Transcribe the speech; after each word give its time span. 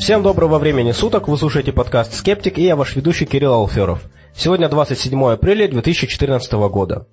Всем 0.00 0.22
доброго 0.22 0.58
времени 0.58 0.92
суток, 0.92 1.28
вы 1.28 1.36
слушаете 1.36 1.72
подкаст 1.72 2.14
«Скептик» 2.14 2.56
и 2.56 2.62
я 2.62 2.74
ваш 2.74 2.96
ведущий 2.96 3.26
Кирилл 3.26 3.52
Алферов. 3.52 4.00
Сегодня 4.34 4.70
27 4.70 5.32
апреля 5.32 5.68
2014 5.68 6.50
года. 6.70 7.06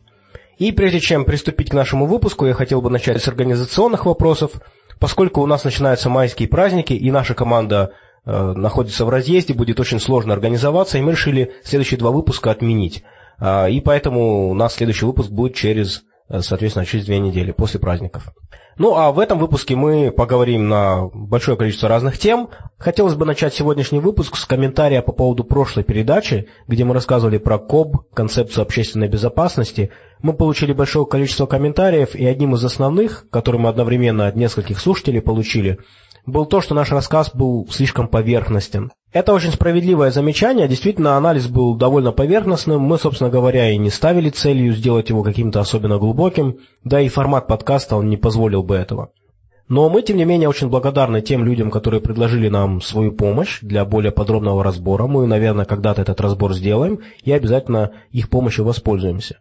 И 0.57 0.71
прежде 0.71 1.01
чем 1.01 1.25
приступить 1.25 1.69
к 1.69 1.73
нашему 1.73 2.05
выпуску, 2.05 2.45
я 2.45 2.53
хотел 2.53 2.81
бы 2.81 2.89
начать 2.89 3.21
с 3.21 3.27
организационных 3.27 4.05
вопросов, 4.05 4.53
поскольку 4.99 5.41
у 5.41 5.45
нас 5.45 5.65
начинаются 5.65 6.09
майские 6.09 6.47
праздники 6.47 6.93
и 6.93 7.11
наша 7.11 7.33
команда 7.33 7.91
э, 8.25 8.53
находится 8.53 9.03
в 9.03 9.09
разъезде, 9.09 9.53
будет 9.53 9.81
очень 9.81 9.99
сложно 9.99 10.31
организоваться, 10.33 10.97
и 10.97 11.01
мы 11.01 11.11
решили 11.11 11.51
следующие 11.65 11.97
два 11.97 12.11
выпуска 12.11 12.51
отменить. 12.51 13.03
Э, 13.37 13.69
и 13.69 13.81
поэтому 13.81 14.49
у 14.49 14.53
нас 14.53 14.75
следующий 14.75 15.05
выпуск 15.05 15.29
будет 15.29 15.55
через, 15.55 16.03
соответственно, 16.29 16.85
через 16.85 17.05
две 17.05 17.19
недели, 17.19 17.51
после 17.51 17.79
праздников. 17.79 18.33
Ну, 18.77 18.95
а 18.95 19.11
в 19.11 19.19
этом 19.19 19.39
выпуске 19.39 19.75
мы 19.75 20.11
поговорим 20.11 20.69
на 20.69 21.07
большое 21.07 21.57
количество 21.57 21.89
разных 21.89 22.19
тем. 22.19 22.49
Хотелось 22.77 23.15
бы 23.15 23.25
начать 23.25 23.55
сегодняшний 23.55 23.99
выпуск 23.99 24.35
с 24.35 24.45
комментария 24.45 25.01
по 25.01 25.11
поводу 25.11 25.43
прошлой 25.43 25.83
передачи, 25.83 26.47
где 26.67 26.83
мы 26.83 26.93
рассказывали 26.93 27.39
про 27.39 27.57
КОБ, 27.57 28.13
концепцию 28.13 28.61
общественной 28.61 29.07
безопасности. 29.07 29.89
Мы 30.21 30.33
получили 30.33 30.73
большое 30.73 31.07
количество 31.07 31.47
комментариев, 31.47 32.13
и 32.13 32.25
одним 32.25 32.53
из 32.53 32.63
основных, 32.63 33.27
который 33.31 33.59
мы 33.59 33.69
одновременно 33.69 34.27
от 34.27 34.35
нескольких 34.35 34.79
слушателей 34.79 35.21
получили, 35.21 35.79
был 36.27 36.45
то, 36.45 36.61
что 36.61 36.75
наш 36.75 36.91
рассказ 36.91 37.31
был 37.33 37.67
слишком 37.71 38.07
поверхностен. 38.07 38.91
Это 39.17 39.33
очень 39.33 39.51
справедливое 39.51 40.11
замечание. 40.11 40.67
Действительно, 40.67 41.17
анализ 41.17 41.47
был 41.47 41.73
довольно 41.73 42.11
поверхностным. 42.11 42.81
Мы, 42.81 42.99
собственно 42.99 43.31
говоря, 43.31 43.71
и 43.71 43.77
не 43.77 43.89
ставили 43.89 44.29
целью 44.29 44.75
сделать 44.75 45.09
его 45.09 45.23
каким-то 45.23 45.59
особенно 45.59 45.97
глубоким, 45.97 46.59
да 46.83 47.01
и 47.01 47.09
формат 47.09 47.47
подкаста 47.47 47.95
он 47.95 48.09
не 48.09 48.17
позволил 48.17 48.61
бы 48.61 48.75
этого. 48.75 49.09
Но 49.69 49.89
мы, 49.89 50.03
тем 50.03 50.17
не 50.17 50.25
менее, 50.25 50.47
очень 50.47 50.69
благодарны 50.69 51.21
тем 51.21 51.45
людям, 51.45 51.71
которые 51.71 51.99
предложили 51.99 52.47
нам 52.47 52.79
свою 52.79 53.11
помощь 53.11 53.57
для 53.61 53.85
более 53.85 54.11
подробного 54.11 54.63
разбора. 54.63 55.07
Мы, 55.07 55.25
наверное, 55.25 55.65
когда-то 55.65 56.03
этот 56.03 56.21
разбор 56.21 56.53
сделаем 56.53 56.99
и 57.23 57.31
обязательно 57.31 57.93
их 58.11 58.29
помощью 58.29 58.65
воспользуемся. 58.65 59.39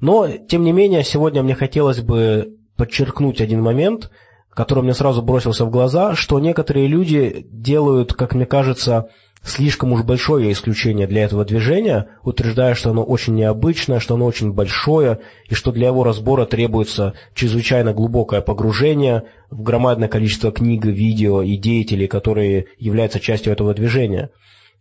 Но, 0.00 0.26
тем 0.26 0.64
не 0.64 0.72
менее, 0.72 1.04
сегодня 1.04 1.44
мне 1.44 1.54
хотелось 1.54 2.00
бы 2.00 2.56
подчеркнуть 2.76 3.40
один 3.40 3.62
момент– 3.62 4.10
который 4.54 4.84
мне 4.84 4.94
сразу 4.94 5.22
бросился 5.22 5.64
в 5.64 5.70
глаза, 5.70 6.14
что 6.14 6.38
некоторые 6.38 6.86
люди 6.86 7.46
делают, 7.50 8.14
как 8.14 8.34
мне 8.34 8.46
кажется, 8.46 9.08
слишком 9.42 9.92
уж 9.92 10.02
большое 10.02 10.50
исключение 10.52 11.06
для 11.06 11.24
этого 11.24 11.44
движения, 11.44 12.08
утверждая, 12.22 12.74
что 12.74 12.90
оно 12.90 13.04
очень 13.04 13.34
необычное, 13.34 14.00
что 14.00 14.14
оно 14.14 14.26
очень 14.26 14.52
большое, 14.52 15.20
и 15.48 15.54
что 15.54 15.70
для 15.70 15.88
его 15.88 16.02
разбора 16.02 16.46
требуется 16.46 17.14
чрезвычайно 17.34 17.92
глубокое 17.92 18.40
погружение 18.40 19.24
в 19.50 19.62
громадное 19.62 20.08
количество 20.08 20.50
книг, 20.50 20.84
видео 20.84 21.42
и 21.42 21.56
деятелей, 21.56 22.06
которые 22.06 22.66
являются 22.78 23.20
частью 23.20 23.52
этого 23.52 23.74
движения. 23.74 24.30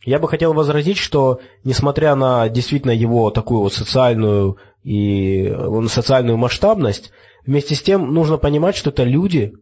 Я 0.05 0.19
бы 0.19 0.27
хотел 0.27 0.53
возразить, 0.53 0.97
что 0.97 1.39
несмотря 1.63 2.15
на 2.15 2.49
действительно 2.49 2.91
его 2.91 3.29
такую 3.29 3.61
вот 3.61 3.73
социальную 3.73 4.57
и 4.83 5.53
социальную 5.87 6.37
масштабность, 6.37 7.11
вместе 7.45 7.75
с 7.75 7.81
тем 7.81 8.13
нужно 8.13 8.37
понимать, 8.37 8.75
что 8.75 8.89
это 8.89 9.03
люди, 9.03 9.53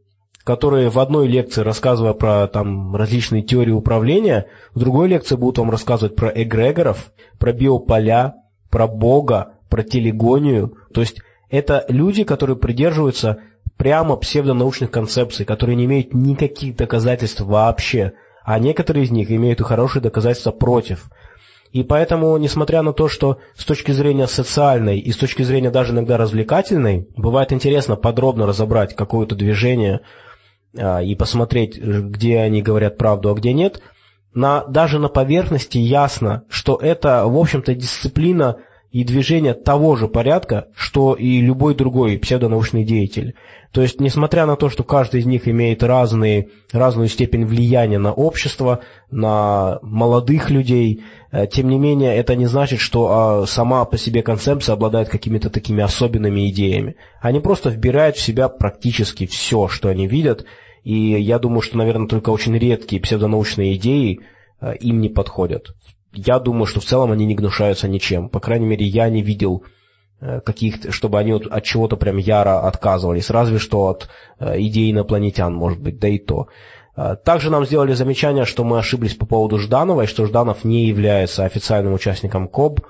которые 0.44 0.90
в 0.90 1.00
одной 1.00 1.28
лекции, 1.28 1.62
рассказывая 1.62 2.14
про 2.14 2.48
там, 2.48 2.96
различные 2.96 3.44
теории 3.44 3.72
управления, 3.72 4.48
в 4.74 4.80
другой 4.80 5.08
лекции 5.08 5.36
будут 5.36 5.60
вам 5.60 5.70
рассказывать 5.70 6.16
про 6.16 6.30
эгрегоров, 6.30 7.12
про 7.38 7.54
биополя, 7.54 8.36
про 8.70 8.88
Бога, 8.88 9.54
про 9.70 9.84
телегонию. 9.84 10.74
То 10.94 11.02
есть 11.02 11.22
это 11.50 11.86
люди, 11.90 12.24
которые 12.24 12.58
придерживаются 12.58 13.38
прямо 13.78 14.16
псевдонаучных 14.16 14.92
концепций, 14.92 15.46
которые 15.46 15.76
не 15.76 15.86
имеют 15.86 16.14
никаких 16.14 16.76
доказательств 16.76 17.42
вообще, 17.42 18.14
а 18.44 18.58
некоторые 18.60 19.06
из 19.06 19.12
них 19.12 19.32
имеют 19.32 19.60
и 19.60 19.64
хорошие 19.64 20.02
доказательства 20.02 20.52
против. 20.52 21.10
И 21.72 21.84
поэтому, 21.84 22.36
несмотря 22.38 22.82
на 22.82 22.92
то, 22.92 23.08
что 23.08 23.40
с 23.56 23.64
точки 23.64 23.92
зрения 23.92 24.28
социальной 24.28 25.00
и 25.00 25.12
с 25.12 25.18
точки 25.18 25.44
зрения 25.44 25.72
даже 25.72 25.94
иногда 25.94 26.18
развлекательной, 26.18 27.08
бывает 27.16 27.54
интересно 27.54 27.96
подробно 27.96 28.46
разобрать 28.46 28.96
какое-то 28.96 29.36
движение, 29.36 30.02
и 30.74 31.16
посмотреть, 31.16 31.78
где 31.78 32.40
они 32.40 32.62
говорят 32.62 32.98
правду, 32.98 33.30
а 33.30 33.34
где 33.34 33.54
нет, 33.54 33.82
на, 34.34 34.64
даже 34.66 35.00
на 35.00 35.10
поверхности 35.10 35.78
ясно, 35.78 36.44
что 36.50 36.78
это, 36.78 37.26
в 37.26 37.38
общем-то, 37.38 37.76
дисциплина 37.76 38.58
и 38.92 39.06
движение 39.06 39.54
того 39.54 39.96
же 39.96 40.08
порядка, 40.08 40.68
что 40.76 41.14
и 41.14 41.40
любой 41.40 41.76
другой 41.76 42.18
псевдонаучный 42.18 42.84
деятель. 42.84 43.36
То 43.72 43.82
есть, 43.82 44.02
несмотря 44.02 44.46
на 44.46 44.58
то, 44.58 44.70
что 44.70 44.84
каждый 44.84 45.22
из 45.22 45.26
них 45.26 45.48
имеет 45.48 45.82
разные, 45.82 46.50
разную 46.74 47.08
степень 47.08 47.46
влияния 47.46 48.00
на 48.00 48.12
общество, 48.12 48.82
на 49.10 49.80
молодых 49.82 50.50
людей, 50.50 51.04
э, 51.32 51.48
тем 51.48 51.70
не 51.70 51.80
менее, 51.80 52.18
это 52.18 52.36
не 52.36 52.48
значит, 52.48 52.82
что 52.82 53.08
а, 53.44 53.48
сама 53.48 53.86
по 53.86 53.98
себе 53.98 54.24
концепция 54.24 54.74
обладает 54.74 55.08
какими-то 55.08 55.50
такими 55.50 55.82
особенными 55.82 56.50
идеями. 56.50 56.98
Они 57.22 57.40
просто 57.40 57.70
вбирают 57.70 58.18
в 58.18 58.22
себя 58.22 58.50
практически 58.50 59.26
все, 59.26 59.70
что 59.70 59.88
они 59.88 60.06
видят, 60.06 60.46
и 60.84 60.94
я 60.94 61.40
думаю, 61.40 61.62
что, 61.62 61.78
наверное, 61.78 62.08
только 62.08 62.30
очень 62.32 62.58
редкие 62.58 63.02
псевдонаучные 63.02 63.76
идеи 63.76 64.22
э, 64.60 64.76
им 64.78 65.00
не 65.00 65.10
подходят. 65.10 65.76
Я 66.14 66.40
думаю, 66.40 66.66
что 66.66 66.80
в 66.80 66.86
целом 66.86 67.12
они 67.12 67.26
не 67.26 67.36
гнушаются 67.36 67.88
ничем. 67.88 68.30
По 68.30 68.40
крайней 68.40 68.66
мере, 68.66 68.86
я 68.86 69.10
не 69.10 69.22
видел 69.22 69.64
э, 70.20 70.42
каких 70.42 70.92
чтобы 70.92 71.20
они 71.20 71.34
от, 71.34 71.46
от 71.46 71.64
чего-то 71.64 71.98
прям 71.98 72.18
яро 72.18 72.68
отказывались, 72.68 73.30
разве 73.30 73.60
что 73.60 73.88
от 73.88 74.10
э, 74.40 74.60
идеи 74.62 74.92
инопланетян, 74.92 75.54
может 75.54 75.80
быть, 75.80 76.00
да 76.00 76.08
и 76.08 76.18
то. 76.18 76.48
Также 77.24 77.50
нам 77.50 77.66
сделали 77.66 77.94
замечание, 77.94 78.44
что 78.44 78.66
мы 78.66 78.78
ошиблись 78.78 79.16
по 79.16 79.26
поводу 79.26 79.58
Жданова, 79.58 80.02
и 80.02 80.08
что 80.08 80.26
Жданов 80.26 80.66
не 80.66 80.88
является 80.88 81.46
официальным 81.46 81.94
участником 81.94 82.50
КОБ, 82.50 82.82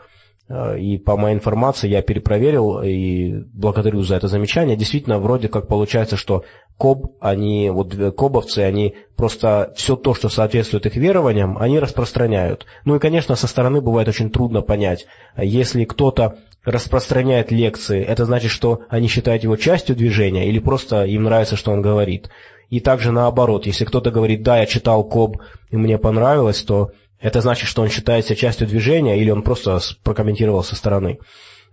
и 0.77 0.97
по 0.97 1.17
моей 1.17 1.35
информации 1.35 1.89
я 1.89 2.01
перепроверил 2.01 2.81
и 2.81 3.43
благодарю 3.53 4.01
за 4.03 4.15
это 4.15 4.27
замечание. 4.27 4.75
Действительно, 4.75 5.19
вроде 5.19 5.47
как 5.47 5.67
получается, 5.67 6.17
что 6.17 6.43
КОБ, 6.77 7.17
они, 7.21 7.69
вот 7.69 7.93
КОБовцы, 7.93 8.59
они 8.59 8.95
просто 9.15 9.71
все 9.75 9.95
то, 9.95 10.13
что 10.13 10.29
соответствует 10.29 10.85
их 10.85 10.95
верованиям, 10.95 11.57
они 11.57 11.79
распространяют. 11.79 12.65
Ну 12.85 12.95
и, 12.95 12.99
конечно, 12.99 13.35
со 13.35 13.47
стороны 13.47 13.81
бывает 13.81 14.07
очень 14.07 14.31
трудно 14.31 14.61
понять, 14.61 15.05
если 15.37 15.85
кто-то 15.85 16.37
распространяет 16.63 17.51
лекции, 17.51 18.03
это 18.03 18.25
значит, 18.25 18.51
что 18.51 18.81
они 18.89 19.07
считают 19.07 19.43
его 19.43 19.55
частью 19.57 19.95
движения 19.95 20.47
или 20.47 20.59
просто 20.59 21.05
им 21.05 21.23
нравится, 21.23 21.55
что 21.55 21.71
он 21.71 21.81
говорит. 21.81 22.29
И 22.69 22.79
также 22.79 23.11
наоборот, 23.11 23.65
если 23.65 23.85
кто-то 23.85 24.11
говорит, 24.11 24.43
да, 24.43 24.59
я 24.59 24.65
читал 24.65 25.03
КОБ 25.03 25.37
и 25.71 25.77
мне 25.77 25.97
понравилось, 25.97 26.61
то 26.63 26.91
это 27.21 27.41
значит, 27.41 27.67
что 27.67 27.81
он 27.81 27.89
считается 27.89 28.35
частью 28.35 28.67
движения 28.67 29.19
или 29.19 29.29
он 29.29 29.43
просто 29.43 29.79
прокомментировал 30.03 30.63
со 30.63 30.75
стороны. 30.75 31.19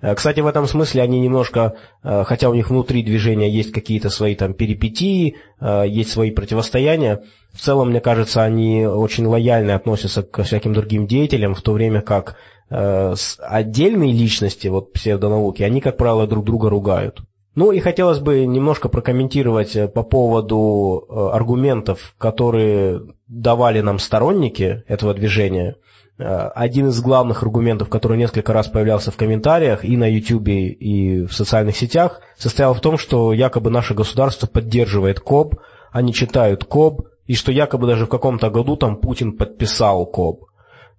Э, 0.01 0.15
кстати, 0.15 0.41
в 0.41 0.47
этом 0.47 0.67
смысле 0.67 1.03
они 1.03 1.21
немножко, 1.21 1.75
э, 2.03 2.25
хотя 2.25 2.51
у 2.51 2.55
них 2.55 2.71
внутри 2.71 3.03
движения 3.03 3.51
есть 3.51 3.73
какие-то 3.73 4.11
свои 4.11 4.35
там 4.35 4.55
перипетии, 4.55 5.37
э, 5.61 5.85
есть 5.89 6.11
свои 6.11 6.31
противостояния, 6.31 7.23
в 7.53 7.61
целом, 7.61 7.91
мне 7.91 8.01
кажется, 8.01 8.43
они 8.43 8.87
очень 8.87 9.27
лояльно 9.27 9.75
относятся 9.75 10.23
к 10.23 10.43
всяким 10.45 10.75
другим 10.75 11.07
деятелям, 11.07 11.55
в 11.55 11.63
то 11.63 11.73
время 11.73 12.03
как 12.03 12.37
отдельные 12.71 14.13
личности, 14.13 14.69
вот 14.69 14.93
псевдонауки, 14.93 15.63
они, 15.63 15.81
как 15.81 15.97
правило, 15.97 16.27
друг 16.27 16.45
друга 16.45 16.69
ругают. 16.69 17.23
Ну 17.59 17.73
и 17.73 17.81
хотелось 17.81 18.21
бы 18.21 18.47
немножко 18.47 18.89
прокомментировать 18.89 19.75
э, 19.75 19.89
по 19.89 20.05
поводу 20.05 21.05
э, 21.09 21.35
аргументов, 21.35 22.15
которые 22.17 23.03
давали 23.27 23.81
нам 23.81 23.99
сторонники 23.99 24.85
этого 24.87 25.13
движения. 25.13 25.75
Э, 26.19 26.51
один 26.55 26.87
из 26.87 27.01
главных 27.01 27.43
аргументов, 27.43 27.89
который 27.89 28.17
несколько 28.17 28.53
раз 28.53 28.69
появлялся 28.69 29.11
в 29.11 29.17
комментариях 29.17 29.85
и 29.85 29.97
на 29.97 30.09
YouTube, 30.09 30.47
и 30.47 31.27
в 31.29 31.33
социальных 31.33 31.77
сетях, 31.77 32.21
состоял 32.37 32.75
в 32.75 32.81
том, 32.81 32.97
что 32.97 33.33
якобы 33.33 33.71
наше 33.71 33.93
государство 33.93 34.47
поддерживает 34.47 35.19
КОБ, 35.19 35.57
они 35.91 36.15
читают 36.15 36.65
КОБ, 36.65 37.09
и 37.27 37.35
что 37.35 37.51
якобы 37.51 37.89
даже 37.89 38.07
в 38.07 38.09
каком-то 38.09 38.51
году 38.51 38.77
там 38.77 38.99
Путин 38.99 39.37
подписал 39.37 40.07
КОБ. 40.07 40.45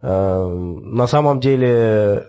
На 0.01 1.07
самом 1.07 1.39
деле 1.39 2.25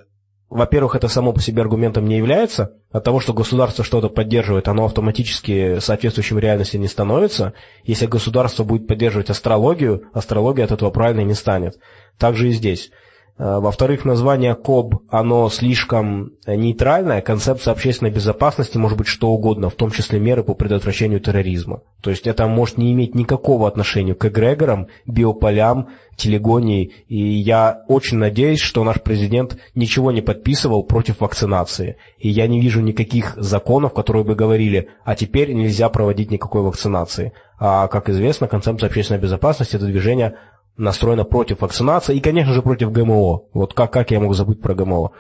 во-первых, 0.51 0.97
это 0.97 1.07
само 1.07 1.33
по 1.33 1.41
себе 1.41 1.63
аргументом 1.63 2.07
не 2.07 2.17
является. 2.17 2.73
От 2.91 3.05
того, 3.05 3.21
что 3.21 3.33
государство 3.33 3.85
что-то 3.85 4.09
поддерживает, 4.09 4.67
оно 4.67 4.85
автоматически 4.85 5.79
соответствующим 5.79 6.41
реальности 6.41 6.77
не 6.77 6.89
становится. 6.89 7.55
Если 7.85 8.07
государство 8.07 8.65
будет 8.65 8.89
поддерживать 8.89 9.31
астрологию, 9.31 10.09
астрология 10.13 10.65
от 10.65 10.73
этого 10.73 10.91
правильной 10.91 11.25
не 11.25 11.35
станет. 11.35 11.79
Так 12.19 12.35
же 12.35 12.49
и 12.49 12.53
здесь. 12.53 12.91
Э, 13.39 13.59
во-вторых, 13.59 14.05
название 14.05 14.55
КОБ, 14.55 15.03
оно 15.09 15.49
слишком 15.49 16.33
нейтральное. 16.47 17.21
Концепция 17.21 17.73
общественной 17.73 18.11
безопасности 18.11 18.77
может 18.77 18.99
быть 18.99 19.07
что 19.07 19.31
угодно, 19.31 19.71
в 19.71 19.75
том 19.75 19.91
числе 19.91 20.21
меры 20.21 20.43
по 20.43 20.55
предотвращению 20.55 21.21
терроризма. 21.21 21.83
То 22.03 22.11
есть 22.11 22.27
это 22.27 22.47
может 22.47 22.79
не 22.79 22.93
иметь 22.93 23.15
никакого 23.15 23.69
отношения 23.69 24.15
к 24.15 24.25
эгрегорам, 24.25 24.89
биополям, 25.07 25.89
телегонии. 26.17 26.93
И 27.09 27.17
я 27.17 27.83
очень 27.89 28.19
надеюсь, 28.19 28.61
что 28.61 28.85
наш 28.85 29.01
президент 29.01 29.59
ничего 29.75 30.13
не 30.13 30.21
подписывал 30.21 30.83
против 30.85 31.21
вакцинации. 31.21 31.97
И 32.19 32.29
я 32.29 32.47
не 32.47 32.61
вижу 32.61 32.81
никаких 32.81 33.35
законов, 33.37 33.95
которые 33.95 34.25
бы 34.25 34.35
говорили, 34.35 34.89
а 35.05 35.15
теперь 35.15 35.53
нельзя 35.53 35.89
проводить 35.89 36.31
никакой 36.31 36.63
вакцинации. 36.63 37.33
А, 37.59 37.89
как 37.89 38.09
известно, 38.09 38.49
концепция 38.49 38.89
общественной 38.89 39.21
безопасности– 39.21 39.77
это 39.77 39.85
движение 39.85 40.37
настроена 40.81 41.25
против 41.25 41.61
вакцинации 41.61 42.17
и, 42.17 42.21
конечно 42.21 42.53
же, 42.53 42.63
против 42.63 42.91
ГМО. 42.91 43.43
Вот 43.53 43.75
как, 43.75 43.93
как 43.93 44.11
я 44.11 44.21
мог 44.21 44.35
забыть 44.35 44.61
про 44.61 44.75
ГМО? 44.75 45.13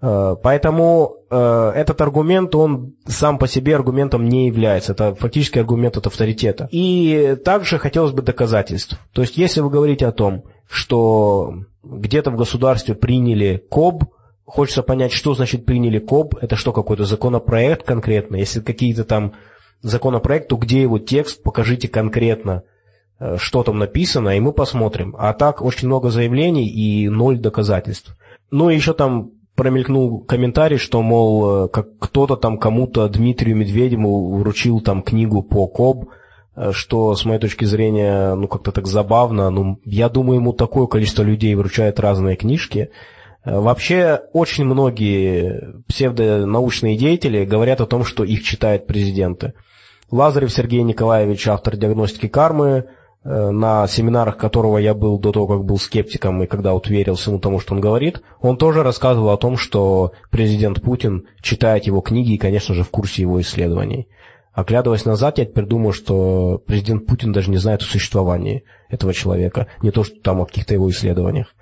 Э, 0.00 0.36
поэтому 0.42 1.16
э, 1.30 1.72
этот 1.74 2.00
аргумент, 2.00 2.54
он 2.54 2.94
сам 3.06 3.38
по 3.38 3.48
себе 3.48 3.74
аргументом 3.74 4.28
не 4.28 4.46
является. 4.46 4.92
Это 4.92 5.14
фактически 5.14 5.58
аргумент 5.58 5.96
от 5.96 6.06
авторитета. 6.06 6.68
И 6.70 7.36
также 7.44 7.78
хотелось 7.78 8.12
бы 8.12 8.22
доказательств. 8.22 8.98
То 9.12 9.22
есть, 9.22 9.36
если 9.36 9.60
вы 9.60 9.70
говорите 9.70 10.06
о 10.06 10.12
том, 10.12 10.44
что 10.68 11.54
где-то 11.82 12.30
в 12.30 12.36
государстве 12.36 12.94
приняли 12.94 13.62
КОБ, 13.70 14.04
хочется 14.44 14.82
понять, 14.82 15.12
что 15.12 15.34
значит 15.34 15.64
приняли 15.64 15.98
КОБ, 15.98 16.36
это 16.40 16.56
что, 16.56 16.72
какой-то 16.72 17.04
законопроект 17.04 17.84
конкретно? 17.86 18.36
Если 18.36 18.60
какие-то 18.60 19.04
там 19.04 19.32
законопроект, 19.82 20.48
то 20.48 20.56
где 20.56 20.82
его 20.82 20.98
текст, 20.98 21.42
покажите 21.42 21.88
конкретно– 21.88 22.64
что 23.36 23.62
там 23.64 23.78
написано, 23.78 24.36
и 24.36 24.40
мы 24.40 24.52
посмотрим. 24.52 25.16
А 25.18 25.32
так 25.32 25.62
очень 25.62 25.88
много 25.88 26.10
заявлений 26.10 26.68
и 26.68 27.08
ноль 27.08 27.38
доказательств. 27.38 28.16
Ну 28.50 28.70
и 28.70 28.76
еще 28.76 28.94
там 28.94 29.32
промелькнул 29.58 30.20
комментарий, 30.20 30.78
что, 30.78 31.02
мол, 31.02 31.64
э, 31.64 31.68
как 31.68 31.98
кто-то 31.98 32.36
там 32.36 32.58
кому-то, 32.58 33.08
Дмитрию 33.08 33.56
Медведеву, 33.56 34.36
вручил 34.36 34.80
там 34.80 35.02
книгу 35.02 35.42
по 35.42 35.66
КОБ, 35.66 36.10
э, 36.54 36.70
что, 36.72 37.16
с 37.16 37.24
моей 37.24 37.40
точки 37.40 37.64
зрения, 37.64 38.36
ну, 38.36 38.46
как-то 38.46 38.70
так 38.70 38.86
забавно. 38.86 39.50
Ну, 39.50 39.80
я 39.84 40.08
думаю, 40.08 40.38
ему 40.38 40.52
такое 40.52 40.86
количество 40.86 41.24
людей 41.24 41.56
вручает 41.56 41.98
разные 41.98 42.36
книжки. 42.36 42.90
Вообще, 43.44 44.20
очень 44.32 44.64
многие 44.64 45.82
псевдонаучные 45.88 46.96
деятели 46.96 47.44
говорят 47.44 47.80
о 47.80 47.86
том, 47.86 48.04
что 48.04 48.22
их 48.22 48.42
читают 48.44 48.86
президенты. 48.86 49.54
Лазарев 50.10 50.52
Сергей 50.52 50.82
Николаевич, 50.82 51.48
автор 51.48 51.76
диагностики 51.76 52.28
кармы, 52.28 52.84
Э, 52.84 52.97
на 53.30 53.86
семинарах 53.86 54.38
которого 54.38 54.78
я 54.78 54.94
был 54.94 55.18
до 55.18 55.32
того, 55.32 55.46
как 55.46 55.64
был 55.64 55.78
скептиком, 55.78 56.42
и 56.42 56.46
когда 56.46 56.72
вот 56.72 56.88
верил 56.88 57.16
тому, 57.16 57.60
что 57.60 57.74
он 57.74 57.80
говорит, 57.80 58.22
он 58.40 58.56
тоже 58.56 58.82
рассказывал 58.82 59.30
о 59.30 59.36
том, 59.36 59.58
что 59.58 60.12
президент 60.30 60.80
Путин 60.80 61.26
читает 61.42 61.84
его 61.84 62.00
книги 62.00 62.32
и, 62.32 62.38
конечно 62.38 62.74
же, 62.74 62.84
в 62.84 62.90
курсе 62.90 63.22
его 63.22 63.38
исследований. 63.40 64.08
Оглядываясь 64.54 65.04
назад, 65.04 65.38
я 65.38 65.44
теперь 65.44 65.66
думаю, 65.66 65.92
что 65.92 66.62
президент 66.66 67.06
Путин 67.06 67.32
даже 67.32 67.50
не 67.50 67.58
знает 67.58 67.82
о 67.82 67.84
существовании 67.84 68.64
этого 68.88 69.12
человека, 69.12 69.66
не 69.82 69.90
то, 69.90 70.04
что 70.04 70.18
там 70.20 70.40
о 70.40 70.46
каких-то 70.46 70.72
его 70.72 70.88
исследованиях. 70.90 71.54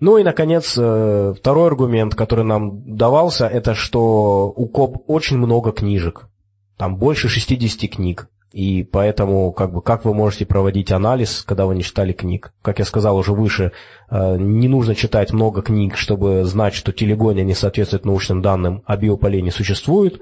Ну 0.00 0.18
и, 0.18 0.24
наконец, 0.24 0.74
э, 0.76 1.34
второй 1.38 1.68
аргумент, 1.68 2.14
который 2.14 2.44
нам 2.44 2.96
давался, 2.96 3.46
это 3.46 3.74
что 3.74 4.52
у 4.54 4.66
КОП 4.66 5.08
очень 5.08 5.38
много 5.38 5.72
книжек. 5.72 6.28
Там 6.76 6.96
больше 6.96 7.28
60 7.28 7.88
книг. 7.88 8.28
И 8.54 8.84
поэтому, 8.84 9.50
как 9.50 9.72
бы, 9.72 9.82
как 9.82 10.04
вы 10.04 10.14
можете 10.14 10.46
проводить 10.46 10.92
анализ, 10.92 11.42
когда 11.44 11.66
вы 11.66 11.74
не 11.74 11.82
читали 11.82 12.12
книг? 12.12 12.52
Как 12.62 12.78
я 12.78 12.84
сказал 12.84 13.16
уже 13.16 13.32
выше, 13.32 13.72
э, 14.08 14.36
не 14.38 14.68
нужно 14.68 14.94
читать 14.94 15.32
много 15.32 15.60
книг, 15.60 15.96
чтобы 15.96 16.44
знать, 16.44 16.72
что 16.72 16.92
телегония 16.92 17.42
не 17.42 17.54
соответствует 17.54 18.04
научным 18.04 18.42
данным, 18.42 18.84
а 18.86 18.96
биополей 18.96 19.42
не 19.42 19.50
существует. 19.50 20.20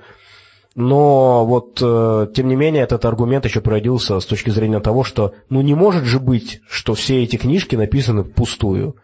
Но 0.75 1.45
вот, 1.45 1.79
э, 1.83 2.27
тем 2.35 2.49
не 2.49 2.57
менее, 2.57 2.85
этот 2.85 3.05
аргумент 3.05 3.45
еще 3.45 3.61
породился 3.61 4.19
с 4.19 4.25
точки 4.25 4.49
зрения 4.49 4.81
того, 4.81 5.05
что, 5.05 5.35
ну, 5.51 5.61
не 5.61 5.75
может 5.75 6.05
же 6.05 6.19
быть, 6.19 6.63
что 6.67 6.95
все 6.95 7.23
эти 7.23 7.37
книжки 7.37 7.77
написаны 7.77 8.25
впустую. 8.25 8.97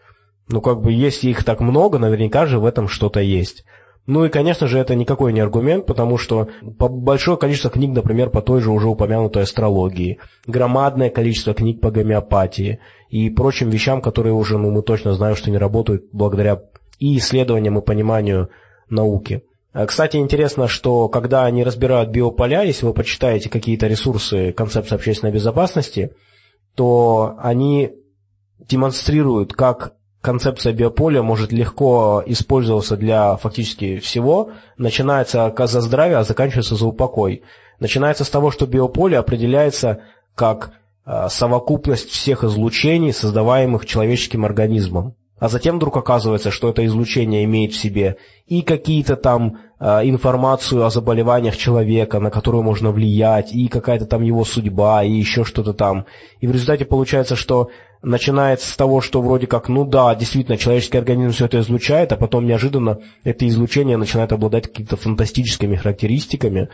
Ну, 0.49 0.63
как 0.63 0.81
бы, 0.81 0.91
если 0.91 1.29
их 1.29 1.45
так 1.45 1.61
много, 1.61 1.99
наверняка 1.99 2.47
же 2.47 2.59
в 2.59 2.65
этом 2.65 2.89
что-то 2.89 3.21
есть. 3.21 3.67
Ну 4.09 4.25
и, 4.25 4.31
конечно 4.31 4.67
же, 4.67 4.79
это 4.79 4.95
никакой 4.95 5.35
не 5.35 5.41
аргумент, 5.41 5.85
потому 5.85 6.17
что 6.17 6.49
большое 6.63 7.37
количество 7.37 7.71
книг, 7.71 7.95
например, 7.95 8.31
по 8.31 8.41
той 8.41 8.63
же 8.63 8.71
уже 8.71 8.89
упомянутой 8.89 9.43
астрологии, 9.43 10.19
громадное 10.47 11.11
количество 11.11 11.53
книг 11.53 11.83
по 11.83 11.91
гомеопатии 11.91 12.79
и 13.11 13.29
прочим 13.29 13.69
вещам, 13.69 14.01
которые 14.01 14.33
уже, 14.33 14.57
ну, 14.57 14.71
мы 14.71 14.81
точно 14.81 15.13
знаем, 15.13 15.37
что 15.37 15.51
не 15.51 15.59
работают 15.59 16.07
благодаря 16.11 16.63
и 16.99 17.19
исследованиям, 17.19 17.79
и 17.79 17.83
пониманию 17.83 18.49
науки. 18.89 19.43
А, 19.75 19.85
кстати, 19.85 20.17
интересно, 20.17 20.69
что 20.69 21.11
когда 21.11 21.45
они 21.45 21.63
разбирают 21.63 22.09
биополя, 22.09 22.63
если 22.63 22.87
вы 22.87 22.95
почитаете 22.95 23.51
какие-то 23.51 23.89
ресурсы 23.89 24.53
концепции 24.53 24.95
общественной 24.95 25.35
безопасности, 25.35 26.13
то 26.75 27.35
они 27.39 27.93
демонстрируют, 28.59 29.53
как 29.53 29.98
концепция 30.29 30.75
биополя 30.75 31.23
может 31.23 31.53
легко 31.53 32.23
использоваться 32.27 32.99
для 32.99 33.39
фактически 33.39 33.99
всего. 33.99 34.51
Начинается 34.77 35.51
за 35.57 35.81
здравие, 35.81 36.19
а 36.19 36.23
заканчивается 36.23 36.75
за 36.75 36.87
упокой. 36.87 37.45
Начинается 37.81 38.25
с 38.25 38.29
того, 38.29 38.51
что 38.51 38.67
биополе 38.67 39.17
определяется 39.17 40.01
как 40.35 40.73
а, 41.07 41.31
совокупность 41.31 42.11
всех 42.11 42.45
излучений, 42.45 43.15
создаваемых 43.15 43.87
человеческим 43.87 44.45
организмом. 44.45 45.15
А 45.39 45.49
затем 45.49 45.77
вдруг 45.77 45.97
оказывается, 45.97 46.51
что 46.51 46.69
это 46.69 46.85
излучение 46.85 47.45
имеет 47.45 47.73
в 47.73 47.79
себе 47.79 48.19
и 48.47 48.61
какие-то 48.61 49.17
там 49.17 49.61
информацию 49.81 50.85
о 50.85 50.91
заболеваниях 50.91 51.57
человека, 51.57 52.19
на 52.19 52.31
которую 52.31 52.63
можно 52.63 52.91
влиять, 52.91 53.53
и 53.53 53.69
какая-то 53.69 54.07
там 54.07 54.23
его 54.23 54.45
судьба, 54.45 55.05
и 55.05 55.13
еще 55.13 55.45
что-то 55.45 55.73
там. 55.73 56.07
И 56.41 56.47
в 56.47 56.51
результате 56.51 56.85
получается, 56.85 57.37
что 57.37 57.71
начинается 58.03 58.71
с 58.71 58.77
того, 58.77 59.01
что 59.01 59.23
вроде 59.23 59.47
как, 59.47 59.69
ну 59.69 59.85
да, 59.85 60.15
действительно, 60.15 60.57
человеческий 60.57 60.99
организм 60.99 61.33
все 61.33 61.47
это 61.47 61.61
излучает, 61.61 62.13
а 62.13 62.17
потом 62.17 62.47
неожиданно 62.47 62.99
это 63.25 63.47
излучение 63.49 63.97
начинает 63.97 64.33
обладать 64.33 64.69
какими-то 64.69 64.97
фантастическими 64.97 65.77
характеристиками, 65.77 66.69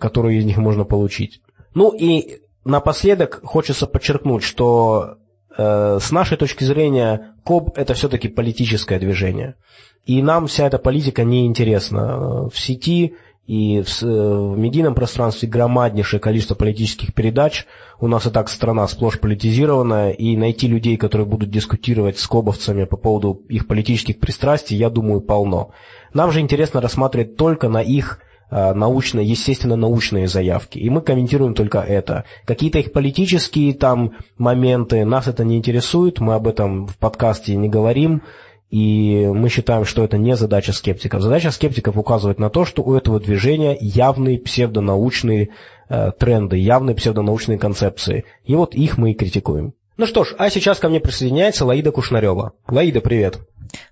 которые 0.00 0.38
из 0.38 0.44
них 0.44 0.56
можно 0.56 0.84
получить. 0.84 1.40
Ну 1.74 1.90
и 1.90 2.40
напоследок 2.64 3.40
хочется 3.44 3.86
подчеркнуть, 3.86 4.42
что 4.42 5.16
э, 5.18 5.25
с 5.56 6.10
нашей 6.10 6.36
точки 6.36 6.64
зрения 6.64 7.34
КОБ 7.44 7.78
это 7.78 7.94
все-таки 7.94 8.28
политическое 8.28 8.98
движение. 8.98 9.56
И 10.04 10.22
нам 10.22 10.46
вся 10.46 10.66
эта 10.66 10.78
политика 10.78 11.24
не 11.24 11.46
интересна. 11.46 12.48
В 12.48 12.58
сети 12.58 13.14
и 13.46 13.82
в, 13.82 14.02
э, 14.02 14.06
в 14.06 14.58
медийном 14.58 14.94
пространстве 14.94 15.48
громаднейшее 15.48 16.20
количество 16.20 16.54
политических 16.54 17.14
передач. 17.14 17.66
У 18.00 18.08
нас 18.08 18.26
и 18.26 18.30
так 18.30 18.48
страна 18.48 18.86
сплошь 18.88 19.20
политизированная, 19.20 20.10
и 20.10 20.36
найти 20.36 20.66
людей, 20.66 20.96
которые 20.96 21.26
будут 21.26 21.50
дискутировать 21.50 22.18
с 22.18 22.26
кобовцами 22.26 22.84
по 22.84 22.96
поводу 22.96 23.42
их 23.48 23.66
политических 23.66 24.18
пристрастий, 24.18 24.76
я 24.76 24.90
думаю, 24.90 25.20
полно. 25.20 25.70
Нам 26.12 26.32
же 26.32 26.40
интересно 26.40 26.80
рассматривать 26.80 27.36
только 27.36 27.68
на 27.68 27.82
их 27.82 28.18
э, 28.20 28.25
научные, 28.50 29.26
естественно, 29.26 29.76
научные 29.76 30.28
заявки. 30.28 30.78
И 30.78 30.88
мы 30.88 31.00
комментируем 31.00 31.54
только 31.54 31.80
это. 31.80 32.24
Какие-то 32.44 32.78
их 32.78 32.92
политические 32.92 33.74
там 33.74 34.12
моменты, 34.38 35.04
нас 35.04 35.26
это 35.26 35.44
не 35.44 35.56
интересует, 35.56 36.20
мы 36.20 36.34
об 36.34 36.46
этом 36.46 36.86
в 36.86 36.96
подкасте 36.96 37.56
не 37.56 37.68
говорим. 37.68 38.22
И 38.70 39.30
мы 39.32 39.48
считаем, 39.48 39.84
что 39.84 40.02
это 40.02 40.18
не 40.18 40.36
задача 40.36 40.72
скептиков. 40.72 41.22
Задача 41.22 41.50
скептиков 41.52 41.96
указывать 41.96 42.40
на 42.40 42.50
то, 42.50 42.64
что 42.64 42.82
у 42.82 42.94
этого 42.94 43.20
движения 43.20 43.76
явные 43.80 44.38
псевдонаучные 44.38 45.50
э, 45.88 46.10
тренды, 46.18 46.56
явные 46.56 46.96
псевдонаучные 46.96 47.58
концепции. 47.58 48.24
И 48.44 48.54
вот 48.56 48.74
их 48.74 48.98
мы 48.98 49.12
и 49.12 49.14
критикуем. 49.14 49.74
Ну 49.96 50.06
что 50.06 50.24
ж, 50.24 50.34
а 50.36 50.50
сейчас 50.50 50.78
ко 50.78 50.88
мне 50.88 51.00
присоединяется 51.00 51.64
Лаида 51.64 51.92
Кушнарева. 51.92 52.52
Лаида, 52.68 53.00
привет. 53.00 53.38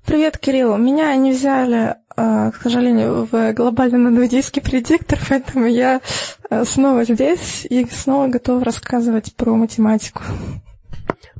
Привет, 0.04 0.38
Кирилл. 0.38 0.76
Меня 0.76 1.14
не 1.16 1.32
взяли, 1.32 1.96
э, 2.16 2.50
к 2.52 2.62
сожалению, 2.62 3.28
в 3.30 3.52
глобальный 3.52 3.98
надведийский 3.98 4.62
предиктор, 4.62 5.18
поэтому 5.28 5.66
я 5.66 6.00
э, 6.50 6.64
снова 6.64 7.04
здесь 7.04 7.66
и 7.68 7.86
снова 7.86 8.28
готов 8.28 8.62
рассказывать 8.62 9.34
про 9.34 9.54
математику. 9.54 10.22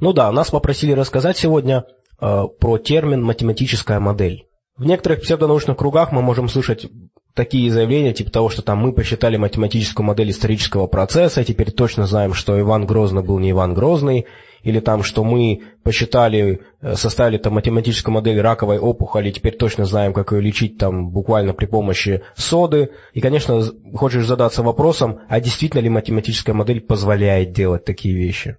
Ну 0.00 0.12
да, 0.12 0.30
нас 0.32 0.50
попросили 0.50 0.92
рассказать 0.92 1.36
сегодня 1.36 1.84
Э, 2.20 2.44
про 2.58 2.78
термин 2.78 3.22
«математическая 3.22 4.00
модель». 4.00 4.46
В 4.76 4.84
некоторых 4.84 5.20
псевдонаучных 5.20 5.76
кругах 5.76 6.10
мы 6.10 6.22
можем 6.22 6.48
слышать 6.48 6.86
такие 7.34 7.70
заявления, 7.70 8.12
типа 8.12 8.30
того, 8.30 8.48
что 8.48 8.62
там 8.62 8.78
мы 8.78 8.92
посчитали 8.92 9.36
математическую 9.36 10.06
модель 10.06 10.30
исторического 10.30 10.86
процесса, 10.86 11.40
и 11.40 11.44
теперь 11.44 11.72
точно 11.72 12.06
знаем, 12.06 12.32
что 12.32 12.58
Иван 12.58 12.86
Грозный 12.86 13.22
был 13.22 13.38
не 13.38 13.50
Иван 13.50 13.74
Грозный, 13.74 14.26
или 14.62 14.80
там, 14.80 15.02
что 15.02 15.24
мы 15.24 15.60
посчитали, 15.82 16.62
э, 16.80 16.94
составили 16.94 17.36
там 17.36 17.52
математическую 17.52 18.14
модель 18.14 18.40
раковой 18.40 18.78
опухоли, 18.78 19.30
теперь 19.30 19.56
точно 19.56 19.84
знаем, 19.84 20.14
как 20.14 20.32
ее 20.32 20.40
лечить 20.40 20.78
там 20.78 21.10
буквально 21.10 21.52
при 21.52 21.66
помощи 21.66 22.22
соды. 22.34 22.90
И, 23.12 23.20
конечно, 23.20 23.62
хочешь 23.94 24.24
задаться 24.24 24.62
вопросом, 24.62 25.20
а 25.28 25.40
действительно 25.40 25.82
ли 25.82 25.90
математическая 25.90 26.54
модель 26.54 26.80
позволяет 26.80 27.52
делать 27.52 27.84
такие 27.84 28.14
вещи? 28.14 28.56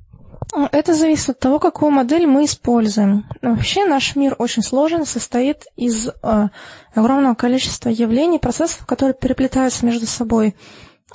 Это 0.72 0.94
зависит 0.94 1.30
от 1.30 1.40
того, 1.40 1.60
какую 1.60 1.92
модель 1.92 2.28
мы 2.28 2.46
используем. 2.46 3.26
Вообще 3.42 3.86
наш 3.86 4.16
мир 4.16 4.36
очень 4.38 4.64
сложен, 4.64 5.06
состоит 5.06 5.66
из 5.76 6.08
э, 6.08 6.48
огромного 6.94 7.36
количества 7.36 7.90
явлений, 7.90 8.40
процессов, 8.40 8.86
которые 8.86 9.16
переплетаются 9.16 9.86
между 9.86 10.06
собой. 10.06 10.56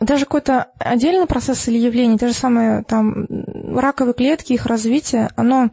Даже 0.00 0.24
какой-то 0.24 0.68
отдельный 0.78 1.26
процесс 1.26 1.68
или 1.68 1.78
явление, 1.78 2.18
те 2.18 2.28
же 2.28 2.34
самые 2.34 2.84
там 2.84 3.26
раковые 3.74 4.14
клетки, 4.14 4.52
их 4.52 4.66
развитие, 4.66 5.30
оно 5.36 5.70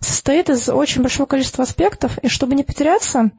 состоит 0.00 0.50
из 0.50 0.68
очень 0.68 1.02
большого 1.02 1.26
количества 1.26 1.64
аспектов, 1.64 2.18
и 2.18 2.28
чтобы 2.28 2.54
не 2.54 2.62
потеряться, 2.62 3.30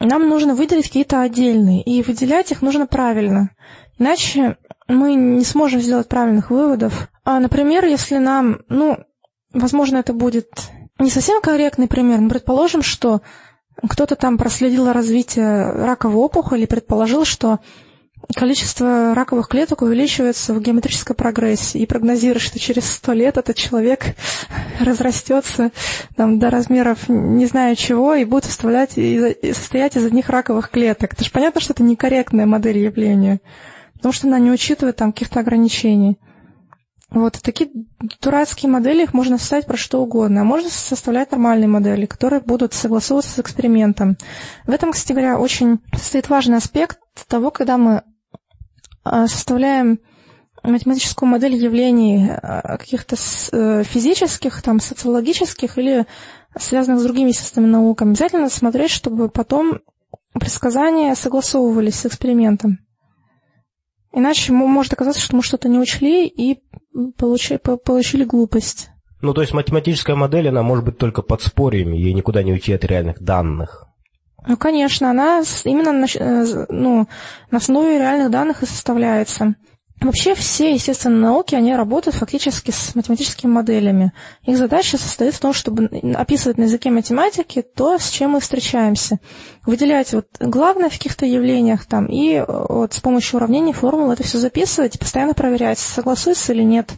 нам 0.00 0.28
нужно 0.28 0.54
выделить 0.54 0.86
какие-то 0.86 1.20
отдельные, 1.20 1.82
и 1.82 2.02
выделять 2.02 2.50
их 2.50 2.62
нужно 2.62 2.86
правильно. 2.86 3.50
Иначе 3.98 4.56
мы 4.92 5.14
не 5.14 5.44
сможем 5.44 5.80
сделать 5.80 6.08
правильных 6.08 6.50
выводов. 6.50 7.08
А, 7.24 7.40
например, 7.40 7.84
если 7.84 8.18
нам, 8.18 8.60
ну, 8.68 8.98
возможно, 9.52 9.98
это 9.98 10.12
будет 10.12 10.48
не 10.98 11.10
совсем 11.10 11.40
корректный 11.40 11.88
пример, 11.88 12.20
но 12.20 12.28
предположим, 12.28 12.82
что 12.82 13.22
кто-то 13.88 14.16
там 14.16 14.38
проследил 14.38 14.92
развитие 14.92 15.72
раковой 15.72 16.16
опухоли 16.16 16.62
и 16.62 16.66
предположил, 16.66 17.24
что 17.24 17.60
количество 18.36 19.14
раковых 19.14 19.48
клеток 19.48 19.82
увеличивается 19.82 20.54
в 20.54 20.60
геометрической 20.60 21.16
прогрессии 21.16 21.80
и 21.80 21.86
прогнозирует, 21.86 22.42
что 22.42 22.58
через 22.58 22.90
сто 22.90 23.12
лет 23.12 23.36
этот 23.36 23.56
человек 23.56 24.14
разрастется 24.80 25.70
там, 26.16 26.38
до 26.38 26.50
размеров 26.50 27.08
не 27.08 27.46
знаю 27.46 27.76
чего 27.76 28.14
и 28.14 28.24
будет 28.24 28.44
составлять, 28.44 28.92
и 28.96 29.52
состоять 29.52 29.96
из 29.96 30.04
одних 30.04 30.28
раковых 30.28 30.70
клеток. 30.70 31.14
Это 31.14 31.24
же 31.24 31.30
понятно, 31.30 31.60
что 31.60 31.72
это 31.72 31.82
некорректная 31.82 32.46
модель 32.46 32.78
явления, 32.78 33.40
потому 34.02 34.14
что 34.14 34.26
она 34.26 34.40
не 34.40 34.50
учитывает 34.50 34.96
там 34.96 35.12
каких-то 35.12 35.38
ограничений. 35.38 36.18
Вот 37.10 37.38
такие 37.40 37.70
дурацкие 38.20 38.68
модели, 38.68 39.04
их 39.04 39.14
можно 39.14 39.38
составить 39.38 39.66
про 39.66 39.76
что 39.76 40.02
угодно. 40.02 40.40
А 40.40 40.44
можно 40.44 40.68
составлять 40.68 41.30
нормальные 41.30 41.68
модели, 41.68 42.06
которые 42.06 42.40
будут 42.40 42.74
согласовываться 42.74 43.30
с 43.30 43.38
экспериментом. 43.38 44.16
В 44.66 44.70
этом, 44.70 44.90
кстати 44.90 45.12
говоря, 45.12 45.38
очень 45.38 45.78
стоит 45.96 46.28
важный 46.30 46.56
аспект 46.56 46.98
того, 47.28 47.52
когда 47.52 47.78
мы 47.78 48.02
а, 49.04 49.28
составляем 49.28 50.00
математическую 50.64 51.28
модель 51.28 51.54
явлений 51.54 52.28
а, 52.28 52.78
каких-то 52.78 53.14
э, 53.52 53.84
физических, 53.84 54.62
там, 54.62 54.80
социологических 54.80 55.78
или 55.78 56.06
связанных 56.58 56.98
с 56.98 57.04
другими 57.04 57.30
системами 57.30 57.70
науками. 57.70 58.10
Обязательно 58.10 58.48
смотреть, 58.48 58.90
чтобы 58.90 59.28
потом 59.28 59.78
предсказания 60.32 61.14
согласовывались 61.14 62.00
с 62.00 62.06
экспериментом. 62.06 62.80
Иначе 64.12 64.52
может 64.52 64.92
оказаться, 64.92 65.20
что 65.20 65.36
мы 65.36 65.42
что-то 65.42 65.68
не 65.68 65.78
учли 65.78 66.26
и 66.26 66.60
получили, 67.16 67.58
получили 67.58 68.24
глупость. 68.24 68.90
Ну, 69.22 69.32
то 69.34 69.40
есть 69.40 69.54
математическая 69.54 70.16
модель, 70.16 70.48
она 70.48 70.62
может 70.62 70.84
быть 70.84 70.98
только 70.98 71.22
подспорьем, 71.22 71.92
ей 71.92 72.12
никуда 72.12 72.42
не 72.42 72.52
уйти 72.52 72.72
от 72.72 72.84
реальных 72.84 73.22
данных. 73.22 73.86
Ну, 74.46 74.56
конечно, 74.56 75.10
она 75.10 75.42
именно 75.64 75.92
на, 75.92 76.06
э, 76.12 76.66
ну, 76.68 77.06
на 77.50 77.58
основе 77.58 77.98
реальных 77.98 78.30
данных 78.30 78.62
и 78.62 78.66
составляется. 78.66 79.54
Вообще 80.02 80.34
все 80.34 80.74
естественные 80.74 81.20
науки, 81.20 81.54
они 81.54 81.76
работают 81.76 82.16
фактически 82.16 82.72
с 82.72 82.94
математическими 82.94 83.50
моделями. 83.50 84.12
Их 84.44 84.58
задача 84.58 84.98
состоит 84.98 85.34
в 85.34 85.40
том, 85.40 85.52
чтобы 85.52 85.86
описывать 86.14 86.58
на 86.58 86.64
языке 86.64 86.90
математики 86.90 87.62
то, 87.62 87.98
с 87.98 88.10
чем 88.10 88.32
мы 88.32 88.40
встречаемся. 88.40 89.20
Выделять 89.64 90.12
вот 90.12 90.26
главное 90.40 90.88
в 90.88 90.92
каких-то 90.92 91.24
явлениях 91.24 91.86
там, 91.86 92.06
и 92.06 92.34
э, 92.34 92.44
вот 92.46 92.94
с 92.94 93.00
помощью 93.00 93.36
уравнений, 93.36 93.72
формул 93.72 94.10
это 94.10 94.24
все 94.24 94.38
записывать 94.38 94.96
и 94.96 94.98
постоянно 94.98 95.34
проверять, 95.34 95.78
согласуется 95.78 96.52
или 96.52 96.62
нет 96.62 96.90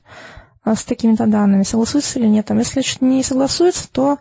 э, 0.65 0.75
с 0.75 0.85
такими-то 0.85 1.27
данными, 1.27 1.63
согласуется 1.63 2.19
или 2.19 2.27
нет. 2.27 2.47
Там, 2.47 2.59
если 2.59 2.83
не 3.01 3.23
согласуется, 3.23 3.87
то 3.93 4.19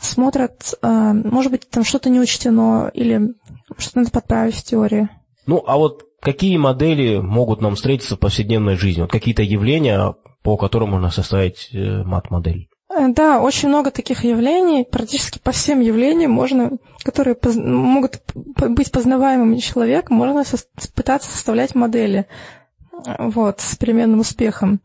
смотрят, 0.00 0.74
э, 0.80 0.88
может 0.88 1.52
быть, 1.52 1.68
там 1.68 1.84
что-то 1.84 2.08
не 2.08 2.20
учтено 2.20 2.90
или 2.94 3.34
что-то 3.76 3.98
надо 3.98 4.10
подправить 4.10 4.54
в 4.54 4.62
теории. 4.62 5.08
Ну, 5.46 5.62
а 5.66 5.76
вот 5.76 6.06
какие 6.24 6.56
модели 6.56 7.18
могут 7.18 7.60
нам 7.60 7.76
встретиться 7.76 8.16
в 8.16 8.18
повседневной 8.18 8.76
жизни? 8.76 9.02
Вот 9.02 9.12
какие-то 9.12 9.42
явления, 9.42 10.16
по 10.42 10.56
которым 10.56 10.90
можно 10.90 11.10
составить 11.10 11.68
э, 11.72 12.02
мат-модель? 12.02 12.68
Э, 12.90 13.08
да, 13.08 13.40
очень 13.40 13.68
много 13.68 13.90
таких 13.90 14.24
явлений, 14.24 14.84
практически 14.84 15.38
по 15.38 15.52
всем 15.52 15.80
явлениям 15.80 16.32
можно, 16.32 16.72
которые 17.04 17.34
поз... 17.34 17.56
могут 17.56 18.22
быть 18.34 18.90
познаваемыми 18.90 19.58
человеком, 19.58 20.16
можно 20.16 20.44
со... 20.44 20.56
пытаться 20.94 21.30
составлять 21.30 21.74
модели 21.74 22.26
вот, 23.18 23.60
с 23.60 23.76
переменным 23.76 24.20
успехом. 24.20 24.80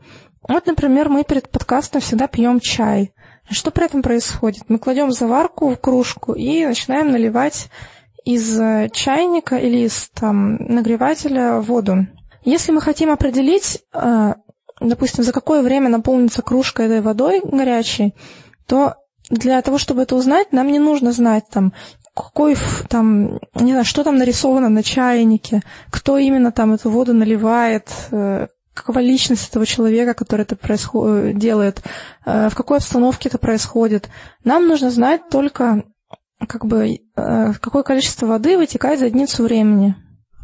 Вот, 0.48 0.66
например, 0.68 1.10
мы 1.10 1.24
перед 1.24 1.50
подкастом 1.50 2.02
всегда 2.02 2.28
пьем 2.28 2.60
чай. 2.60 3.14
Что 3.50 3.72
при 3.72 3.86
этом 3.86 4.02
происходит? 4.02 4.64
Мы 4.68 4.78
кладем 4.78 5.12
заварку 5.12 5.70
в 5.70 5.78
кружку 5.78 6.34
и 6.34 6.66
начинаем 6.66 7.12
наливать 7.12 7.70
из 8.26 8.60
э, 8.60 8.90
чайника 8.92 9.58
или 9.58 9.86
из 9.86 10.10
там, 10.14 10.56
нагревателя 10.56 11.60
воду. 11.62 12.08
Если 12.44 12.72
мы 12.72 12.82
хотим 12.82 13.12
определить, 13.12 13.82
э, 13.94 14.34
допустим, 14.80 15.24
за 15.24 15.32
какое 15.32 15.62
время 15.62 15.90
наполнится 15.90 16.42
кружка 16.42 16.84
этой 16.84 17.02
водой 17.02 17.42
горячей, 17.44 18.16
то 18.68 18.96
для 19.30 19.62
того, 19.62 19.78
чтобы 19.78 20.04
это 20.04 20.16
узнать, 20.16 20.52
нам 20.52 20.68
не 20.68 20.80
нужно 20.80 21.12
знать 21.12 21.46
там, 21.52 21.74
какой 22.16 22.58
там, 22.90 23.40
не 23.56 23.72
знаю, 23.72 23.86
что 23.86 24.04
там 24.04 24.18
нарисовано 24.18 24.70
на 24.70 24.84
чайнике, 24.84 25.62
кто 25.90 26.18
именно 26.18 26.52
там 26.52 26.74
эту 26.74 26.90
воду 26.90 27.14
наливает, 27.14 27.90
э, 28.12 28.48
какова 28.74 29.00
личность 29.00 29.50
этого 29.50 29.66
человека, 29.66 30.14
который 30.14 30.44
это 30.44 30.56
происход... 30.56 31.36
делает, 31.38 31.82
в 32.26 32.52
какой 32.56 32.78
обстановке 32.78 33.28
это 33.28 33.38
происходит. 33.38 34.10
Нам 34.46 34.68
нужно 34.68 34.90
знать 34.90 35.28
только 35.30 35.84
как 36.48 36.66
бы 36.66 37.00
э, 37.16 37.54
какое 37.60 37.84
количество 37.84 38.26
воды 38.26 38.58
вытекает 38.58 39.00
за 39.00 39.08
единицу 39.08 39.44
времени. 39.44 39.96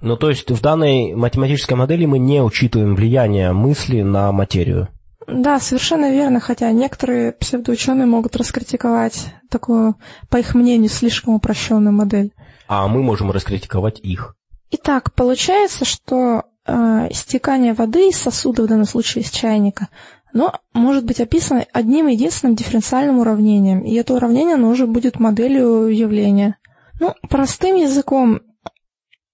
Ну, 0.01 0.17
то 0.17 0.29
есть 0.29 0.51
в 0.51 0.61
данной 0.61 1.15
математической 1.15 1.73
модели 1.73 2.05
мы 2.05 2.19
не 2.19 2.41
учитываем 2.41 2.95
влияние 2.95 3.53
мысли 3.53 4.01
на 4.01 4.31
материю. 4.31 4.89
Да, 5.27 5.59
совершенно 5.59 6.11
верно, 6.11 6.39
хотя 6.39 6.71
некоторые 6.71 7.31
псевдоученые 7.31 8.05
могут 8.05 8.35
раскритиковать 8.35 9.33
такую, 9.49 9.95
по 10.29 10.37
их 10.37 10.53
мнению, 10.53 10.89
слишком 10.89 11.33
упрощенную 11.33 11.93
модель. 11.93 12.31
А 12.67 12.87
мы 12.87 13.01
можем 13.01 13.31
раскритиковать 13.31 13.99
их. 13.99 14.35
Итак, 14.71 15.13
получается, 15.13 15.85
что 15.85 16.43
э, 16.67 17.09
стекание 17.11 17.73
воды 17.73 18.09
из 18.09 18.17
сосуда, 18.17 18.63
в 18.63 18.67
данном 18.67 18.85
случае 18.85 19.23
из 19.23 19.31
чайника, 19.31 19.87
но 20.35 20.53
может 20.73 21.05
быть 21.05 21.21
описано 21.21 21.65
одним 21.71 22.07
единственным 22.07 22.57
дифференциальным 22.57 23.19
уравнением, 23.19 23.85
и 23.85 23.93
это 23.95 24.13
уравнение 24.13 24.55
оно 24.55 24.67
уже 24.67 24.85
будет 24.85 25.17
моделью 25.17 25.87
явления. 25.87 26.57
Ну, 26.99 27.13
простым 27.29 27.77
языком, 27.77 28.41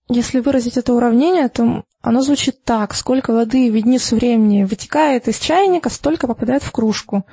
если 0.09 0.39
выразить 0.39 0.77
это 0.77 0.93
уравнение, 0.93 1.49
то 1.49 1.85
оно 2.03 2.21
звучит 2.21 2.63
так. 2.63 2.93
Сколько 2.93 3.33
воды 3.33 3.71
в 3.71 3.75
единицу 3.75 4.15
времени 4.15 4.63
вытекает 4.63 5.27
из 5.27 5.39
чайника, 5.39 5.89
столько 5.89 6.27
попадает 6.27 6.61
в 6.61 6.71
кружку. 6.71 7.25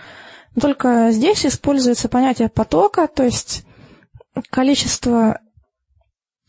Только 0.59 1.11
здесь 1.11 1.45
используется 1.45 2.09
понятие 2.09 2.49
потока, 2.49 3.07
то 3.07 3.23
есть 3.23 3.67
количество 4.49 5.41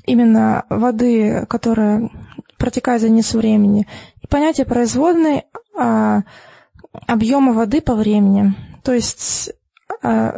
именно 0.05 0.65
воды, 0.69 1.45
которая 1.49 2.09
протекает 2.57 3.01
за 3.01 3.07
единицу 3.07 3.39
времени, 3.39 3.87
и 4.21 4.27
понятие 4.27 4.65
производной, 4.65 5.43
а 5.77 6.21
объема 7.07 7.53
воды 7.53 7.81
по 7.81 7.95
времени. 7.95 8.53
То 8.83 8.93
есть 8.93 9.51
э, 10.03 10.31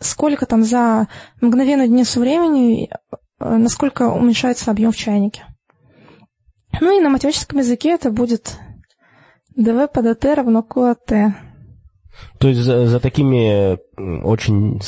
сколько 0.00 0.46
там 0.46 0.64
за 0.64 1.08
мгновенную 1.40 1.86
единицу 1.86 2.20
времени, 2.20 2.90
э, 2.90 3.56
насколько 3.56 4.08
уменьшается 4.10 4.70
объем 4.70 4.92
в 4.92 4.96
чайнике. 4.96 5.44
Ну 6.80 6.96
и 6.96 7.00
на 7.02 7.10
математическом 7.10 7.58
языке 7.58 7.90
это 7.90 8.10
будет 8.10 8.58
dv 9.56 9.88
по 9.88 10.00
dt 10.00 10.34
равно 10.34 10.66
QAT. 10.68 11.32
То 12.38 12.48
есть 12.48 12.60
за, 12.60 12.86
за 12.86 13.00
такими 13.00 13.78
очень 14.24 14.80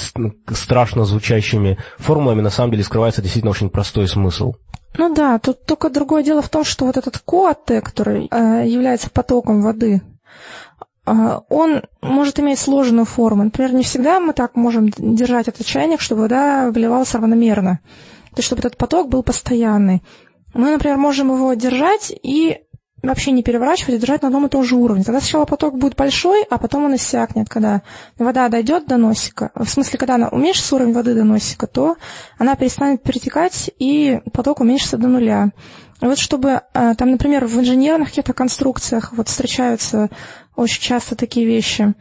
страшно 0.53 1.05
звучащими 1.05 1.79
формулами 1.99 2.41
на 2.41 2.51
самом 2.51 2.73
деле 2.73 2.85
скрывается 2.85 3.23
действительно 3.23 3.51
очень 3.51 3.71
простой 3.71 4.09
смысл. 4.09 4.55
Ну 4.97 5.13
да, 5.15 5.39
тут 5.39 5.65
только 5.65 5.91
другое 5.91 6.23
дело 6.23 6.43
в 6.43 6.49
том, 6.49 6.65
что 6.65 6.87
вот 6.87 6.97
этот 6.97 7.19
КОАТ, 7.19 7.83
который 7.83 8.29
э, 8.31 8.65
является 8.67 9.11
потоком 9.11 9.63
воды, 9.63 10.03
а, 10.03 10.15
он 11.07 11.83
может 12.01 12.41
иметь 12.41 12.59
сложную 12.59 13.05
форму. 13.05 13.45
Например, 13.45 13.75
не 13.75 13.83
всегда 13.83 14.21
мы 14.21 14.33
так 14.33 14.57
можем 14.57 14.89
держать 14.89 15.49
этот 15.49 15.67
чайник, 15.67 16.01
чтобы 16.01 16.23
вода 16.23 16.71
выливалась 16.71 17.15
равномерно. 17.15 17.81
То 18.31 18.39
есть, 18.39 18.47
чтобы 18.47 18.61
этот 18.61 18.77
поток 18.77 19.09
был 19.09 19.23
постоянный. 19.23 20.03
Мы, 20.55 20.71
например, 20.71 20.97
можем 20.97 21.33
его 21.33 21.53
держать 21.55 22.13
и 22.23 22.65
вообще 23.03 23.33
не 23.33 23.43
переворачивать, 23.43 23.95
и 23.95 23.99
держать 23.99 24.23
на 24.23 24.29
одном 24.29 24.47
и 24.47 24.49
том 24.49 24.65
же 24.65 24.77
уровне. 24.77 25.05
Тогда 25.05 25.21
сначала 25.21 25.45
поток 25.45 25.79
будет 25.79 25.95
большой, 25.95 26.45
а 26.45 26.59
потом 26.59 26.85
он 26.85 26.97
иссякнет. 26.97 27.49
Когда 27.49 27.83
вода 28.19 28.49
дойдет 28.49 28.87
до 28.87 28.97
носика, 28.97 29.51
в 29.55 29.69
смысле, 29.69 29.99
когда 29.99 30.15
она 30.15 30.29
уменьшится 30.29 30.75
уровень 30.77 30.93
воды 30.93 31.15
до 31.15 31.25
носика, 31.25 31.67
то 31.67 31.97
она 32.39 32.55
перестанет 32.57 33.03
перетекать, 33.03 33.71
и 33.79 34.21
поток 34.33 34.61
уменьшится 34.61 34.97
до 34.97 35.09
нуля. 35.09 35.51
Вот 36.01 36.19
чтобы, 36.19 36.63
а, 36.73 36.95
там, 36.95 37.13
например, 37.13 37.47
в 37.47 37.59
инженерных 37.59 38.09
каких-то 38.09 38.33
конструкциях 38.33 39.13
вот 39.13 39.29
встречаются 39.29 40.11
очень 40.57 40.83
часто 40.83 41.17
такие 41.17 41.47
вещи. 41.47 41.95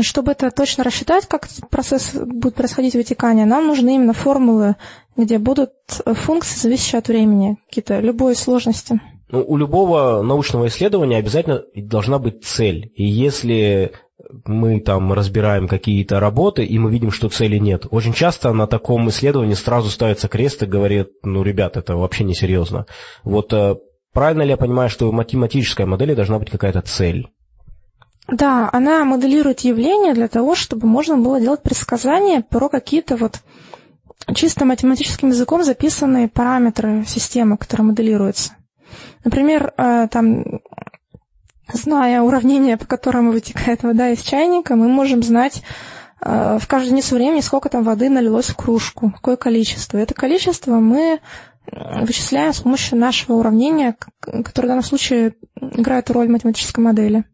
чтобы 0.00 0.32
это 0.32 0.50
точно 0.50 0.84
рассчитать, 0.84 1.26
как 1.26 1.48
процесс 1.70 2.14
будет 2.14 2.54
происходить 2.54 2.94
вытекание, 2.94 3.44
нам 3.44 3.66
нужны 3.66 3.96
именно 3.96 4.14
формулы, 4.14 4.76
где 5.16 5.38
будут 5.38 5.72
функции, 6.06 6.58
зависящие 6.58 6.98
от 7.00 7.08
времени, 7.08 7.58
какие-то 7.68 8.00
любой 8.00 8.34
сложности. 8.34 9.00
Ну, 9.30 9.44
у 9.46 9.56
любого 9.56 10.22
научного 10.22 10.66
исследования 10.66 11.16
обязательно 11.16 11.62
должна 11.74 12.18
быть 12.18 12.44
цель. 12.44 12.92
И 12.94 13.04
если 13.04 13.92
мы 14.44 14.80
там 14.80 15.12
разбираем 15.12 15.68
какие-то 15.68 16.20
работы, 16.20 16.64
и 16.64 16.78
мы 16.78 16.90
видим, 16.90 17.10
что 17.10 17.28
цели 17.28 17.58
нет. 17.58 17.86
Очень 17.90 18.12
часто 18.12 18.52
на 18.52 18.66
таком 18.66 19.08
исследовании 19.08 19.54
сразу 19.54 19.90
ставится 19.90 20.28
крест 20.28 20.62
и 20.62 20.66
говорит, 20.66 21.08
ну, 21.22 21.42
ребят, 21.42 21.76
это 21.76 21.96
вообще 21.96 22.24
несерьезно. 22.24 22.86
Вот 23.24 23.52
э, 23.52 23.76
правильно 24.12 24.42
ли 24.42 24.50
я 24.50 24.56
понимаю, 24.56 24.90
что 24.90 25.08
в 25.08 25.12
математической 25.12 25.86
модели 25.86 26.14
должна 26.14 26.38
быть 26.38 26.50
какая-то 26.50 26.82
цель? 26.82 27.28
Да, 28.32 28.70
она 28.72 29.04
моделирует 29.04 29.60
явления 29.60 30.14
для 30.14 30.26
того, 30.26 30.54
чтобы 30.54 30.86
можно 30.86 31.18
было 31.18 31.38
делать 31.38 31.62
предсказания 31.62 32.40
про 32.40 32.70
какие-то 32.70 33.16
вот 33.16 33.40
чисто 34.34 34.64
математическим 34.64 35.28
языком 35.28 35.62
записанные 35.62 36.28
параметры 36.28 37.04
системы, 37.06 37.58
которая 37.58 37.88
моделируется. 37.88 38.54
Например, 39.22 39.74
э, 39.76 40.08
там 40.10 40.44
Зная 41.74 42.22
уравнение, 42.22 42.78
по 42.78 42.86
которому 42.86 43.32
вытекает 43.32 43.82
вода 43.82 44.08
из 44.08 44.22
чайника, 44.22 44.76
мы 44.76 44.88
можем 44.88 45.22
знать 45.22 45.62
э, 46.20 46.58
в 46.58 46.66
каждую 46.66 46.88
единицу 46.88 47.14
времени, 47.14 47.40
сколько 47.40 47.68
там 47.68 47.82
воды 47.82 48.08
налилось 48.08 48.48
в 48.48 48.56
кружку, 48.56 49.10
какое 49.10 49.36
количество. 49.36 49.98
Это 49.98 50.14
количество 50.14 50.76
мы 50.76 51.20
вычисляем 51.70 52.52
с 52.52 52.60
помощью 52.60 52.98
нашего 52.98 53.36
уравнения, 53.36 53.94
которое 54.20 54.66
в 54.66 54.70
данном 54.70 54.82
случае 54.82 55.34
играет 55.60 56.10
роль 56.10 56.28
математической 56.28 56.80
модели. 56.80 57.24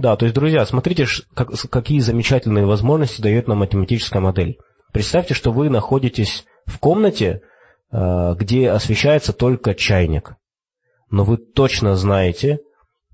Да, 0.00 0.16
то 0.16 0.24
есть, 0.24 0.34
друзья, 0.34 0.64
смотрите, 0.64 1.06
как, 1.34 1.50
какие 1.70 2.00
замечательные 2.00 2.66
возможности 2.66 3.20
дает 3.20 3.48
нам 3.48 3.58
математическая 3.58 4.22
модель. 4.22 4.58
Представьте, 4.92 5.34
что 5.34 5.52
вы 5.52 5.68
находитесь 5.68 6.44
в 6.66 6.78
комнате, 6.78 7.42
э, 7.92 8.34
где 8.38 8.70
освещается 8.70 9.32
только 9.32 9.74
чайник. 9.74 10.36
Но 11.10 11.24
вы 11.24 11.36
точно 11.36 11.96
знаете, 11.96 12.60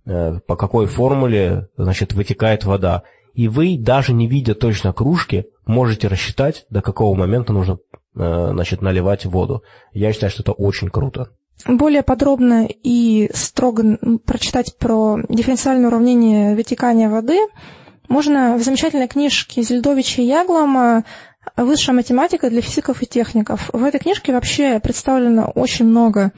Э, 0.06 0.38
по 0.46 0.56
какой 0.56 0.86
формуле 0.86 1.68
значит, 1.76 2.12
вытекает 2.12 2.64
вода. 2.64 3.02
И 3.34 3.48
вы, 3.48 3.76
даже 3.76 4.12
не 4.12 4.28
видя 4.28 4.54
точно 4.54 4.92
кружки, 4.92 5.46
можете 5.66 6.06
рассчитать, 6.06 6.64
до 6.70 6.80
какого 6.80 7.16
момента 7.16 7.52
нужно 7.52 7.78
э, 8.14 8.48
значит, 8.52 8.82
наливать 8.82 9.26
воду. 9.26 9.64
Я 9.92 10.12
считаю, 10.12 10.30
что 10.30 10.42
это 10.42 10.52
очень 10.52 10.90
круто. 10.90 11.30
Более 11.64 12.02
подробно 12.02 12.68
и 12.68 13.30
строго 13.34 13.98
прочитать 14.24 14.76
про 14.76 15.18
дифференциальное 15.28 15.88
уравнение 15.88 16.54
вытекания 16.54 17.08
воды 17.08 17.38
можно 18.08 18.56
в 18.56 18.62
замечательной 18.62 19.08
книжке 19.08 19.62
Зельдовича 19.62 20.22
и 20.22 20.26
Яглома 20.26 21.04
«Высшая 21.56 21.92
математика 21.92 22.50
для 22.50 22.60
физиков 22.60 23.02
и 23.02 23.06
техников». 23.06 23.70
В 23.72 23.82
этой 23.82 23.98
книжке 23.98 24.32
вообще 24.32 24.78
представлено 24.80 25.50
очень 25.54 25.86
много 25.86 26.32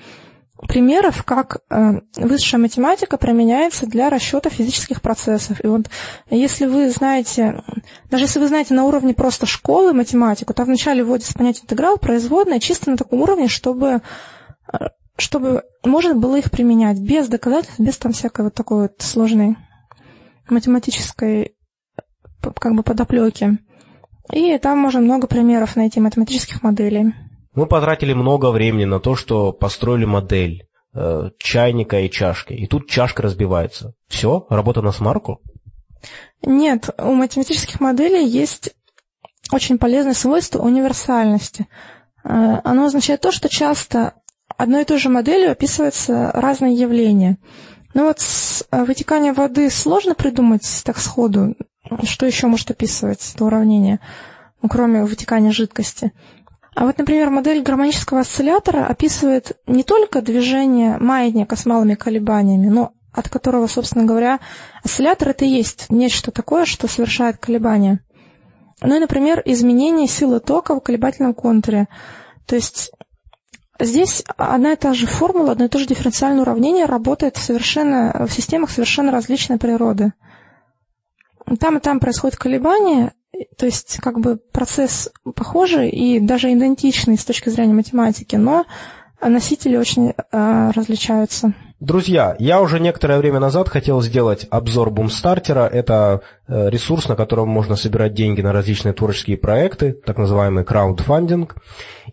примеров, 0.67 1.23
как 1.25 1.59
э, 1.71 2.01
высшая 2.17 2.59
математика 2.59 3.17
применяется 3.17 3.87
для 3.87 4.11
расчета 4.11 4.51
физических 4.51 5.01
процессов. 5.03 5.63
И 5.63 5.69
вот 5.69 5.89
если 6.31 6.67
вы 6.67 6.91
знаете, 6.91 7.63
даже 8.11 8.25
если 8.25 8.41
вы 8.41 8.49
знаете 8.49 8.75
на 8.75 8.85
уровне 8.85 9.15
просто 9.15 9.47
школы 9.47 9.93
математику, 9.93 10.53
то 10.55 10.65
вначале 10.65 11.05
вводится 11.05 11.35
понятие 11.35 11.63
интеграл, 11.63 11.97
производная, 11.97 12.59
чисто 12.59 12.91
на 12.91 12.97
таком 12.97 13.21
уровне, 13.23 13.47
чтобы, 13.47 14.03
э, 14.73 14.77
чтобы 15.19 15.65
можно 15.85 16.15
было 16.15 16.37
их 16.37 16.51
применять 16.51 16.99
без 17.01 17.29
доказательств, 17.29 17.81
без 17.81 17.99
там 17.99 18.13
всякой 18.13 18.47
вот 18.47 18.55
такой 18.55 18.83
вот 18.83 18.95
сложной 19.01 19.57
математической 20.49 21.55
как 22.41 22.75
бы 22.75 22.83
подоплеки. 22.83 23.59
И 24.33 24.57
там 24.59 24.79
можно 24.79 25.01
много 25.01 25.27
примеров 25.27 25.77
найти 25.77 26.01
математических 26.01 26.63
моделей. 26.63 27.15
Мы 27.55 27.67
потратили 27.67 28.13
много 28.13 28.51
времени 28.51 28.85
на 28.85 29.01
то, 29.01 29.17
что 29.17 29.53
построили 29.53 30.05
модель 30.05 30.69
э, 30.95 31.31
чайника 31.39 32.01
и 32.01 32.11
чашки. 32.11 32.53
И 32.53 32.67
тут 32.67 32.89
чашка 32.89 33.23
разбивается. 33.23 33.95
Все? 34.07 34.47
Работа 34.51 34.83
на 34.83 34.93
смарку? 34.93 35.41
Нет, 36.43 36.91
у 36.99 37.13
математических 37.15 37.81
моделей 37.81 38.25
есть 38.25 38.75
очень 39.51 39.79
полезное 39.79 40.15
свойство 40.15 40.63
универсальности. 40.63 41.67
Э, 42.23 42.61
оно 42.63 42.85
означает 42.85 43.23
то, 43.23 43.33
что 43.33 43.49
часто 43.49 44.15
одной 44.59 44.83
и 44.83 44.85
той 44.85 44.99
же 44.99 45.09
моделью 45.09 45.53
описываются 45.53 46.31
разные 46.33 46.75
явления. 46.75 47.39
Но 47.95 48.05
вот 48.05 48.19
э, 48.71 48.85
вытеканием 48.85 49.33
воды 49.33 49.71
сложно 49.71 50.15
придумать 50.15 50.83
так 50.85 50.99
сходу, 50.99 51.57
что 52.03 52.27
еще 52.27 52.49
может 52.49 52.71
описывать 52.71 53.33
это 53.35 53.45
уравнение, 53.47 54.01
ну, 54.61 54.69
кроме 54.69 55.05
вытекания 55.05 55.53
жидкости. 55.53 56.13
А 56.75 56.85
вот, 56.85 56.99
например, 56.99 57.31
модель 57.31 57.63
гармонического 57.63 58.21
осциллятора 58.21 58.85
описывает 58.87 59.59
не 59.67 59.83
только 59.83 60.21
движение 60.21 60.99
маятника 60.99 61.57
с 61.57 61.65
малыми 61.65 61.95
колебаниями, 61.95 62.69
но 62.69 62.93
от 63.13 63.29
которого, 63.29 63.67
собственно 63.67 64.05
говоря, 64.05 64.39
осциллятор 64.85 65.31
это 65.31 65.45
и 65.45 65.49
есть 65.49 65.87
нечто 65.89 66.31
такое, 66.31 66.67
что 66.67 66.87
совершает 66.87 67.39
колебания. 67.39 68.01
Ну 68.81 68.95
и, 68.95 69.01
например, 69.01 69.43
изменение 69.45 70.07
силы 70.07 70.41
тока 70.41 70.75
в 70.75 70.81
колебательном 70.81 71.35
контуре. 71.35 71.89
То 72.47 72.55
есть 72.55 72.93
здесь 73.79 74.23
одна 74.37 74.73
и 74.73 74.77
та 74.77 74.95
же 74.95 75.07
формула, 75.07 75.53
одно 75.53 75.67
и 75.67 75.69
то 75.69 75.79
же 75.79 75.87
дифференциальное 75.87 76.43
уравнение 76.43 76.87
работает 76.87 77.37
совершенно, 77.37 78.27
в 78.27 78.33
системах 78.33 78.71
совершенно 78.71 79.13
различной 79.13 79.59
природы. 79.59 80.13
Там 81.61 81.79
и 81.79 81.81
там 81.81 82.01
происходит 82.01 82.37
колебание, 82.37 83.13
то 83.57 83.67
есть 83.67 83.99
как 83.99 84.21
бы 84.21 84.37
процесс 84.37 85.11
похожий 85.35 85.89
и 85.91 86.21
даже 86.21 86.53
идентичный 86.53 87.17
с 87.17 87.25
точки 87.25 87.49
зрения 87.49 87.75
математики, 87.75 88.37
но 88.37 88.67
носители 89.21 89.77
очень 89.77 90.11
э, 90.11 90.71
различаются. 90.75 91.55
Друзья, 91.81 92.35
я 92.41 92.61
уже 92.61 92.81
некоторое 92.81 93.19
время 93.19 93.39
назад 93.39 93.69
хотел 93.69 94.03
сделать 94.03 94.49
обзор 94.51 94.91
бумстартера. 94.91 95.65
Это 95.65 96.23
э, 96.49 96.71
ресурс, 96.71 97.07
на 97.07 97.15
котором 97.15 97.49
можно 97.51 97.77
собирать 97.77 98.15
деньги 98.15 98.41
на 98.41 98.53
различные 98.53 98.93
творческие 98.93 99.37
проекты, 99.37 99.93
так 99.93 100.19
называемый 100.19 100.65
краудфандинг. 100.65 101.55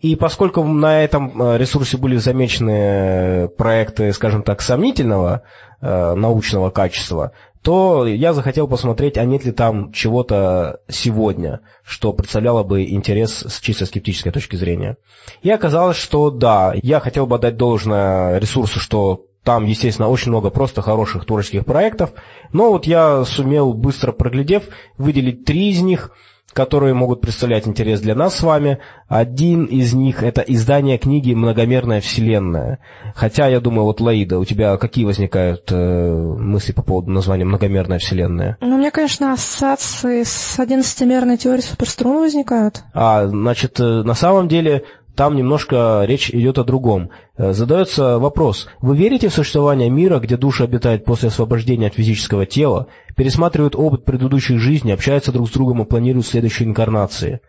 И 0.02 0.14
поскольку 0.14 0.62
на 0.62 1.02
этом 1.02 1.42
э, 1.42 1.58
ресурсе 1.58 1.96
были 1.96 2.16
замечены 2.16 3.48
проекты, 3.48 4.12
скажем 4.12 4.44
так, 4.44 4.62
сомнительного 4.62 5.42
э, 5.80 6.14
научного 6.14 6.70
качества, 6.70 7.32
то 7.60 8.06
я 8.06 8.34
захотел 8.34 8.68
посмотреть, 8.68 9.18
а 9.18 9.24
нет 9.24 9.44
ли 9.44 9.50
там 9.50 9.90
чего-то 9.90 10.78
сегодня, 10.86 11.58
что 11.82 12.12
представляло 12.12 12.62
бы 12.62 12.84
интерес 12.84 13.44
с 13.48 13.58
чисто 13.58 13.86
скептической 13.86 14.30
точки 14.30 14.54
зрения. 14.54 14.96
И 15.42 15.50
оказалось, 15.50 15.96
что 15.96 16.30
да, 16.30 16.72
я 16.80 17.00
хотел 17.00 17.26
бы 17.26 17.34
отдать 17.34 17.56
должное 17.56 18.38
ресурсу, 18.38 18.78
что 18.78 19.25
там, 19.46 19.64
естественно, 19.64 20.08
очень 20.08 20.32
много 20.32 20.50
просто 20.50 20.82
хороших 20.82 21.24
творческих 21.24 21.64
проектов, 21.64 22.10
но 22.52 22.72
вот 22.72 22.84
я 22.84 23.24
сумел, 23.24 23.74
быстро 23.74 24.10
проглядев, 24.10 24.64
выделить 24.98 25.44
три 25.44 25.70
из 25.70 25.80
них– 25.80 26.10
которые 26.56 26.94
могут 26.94 27.20
представлять 27.20 27.68
интерес 27.68 28.00
для 28.00 28.14
нас 28.14 28.36
с 28.36 28.42
вами. 28.42 28.78
Один 29.08 29.66
из 29.66 29.92
них– 29.92 30.22
это 30.24 30.40
издание 30.40 30.96
книги 30.96 31.34
«Многомерная 31.34 32.00
вселенная». 32.00 32.78
Хотя, 33.14 33.46
я 33.48 33.60
думаю, 33.60 33.84
вот, 33.84 34.00
Лаида, 34.00 34.38
у 34.38 34.44
тебя 34.46 34.78
какие 34.78 35.04
возникают 35.04 35.70
э, 35.70 36.34
мысли 36.38 36.72
по 36.72 36.82
поводу 36.82 37.10
названия 37.10 37.44
«Многомерная 37.44 37.98
вселенная»? 37.98 38.56
Ну, 38.62 38.76
у 38.76 38.78
меня, 38.78 38.90
конечно, 38.90 39.34
ассоциации 39.34 40.22
с 40.22 40.58
одиннадцатимерной 40.58 41.36
теорией 41.36 41.62
суперструн 41.62 42.20
возникают. 42.20 42.84
А, 42.94 43.26
значит, 43.26 43.78
э, 43.78 44.02
на 44.02 44.14
самом 44.14 44.48
деле 44.48 44.84
там 45.16 45.34
немножко 45.34 46.04
речь 46.06 46.30
идет 46.30 46.58
о 46.58 46.64
другом. 46.64 47.10
Э, 47.36 47.52
задается 47.52 48.18
вопрос, 48.18 48.68
вы 48.80 48.96
верите 48.96 49.28
в 49.28 49.34
существование 49.34 49.90
мира, 49.90 50.18
где 50.18 50.36
душа 50.36 50.64
обитает 50.64 51.04
после 51.04 51.28
освобождения 51.28 51.88
от 51.88 51.94
физического 51.94 52.46
тела, 52.46 52.86
пересматривают 53.16 53.74
опыт 53.74 54.04
предыдущих 54.04 54.60
жизней, 54.60 54.92
общаются 54.92 55.32
друг 55.32 55.48
с 55.48 55.52
другом 55.52 55.82
и 55.82 55.86
планируют 55.86 56.26
следующие 56.26 56.68
инкарнации? 56.68 57.40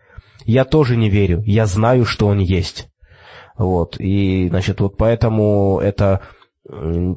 Я 0.44 0.64
тоже 0.64 0.96
не 0.96 1.10
верю, 1.10 1.42
я 1.46 1.66
знаю, 1.66 2.04
что 2.04 2.26
он 2.26 2.38
есть. 2.38 2.88
Вот, 3.56 3.96
и, 3.98 4.48
значит, 4.48 4.80
вот 4.80 4.96
поэтому 4.96 5.80
это 5.82 6.22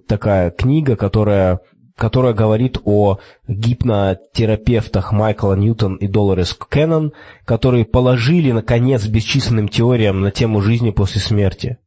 такая 0.08 0.50
книга, 0.52 0.96
которая 0.96 1.60
которая 1.98 2.34
говорит 2.34 2.80
о 2.86 3.20
гипнотерапевтах 3.48 5.12
Майкла 5.12 5.54
Ньютон 5.54 5.96
и 5.96 6.08
Долорес 6.08 6.58
Кеннон, 6.70 7.14
которые 7.46 7.86
положили, 7.86 8.52
наконец, 8.52 9.06
бесчисленным 9.06 9.68
теориям 9.68 10.22
на 10.22 10.32
тему 10.32 10.62
жизни 10.62 10.92
после 10.92 11.22
смерти. 11.22 11.78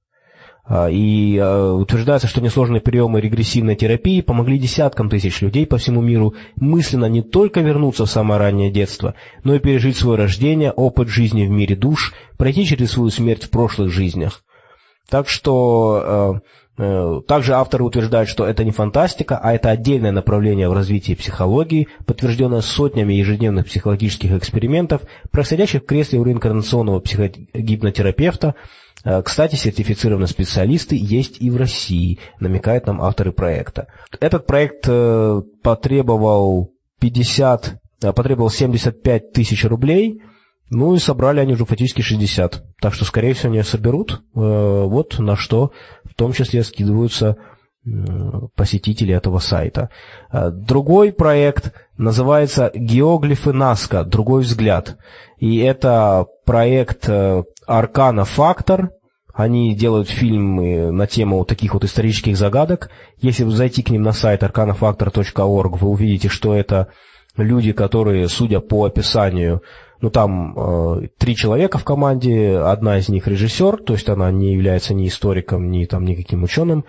А, 0.67 0.89
и 0.89 1.37
а, 1.37 1.75
утверждается, 1.75 2.27
что 2.27 2.41
несложные 2.41 2.81
приемы 2.81 3.21
регрессивной 3.21 3.77
терапии 3.77 4.23
помогли 4.23 4.59
десяткам 4.59 5.11
тысяч 5.11 5.43
людей 5.43 5.67
по 5.67 5.77
всему 5.77 6.01
миру 6.01 6.35
мысленно 6.57 7.05
не 7.07 7.23
только 7.23 7.61
вернуться 7.61 8.07
в 8.07 8.11
самое 8.11 8.41
раннее 8.41 8.71
детство, 8.71 9.15
но 9.43 9.55
и 9.55 9.59
пережить 9.59 9.97
свое 9.97 10.17
рождение, 10.17 10.73
опыт 10.73 11.09
жизни 11.09 11.47
в 11.47 11.51
мире 11.51 11.77
душ, 11.77 12.15
пройти 12.39 12.65
через 12.65 12.93
свою 12.93 13.11
смерть 13.11 13.45
в 13.45 13.51
прошлых 13.51 13.93
жизнях. 13.93 14.43
Так 15.09 15.29
что 15.29 16.41
э, 16.79 16.83
э, 16.83 17.21
также 17.29 17.55
авторы 17.55 17.85
утверждают, 17.85 18.29
что 18.29 18.47
это 18.47 18.65
не 18.65 18.71
фантастика, 18.71 19.39
а 19.39 19.53
это 19.53 19.71
отдельное 19.71 20.13
направление 20.13 20.69
в 20.69 20.73
развитии 20.73 21.15
психологии, 21.15 21.89
подтвержденное 22.07 22.63
сотнями 22.63 23.15
ежедневных 23.15 23.67
психологических 23.67 24.33
экспериментов, 24.33 25.03
происходящих 25.31 25.83
в 25.83 25.87
кресле 25.87 26.19
у 26.19 26.25
реинкарнационного 26.25 27.01
психогипнотерапевта. 27.01 28.55
Э, 29.05 29.23
кстати, 29.23 29.57
сертифицированные 29.57 30.29
специалисты 30.29 30.97
есть 30.99 31.41
и 31.41 31.51
в 31.51 31.57
России, 31.57 32.19
намекают 32.41 32.87
нам 32.87 33.03
авторы 33.03 33.33
проекта. 33.33 33.89
Этот 34.21 34.47
проект 34.47 34.89
потребовал 35.63 36.73
50, 37.01 37.79
потребовал 38.01 38.51
75 38.51 39.33
тысяч 39.33 39.65
рублей– 39.65 40.23
ну 40.71 40.95
и 40.95 40.99
собрали 40.99 41.41
они 41.41 41.55
уже 41.55 41.65
фактически 41.65 42.03
60. 42.03 42.63
Так 42.81 42.95
что, 42.95 43.05
скорее 43.05 43.35
всего, 43.35 43.53
они 43.53 43.63
соберут. 43.63 44.23
Э, 44.35 44.85
вот 44.85 45.19
на 45.19 45.37
что 45.37 45.73
в 46.05 46.15
том 46.15 46.33
числе 46.33 46.65
скидываются 46.65 47.37
посетители 48.57 49.15
этого 49.15 49.39
сайта. 49.41 49.91
Э, 50.33 50.51
другой 50.51 51.13
проект 51.13 51.73
называется 51.99 52.71
«Геоглифы 52.75 53.53
Наска. 53.53 54.05
Другой 54.05 54.43
взгляд». 54.43 54.97
И 55.39 55.59
это 55.59 56.27
проект 56.47 57.09
Аркана 57.67 58.23
э, 58.23 58.25
Фактор. 58.25 58.91
Они 59.35 59.75
делают 59.75 60.09
фильмы 60.09 60.93
на 60.93 61.07
тему 61.07 61.45
таких 61.45 61.75
вот 61.75 61.85
исторических 61.85 62.37
загадок. 62.37 62.89
Если 63.19 63.43
вы 63.45 63.51
зайти 63.51 63.83
к 63.83 63.91
ним 63.91 64.03
на 64.03 64.13
сайт 64.13 64.43
arcanafactor.org, 64.45 65.77
вы 65.79 65.89
увидите, 65.89 66.29
что 66.29 66.55
это 66.55 66.89
люди, 67.37 67.73
которые, 67.73 68.29
судя 68.29 68.61
по 68.61 68.85
описанию, 68.85 69.61
ну 70.01 70.11
там 70.11 70.55
э, 70.57 71.09
три 71.19 71.37
человека 71.37 71.79
в 71.79 71.85
команде, 71.85 72.59
одна 72.59 72.99
из 72.99 73.09
них 73.09 73.27
режиссер, 73.27 73.79
то 73.79 73.95
есть 73.95 74.09
она 74.09 74.31
не 74.31 74.53
является 74.53 74.95
ни 74.95 75.09
историком, 75.09 75.71
ни 75.71 75.85
там 75.85 76.05
никаким 76.05 76.43
ученым. 76.43 76.85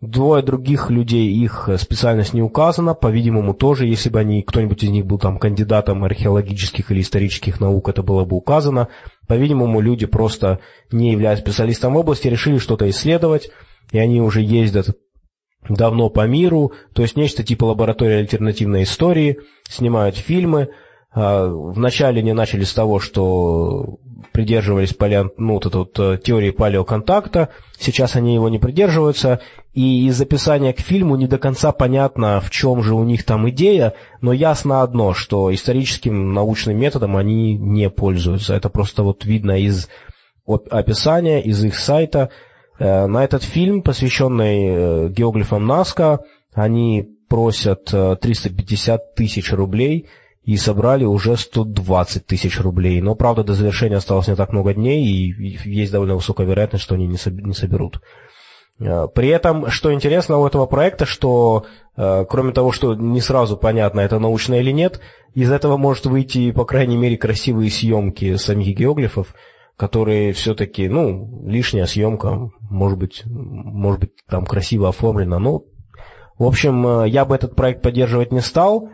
Двое 0.00 0.42
других 0.42 0.88
людей, 0.88 1.30
их 1.30 1.68
специальность 1.76 2.32
не 2.32 2.40
указана, 2.40 2.94
по-видимому, 2.94 3.52
тоже, 3.52 3.86
если 3.86 4.08
бы 4.08 4.18
они, 4.18 4.42
кто-нибудь 4.42 4.82
из 4.82 4.88
них 4.88 5.04
был 5.04 5.18
там 5.18 5.38
кандидатом 5.38 6.04
археологических 6.04 6.90
или 6.90 7.02
исторических 7.02 7.60
наук, 7.60 7.90
это 7.90 8.02
было 8.02 8.24
бы 8.24 8.36
указано. 8.36 8.88
По-видимому, 9.28 9.80
люди 9.82 10.06
просто, 10.06 10.60
не 10.90 11.12
являясь 11.12 11.40
специалистом 11.40 11.92
в 11.92 11.98
области, 11.98 12.28
решили 12.28 12.56
что-то 12.56 12.88
исследовать, 12.88 13.50
и 13.92 13.98
они 13.98 14.22
уже 14.22 14.40
ездят 14.40 14.96
давно 15.68 16.08
по 16.08 16.26
миру, 16.26 16.72
то 16.94 17.02
есть 17.02 17.16
нечто 17.16 17.42
типа 17.42 17.64
лаборатории 17.64 18.16
альтернативной 18.16 18.84
истории, 18.84 19.40
снимают 19.68 20.16
фильмы, 20.16 20.70
Вначале 21.12 22.20
они 22.20 22.32
начали 22.32 22.62
с 22.62 22.72
того, 22.72 23.00
что 23.00 23.98
придерживались 24.32 24.94
палеон, 24.94 25.32
ну, 25.36 25.54
вот 25.54 25.66
этой 25.66 25.76
вот 25.76 25.98
э, 25.98 26.18
теории 26.22 26.50
палеоконтакта, 26.50 27.48
сейчас 27.78 28.16
они 28.16 28.34
его 28.34 28.48
не 28.48 28.58
придерживаются, 28.58 29.40
и 29.72 30.06
из 30.06 30.20
описания 30.20 30.72
к 30.72 30.80
фильму 30.80 31.16
не 31.16 31.26
до 31.26 31.38
конца 31.38 31.72
понятно, 31.72 32.40
в 32.40 32.50
чем 32.50 32.82
же 32.82 32.94
у 32.94 33.02
них 33.04 33.24
там 33.24 33.48
идея, 33.50 33.94
но 34.20 34.32
ясно 34.32 34.82
одно, 34.82 35.14
что 35.14 35.52
историческим 35.52 36.32
научным 36.32 36.78
методом 36.78 37.16
они 37.16 37.56
не 37.56 37.90
пользуются. 37.90 38.54
Это 38.54 38.68
просто 38.68 39.02
вот 39.02 39.24
видно 39.24 39.60
из 39.60 39.88
описания, 40.46 41.40
из 41.40 41.64
их 41.64 41.78
сайта. 41.78 42.30
Э, 42.78 43.06
на 43.06 43.24
этот 43.24 43.42
фильм, 43.42 43.82
посвященный 43.82 44.66
э, 44.66 45.08
геоглифам 45.08 45.66
Наска, 45.66 46.20
они 46.54 47.08
просят 47.28 47.84
350 47.84 49.14
тысяч 49.14 49.52
рублей– 49.52 50.08
и 50.44 50.56
собрали 50.56 51.04
уже 51.04 51.36
120 51.36 52.26
тысяч 52.26 52.58
рублей. 52.60 53.00
Но, 53.00 53.14
правда, 53.14 53.44
до 53.44 53.54
завершения 53.54 53.96
осталось 53.96 54.28
не 54.28 54.36
так 54.36 54.52
много 54.52 54.74
дней, 54.74 55.04
и 55.04 55.58
есть 55.68 55.92
довольно 55.92 56.14
высокая 56.14 56.46
вероятность, 56.46 56.84
что 56.84 56.94
они 56.94 57.06
не 57.06 57.16
соберут. 57.54 58.00
Э, 58.80 59.06
при 59.14 59.28
этом, 59.28 59.70
что 59.70 59.92
интересно 59.92 60.38
у 60.38 60.46
этого 60.46 60.66
проекта, 60.66 61.04
что 61.04 61.66
э, 61.96 62.24
кроме 62.28 62.52
того, 62.52 62.72
что 62.72 62.94
не 62.94 63.20
сразу 63.20 63.56
понятно, 63.56 64.00
это 64.00 64.18
научно 64.18 64.54
или 64.54 64.70
нет, 64.70 65.00
из 65.34 65.52
этого 65.52 65.76
может 65.76 66.06
выйти, 66.06 66.50
по 66.50 66.64
крайней 66.64 66.96
мере, 66.96 67.16
красивые 67.16 67.70
съемки 67.70 68.36
самих 68.36 68.76
геоглифов, 68.76 69.34
которые 69.76 70.32
все-таки, 70.32 70.88
ну, 70.88 71.44
лишняя 71.46 71.86
съемка, 71.86 72.50
может 72.60 72.98
быть, 72.98 73.22
может 73.26 74.00
быть, 74.00 74.12
там 74.28 74.44
красиво 74.46 74.88
оформлена. 74.88 75.38
Ну, 75.38 75.66
в 76.38 76.44
общем, 76.44 76.86
э, 76.86 77.08
я 77.08 77.24
бы 77.24 77.34
этот 77.34 77.54
проект 77.54 77.82
поддерживать 77.82 78.32
не 78.32 78.40
стал, 78.40 78.88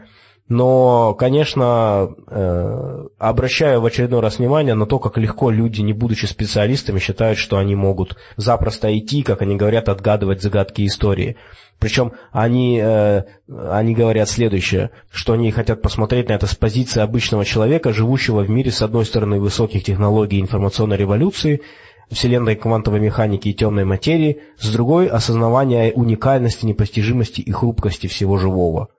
но, 0.48 1.14
конечно, 1.14 2.14
э, 2.28 3.06
обращаю 3.18 3.80
в 3.80 3.86
очередной 3.86 4.20
раз 4.20 4.38
внимание 4.38 4.74
на 4.74 4.86
то, 4.86 5.00
как 5.00 5.18
легко 5.18 5.50
люди, 5.50 5.80
не 5.80 5.92
будучи 5.92 6.26
специалистами, 6.26 7.00
считают, 7.00 7.36
что 7.36 7.58
они 7.58 7.74
могут 7.74 8.16
запросто 8.36 8.96
идти, 8.96 9.24
как 9.24 9.42
они 9.42 9.56
говорят, 9.56 9.88
отгадывать 9.88 10.42
загадки 10.42 10.86
истории. 10.86 11.36
Причем 11.80 12.12
они, 12.30 12.80
э, 12.80 13.24
они 13.48 13.94
говорят 13.94 14.28
следующее, 14.28 14.90
что 15.10 15.32
они 15.32 15.50
хотят 15.50 15.82
посмотреть 15.82 16.28
на 16.28 16.34
это 16.34 16.46
с 16.46 16.54
позиции 16.54 17.00
обычного 17.00 17.44
человека, 17.44 17.92
живущего 17.92 18.42
в 18.42 18.50
мире, 18.50 18.70
с 18.70 18.82
одной 18.82 19.04
стороны, 19.04 19.40
высоких 19.40 19.82
технологий 19.82 20.40
информационной 20.40 20.96
революции, 20.96 21.60
вселенной 22.08 22.54
квантовой 22.54 23.00
механики 23.00 23.48
и 23.48 23.54
темной 23.54 23.84
материи, 23.84 24.42
с 24.58 24.70
другой– 24.70 25.08
осознавания 25.08 25.92
уникальности, 25.92 26.66
непостижимости 26.66 27.40
и 27.40 27.50
хрупкости 27.50 28.06
всего 28.06 28.38
живого 28.38 28.90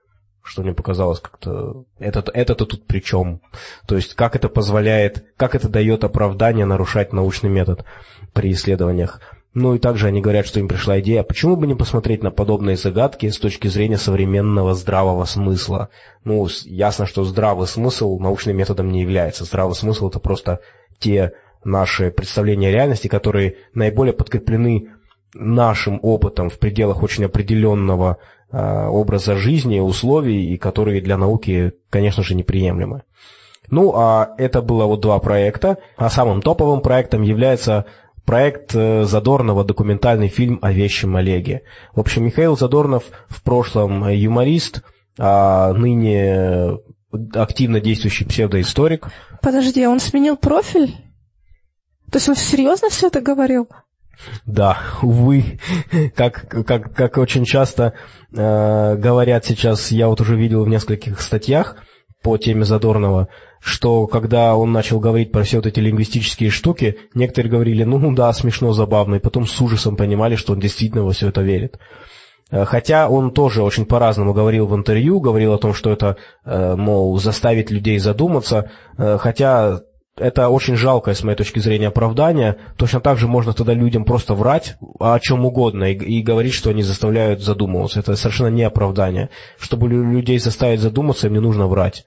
что 0.48 0.62
мне 0.62 0.72
показалось 0.72 1.20
как-то... 1.20 1.84
Это-то 1.98 2.32
это 2.32 2.54
тут 2.54 2.86
при 2.86 3.00
чем? 3.00 3.40
То 3.86 3.96
есть 3.96 4.14
как 4.14 4.34
это 4.34 4.48
позволяет, 4.48 5.26
как 5.36 5.54
это 5.54 5.68
дает 5.68 6.04
оправдание 6.04 6.64
нарушать 6.64 7.12
научный 7.12 7.50
метод 7.50 7.84
при 8.32 8.52
исследованиях? 8.52 9.20
Ну 9.54 9.74
и 9.74 9.78
также 9.78 10.06
они 10.06 10.20
говорят, 10.20 10.46
что 10.46 10.60
им 10.60 10.68
пришла 10.68 11.00
идея, 11.00 11.22
почему 11.22 11.56
бы 11.56 11.66
не 11.66 11.74
посмотреть 11.74 12.22
на 12.22 12.30
подобные 12.30 12.76
загадки 12.76 13.28
с 13.28 13.38
точки 13.38 13.66
зрения 13.68 13.98
современного 13.98 14.74
здравого 14.74 15.24
смысла? 15.24 15.90
Ну, 16.24 16.48
ясно, 16.64 17.06
что 17.06 17.24
здравый 17.24 17.66
смысл 17.66 18.18
научным 18.18 18.56
методом 18.56 18.90
не 18.90 19.02
является. 19.02 19.44
Здравый 19.44 19.74
смысл 19.74 20.08
это 20.08 20.18
просто 20.18 20.60
те 20.98 21.32
наши 21.64 22.10
представления 22.10 22.68
о 22.68 22.72
реальности, 22.72 23.08
которые 23.08 23.56
наиболее 23.74 24.12
подкреплены 24.12 24.90
нашим 25.34 25.98
опытом 26.02 26.50
в 26.50 26.58
пределах 26.58 27.02
очень 27.02 27.24
определенного 27.24 28.18
Э, 28.50 28.86
образа 28.86 29.36
жизни, 29.36 29.78
условий, 29.78 30.54
и 30.54 30.56
которые 30.56 31.02
для 31.02 31.18
науки, 31.18 31.74
конечно 31.90 32.22
же, 32.22 32.34
неприемлемы. 32.34 33.02
Ну, 33.70 33.92
а 33.94 34.34
это 34.38 34.62
было 34.62 34.86
вот 34.86 35.00
два 35.02 35.18
проекта, 35.18 35.76
а 35.98 36.08
самым 36.08 36.40
топовым 36.40 36.80
проектом 36.80 37.20
является 37.20 37.84
проект 38.24 38.74
э, 38.74 39.04
Задорнова 39.04 39.64
документальный 39.64 40.28
фильм 40.28 40.58
о 40.62 40.72
вещем 40.72 41.16
Олеге. 41.16 41.64
В 41.92 42.00
общем, 42.00 42.24
Михаил 42.24 42.56
Задорнов 42.56 43.04
в 43.28 43.42
прошлом 43.42 44.08
юморист, 44.08 44.82
а 45.18 45.74
ныне 45.74 46.78
активно 47.34 47.80
действующий 47.80 48.24
псевдоисторик. 48.24 49.08
Подожди, 49.42 49.82
а 49.82 49.90
он 49.90 50.00
сменил 50.00 50.38
профиль? 50.38 50.96
То 52.10 52.16
есть 52.16 52.30
он 52.30 52.34
серьезно 52.34 52.88
все 52.88 53.08
это 53.08 53.20
говорил? 53.20 53.68
Да, 54.46 54.78
увы, 55.02 55.60
как, 56.14 56.48
как, 56.66 56.94
как 56.94 57.18
очень 57.18 57.44
часто 57.44 57.94
э, 58.32 58.96
говорят 58.96 59.44
сейчас, 59.44 59.90
я 59.90 60.08
вот 60.08 60.20
уже 60.20 60.36
видел 60.36 60.64
в 60.64 60.68
нескольких 60.68 61.20
статьях 61.20 61.76
по 62.22 62.36
теме 62.36 62.64
Задорнова, 62.64 63.28
что 63.60 64.06
когда 64.06 64.56
он 64.56 64.72
начал 64.72 65.00
говорить 65.00 65.32
про 65.32 65.44
все 65.44 65.58
вот 65.58 65.66
эти 65.66 65.80
лингвистические 65.80 66.50
штуки, 66.50 66.98
некоторые 67.14 67.50
говорили, 67.50 67.84
ну 67.84 68.14
да, 68.14 68.32
смешно, 68.32 68.72
забавно, 68.72 69.16
и 69.16 69.20
потом 69.20 69.46
с 69.46 69.60
ужасом 69.60 69.96
понимали, 69.96 70.36
что 70.36 70.52
он 70.52 70.60
действительно 70.60 71.04
во 71.04 71.12
все 71.12 71.28
это 71.28 71.42
верит. 71.42 71.78
Э, 72.50 72.64
хотя 72.64 73.08
он 73.08 73.32
тоже 73.32 73.62
очень 73.62 73.86
по-разному 73.86 74.32
говорил 74.32 74.66
в 74.66 74.74
интервью, 74.74 75.20
говорил 75.20 75.52
о 75.52 75.58
том, 75.58 75.74
что 75.74 75.90
это, 75.90 76.16
э, 76.44 76.76
мол, 76.76 77.18
заставит 77.18 77.70
людей 77.70 77.98
задуматься, 77.98 78.70
э, 78.96 79.18
хотя 79.18 79.80
это 80.20 80.48
очень 80.48 80.76
жалкое, 80.76 81.14
с 81.14 81.22
моей 81.22 81.36
точки 81.36 81.58
зрения, 81.58 81.88
оправдание. 81.88 82.56
Точно 82.76 83.00
так 83.00 83.18
же 83.18 83.28
можно 83.28 83.52
тогда 83.52 83.74
людям 83.74 84.04
просто 84.04 84.34
врать 84.34 84.76
о 84.98 85.18
чем 85.20 85.44
угодно 85.44 85.92
и, 85.92 85.94
и 85.94 86.22
говорить, 86.22 86.54
что 86.54 86.70
они 86.70 86.82
заставляют 86.82 87.42
задумываться. 87.42 88.00
Это 88.00 88.16
совершенно 88.16 88.48
не 88.48 88.62
оправдание. 88.62 89.30
Чтобы 89.58 89.88
людей 89.88 90.38
заставить 90.38 90.80
задуматься, 90.80 91.26
им 91.26 91.34
не 91.34 91.40
нужно 91.40 91.66
врать. 91.66 92.04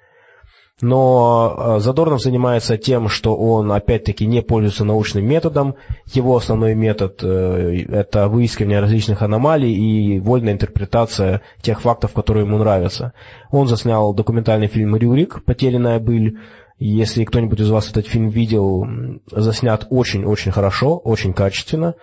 Но 0.81 1.55
э, 1.77 1.79
Задорнов 1.79 2.21
занимается 2.21 2.77
тем, 2.77 3.07
что 3.07 3.35
он, 3.35 3.71
опять-таки, 3.71 4.25
не 4.25 4.41
пользуется 4.41 4.83
научным 4.83 5.25
методом. 5.25 5.75
Его 6.11 6.35
основной 6.35 6.73
метод 6.73 7.19
э,– 7.21 7.85
это 7.89 8.27
выискивание 8.27 8.79
различных 8.79 9.21
аномалий 9.21 9.71
и 9.71 10.19
вольная 10.19 10.53
интерпретация 10.53 11.41
тех 11.61 11.81
фактов, 11.81 12.13
которые 12.13 12.45
ему 12.45 12.57
нравятся. 12.57 13.13
Он 13.51 13.67
заснял 13.67 14.13
документальный 14.13 14.67
фильм 14.67 14.95
«Рюрик. 14.95 15.43
Потерянная 15.45 15.99
быль», 15.99 16.37
если 16.83 17.25
кто-нибудь 17.25 17.59
из 17.59 17.69
вас 17.69 17.91
этот 17.91 18.07
фильм 18.07 18.29
видел, 18.29 18.87
заснят 19.29 19.85
очень-очень 19.91 20.51
хорошо, 20.51 20.97
очень 20.97 21.31
качественно. 21.31 21.93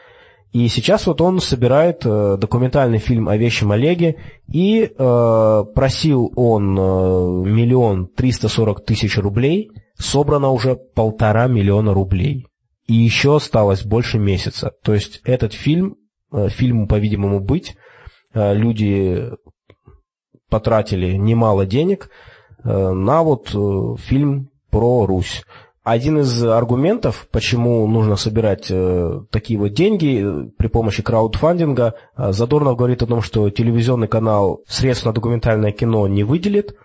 И 0.52 0.68
сейчас 0.68 1.08
вот 1.08 1.20
он 1.20 1.40
собирает 1.40 2.02
э, 2.04 2.36
документальный 2.38 2.98
фильм 2.98 3.28
о 3.28 3.36
вещем 3.36 3.72
Олеге, 3.72 4.16
и 4.46 4.84
э, 4.84 5.64
просил 5.74 6.32
он 6.36 6.78
э, 6.78 6.82
миллион 7.50 8.06
триста 8.06 8.48
сорок 8.48 8.84
тысяч 8.84 9.18
рублей, 9.18 9.72
собрано 9.98 10.50
уже 10.50 10.76
полтора 10.76 11.48
миллиона 11.48 11.92
рублей. 11.92 12.46
и 12.86 12.94
еще 12.94 13.36
осталось 13.36 13.84
больше 13.84 14.18
месяца. 14.18 14.70
То 14.84 14.94
есть 14.94 15.20
этот 15.24 15.54
фильм, 15.54 15.96
э, 16.32 16.48
фильму, 16.50 16.86
по-видимому, 16.86 17.40
быть, 17.40 17.76
люди 18.32 19.24
потратили 20.48 21.16
немало 21.16 21.66
денег 21.66 22.10
на 22.62 23.22
вот 23.22 23.48
фильм 24.00 24.50
про 24.70 25.06
Русь. 25.06 25.44
Один 25.84 26.18
из 26.18 26.44
аргументов, 26.44 27.28
почему 27.30 27.86
нужно 27.86 28.16
собирать 28.16 28.70
такие 29.30 29.58
вот 29.58 29.72
деньги 29.72 30.50
при 30.58 30.66
помощи 30.66 31.02
краудфандинга, 31.02 31.94
Задорнов 32.16 32.76
говорит 32.76 33.02
о 33.02 33.06
том, 33.06 33.22
что 33.22 33.48
телевизионный 33.48 34.08
канал 34.08 34.60
средств 34.68 35.06
на 35.06 35.12
документальное 35.14 35.72
кино 35.72 36.06
не 36.06 36.24
выделит, 36.24 36.76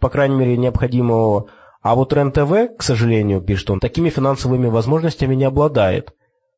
по 0.00 0.08
крайней 0.08 0.34
мере, 0.34 0.56
необходимого, 0.56 1.46
а 1.82 1.94
вот 1.94 2.12
РЕН-ТВ, 2.12 2.76
к 2.76 2.82
сожалению, 2.82 3.40
пишет 3.40 3.70
он, 3.70 3.78
такими 3.78 4.10
финансовыми 4.10 4.66
возможностями 4.66 5.36
не 5.36 5.44
обладает, 5.44 6.12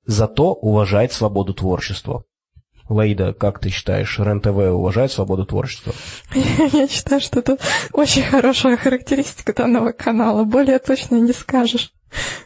зато 0.07 0.53
уважает 0.53 1.13
свободу 1.13 1.53
творчества. 1.53 2.25
Лейда, 2.89 3.33
как 3.33 3.59
ты 3.59 3.71
считаешь, 3.71 4.19
РЕН-ТВ 4.19 4.73
уважает 4.73 5.13
свободу 5.13 5.47
творчества? 5.47 5.93
Я 6.35 6.89
считаю, 6.89 7.21
что 7.21 7.41
это 7.41 7.59
очень 7.93 8.23
хорошая 8.23 8.77
характеристика 8.77 9.55
данного 9.55 9.93
канала. 9.93 10.45
Более 10.45 10.79
точно 10.79 11.17
не 11.17 11.33
скажешь. 11.33 11.93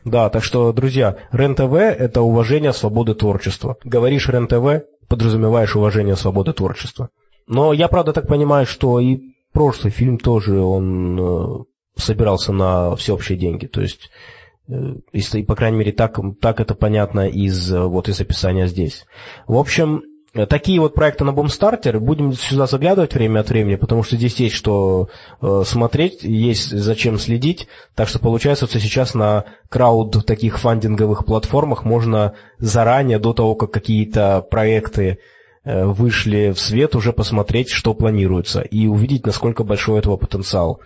Да, 0.05 0.31
так 0.31 0.45
что, 0.45 0.73
друзья, 0.73 1.17
РЕН-ТВ– 1.33 1.73
это 1.75 2.23
уважение 2.23 2.73
свободы 2.73 3.15
творчества. 3.15 3.77
Говоришь 3.85 4.29
РЕН-ТВ, 4.29 4.85
подразумеваешь 5.09 5.75
уважение 5.77 6.17
свободы 6.17 6.53
творчества. 6.53 7.11
Но 7.47 7.73
я, 7.73 7.89
правда, 7.89 8.13
так 8.13 8.27
понимаю, 8.27 8.67
что 8.67 9.01
и 9.01 9.21
прошлый 9.53 9.93
фильм 9.93 10.19
тоже, 10.19 10.59
он 10.59 11.19
э, 11.19 11.65
собирался 11.97 12.53
на 12.53 12.95
всеобщие 12.97 13.39
деньги. 13.39 13.67
То 13.67 13.81
есть, 13.81 14.11
э, 14.69 14.97
если, 15.13 15.43
по 15.43 15.55
крайней 15.55 15.79
мере, 15.79 15.93
так, 15.93 16.19
так 16.41 16.61
это 16.61 16.75
понятно 16.75 17.29
из, 17.29 17.73
э, 17.73 17.81
вот, 17.81 18.09
из 18.09 18.21
описания 18.21 18.67
здесь. 18.67 19.07
В 19.47 19.57
общем, 19.57 20.03
такие 20.45 20.81
вот 20.81 20.95
проекты 20.95 21.25
на 21.25 21.33
Бомстартер, 21.33 21.99
будем 22.01 22.35
сюда 22.35 22.67
заглядывать 22.67 23.15
время 23.15 23.41
от 23.41 23.49
времени, 23.49 23.77
потому 23.77 24.03
что 24.03 24.17
здесь 24.17 24.37
есть 24.41 24.55
что 24.55 25.09
э, 25.41 25.63
смотреть, 25.65 26.23
есть 26.23 26.71
зачем 26.71 27.19
следить. 27.19 27.69
Так 27.95 28.09
что 28.09 28.19
получается, 28.19 28.67
что 28.67 28.79
сейчас 28.79 29.15
на 29.15 29.45
крауд 29.71 30.27
таких 30.27 30.59
фандинговых 30.59 31.25
платформах 31.25 31.85
можно 31.85 32.35
заранее, 32.59 33.19
до 33.19 33.33
того, 33.33 33.55
как 33.55 33.71
какие-то 33.71 34.45
проекты 34.51 35.19
вышли 35.65 36.53
в 36.53 36.61
свет, 36.61 36.95
уже 36.95 37.13
посмотреть, 37.13 37.71
что 37.71 37.93
планируется, 37.93 38.61
и 38.61 38.87
увидеть, 38.87 39.27
насколько 39.27 39.65
большой 39.65 39.99
этого 39.99 40.17
потенциал. 40.17 40.81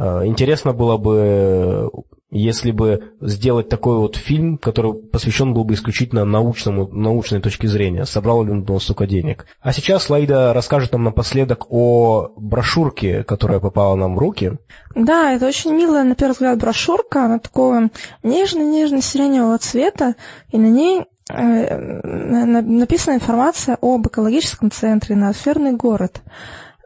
Э, 0.00 0.22
интересно 0.24 0.72
было 0.72 0.96
бы, 0.96 1.90
если 2.30 2.70
бы 2.70 3.12
сделать 3.20 3.68
такой 3.68 3.96
вот 3.96 4.16
фильм, 4.16 4.56
который 4.56 4.94
посвящен 4.94 5.52
был 5.52 5.64
бы 5.64 5.74
исключительно 5.74 6.24
научному, 6.24 6.88
научной 6.88 7.40
точке 7.40 7.66
зрения, 7.66 8.04
собрал 8.04 8.44
ли 8.44 8.52
он 8.52 8.80
столько 8.80 9.06
денег. 9.06 9.46
А 9.60 9.72
сейчас 9.72 10.08
Лайда 10.08 10.52
расскажет 10.52 10.92
нам 10.92 11.04
напоследок 11.04 11.66
о 11.70 12.32
брошюрке, 12.36 13.24
которая 13.24 13.58
попала 13.58 13.96
нам 13.96 14.14
в 14.14 14.18
руки. 14.18 14.52
Да, 14.94 15.32
это 15.32 15.46
очень 15.46 15.74
милая, 15.74 16.04
на 16.04 16.14
первый 16.14 16.32
взгляд, 16.32 16.58
брошюрка. 16.58 17.24
Она 17.24 17.38
такого 17.38 17.90
нежно-нежно-сиреневого 18.22 19.58
цвета, 19.58 20.14
и 20.50 20.58
на 20.58 20.66
ней 20.66 21.04
э, 21.28 22.60
написана 22.62 23.14
информация 23.16 23.76
об 23.80 24.06
экологическом 24.06 24.70
центре 24.70 25.16
«Ноосферный 25.16 25.72
город». 25.72 26.22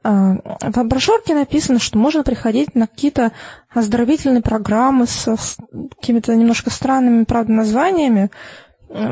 А, 0.04 0.36
в 0.60 0.84
брошюрке 0.84 1.34
написано, 1.34 1.78
что 1.78 1.98
можно 1.98 2.22
приходить 2.22 2.74
на 2.74 2.86
какие-то 2.86 3.32
оздоровительные 3.74 4.42
программы 4.42 5.06
с, 5.06 5.26
с 5.26 5.56
какими-то 5.98 6.34
немножко 6.36 6.70
странными, 6.70 7.24
правда, 7.24 7.52
названиями, 7.52 8.30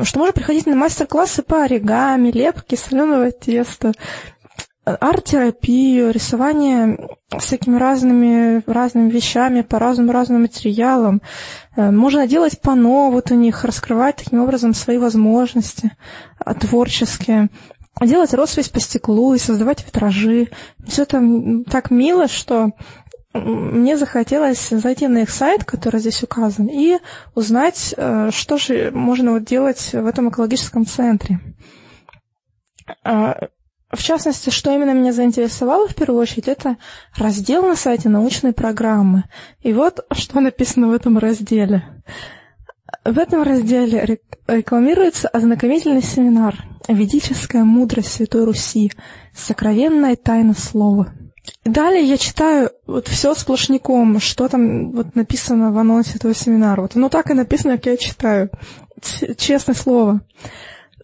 что 0.03 0.19
можно 0.19 0.33
приходить 0.33 0.67
на 0.67 0.75
мастер-классы 0.75 1.41
по 1.41 1.63
оригами, 1.63 2.29
лепке 2.29 2.77
соленого 2.77 3.31
теста, 3.31 3.91
арт-терапию, 4.85 6.11
рисование 6.11 6.97
всякими 7.39 7.77
разными, 7.77 8.61
разными 8.67 9.09
вещами 9.09 9.61
по 9.61 9.79
разным-разным 9.79 10.41
материалам. 10.41 11.21
Э, 11.75 11.89
можно 11.89 12.27
делать 12.27 12.59
пано 12.61 13.09
вот 13.09 13.31
у 13.31 13.35
них, 13.35 13.63
раскрывать 13.63 14.17
таким 14.17 14.41
образом 14.41 14.73
свои 14.73 14.97
возможности 14.97 15.91
а, 16.39 16.53
творческие 16.53 17.49
делать 18.05 18.33
роспись 18.33 18.69
по 18.69 18.79
стеклу 18.79 19.33
и 19.33 19.39
создавать 19.39 19.85
витражи. 19.85 20.49
Все 20.85 21.03
это 21.03 21.21
так 21.69 21.91
мило, 21.91 22.27
что 22.27 22.71
мне 23.33 23.97
захотелось 23.97 24.69
зайти 24.69 25.07
на 25.07 25.19
их 25.19 25.29
сайт, 25.29 25.63
который 25.63 25.99
здесь 25.99 26.21
указан, 26.21 26.67
и 26.67 26.99
узнать, 27.33 27.93
э, 27.97 28.29
что 28.31 28.57
же 28.57 28.91
можно 28.91 29.31
вот 29.31 29.43
делать 29.43 29.91
в 29.91 30.05
этом 30.05 30.29
экологическом 30.29 30.85
центре. 30.85 31.39
А, 33.03 33.47
в 33.89 34.01
частности, 34.01 34.49
что 34.49 34.73
именно 34.73 34.93
меня 34.93 35.13
заинтересовало 35.13 35.87
в 35.87 35.95
первую 35.95 36.21
очередь, 36.21 36.47
это 36.47 36.77
раздел 37.15 37.63
на 37.65 37.75
сайте 37.75 38.09
научной 38.09 38.53
программы. 38.53 39.23
И 39.61 39.73
вот 39.73 40.05
что 40.11 40.39
написано 40.39 40.87
в 40.87 40.93
этом 40.93 41.17
разделе. 41.17 41.83
В 43.05 43.17
этом 43.17 43.43
разделе 43.43 44.19
рекламируется 44.47 45.27
ознакомительный 45.27 46.03
семинар 46.03 46.55
«Ведическая 46.87 47.63
мудрость 47.63 48.13
Святой 48.13 48.45
Руси. 48.45 48.91
Сокровенная 49.33 50.15
тайна 50.15 50.53
слова». 50.53 51.13
Далее 51.65 52.03
я 52.03 52.17
читаю 52.17 52.71
вот 52.87 53.07
все 53.07 53.33
сплошняком, 53.35 54.19
что 54.19 54.47
там 54.47 54.91
вот 54.91 55.15
написано 55.15 55.71
в 55.71 55.77
анонсе 55.77 56.15
этого 56.15 56.33
семинара. 56.33 56.81
Вот 56.81 56.95
оно 56.95 57.09
так 57.09 57.31
и 57.31 57.33
написано, 57.33 57.77
как 57.77 57.85
я 57.87 57.97
читаю. 57.97 58.49
Честное 59.37 59.75
слово. 59.75 60.21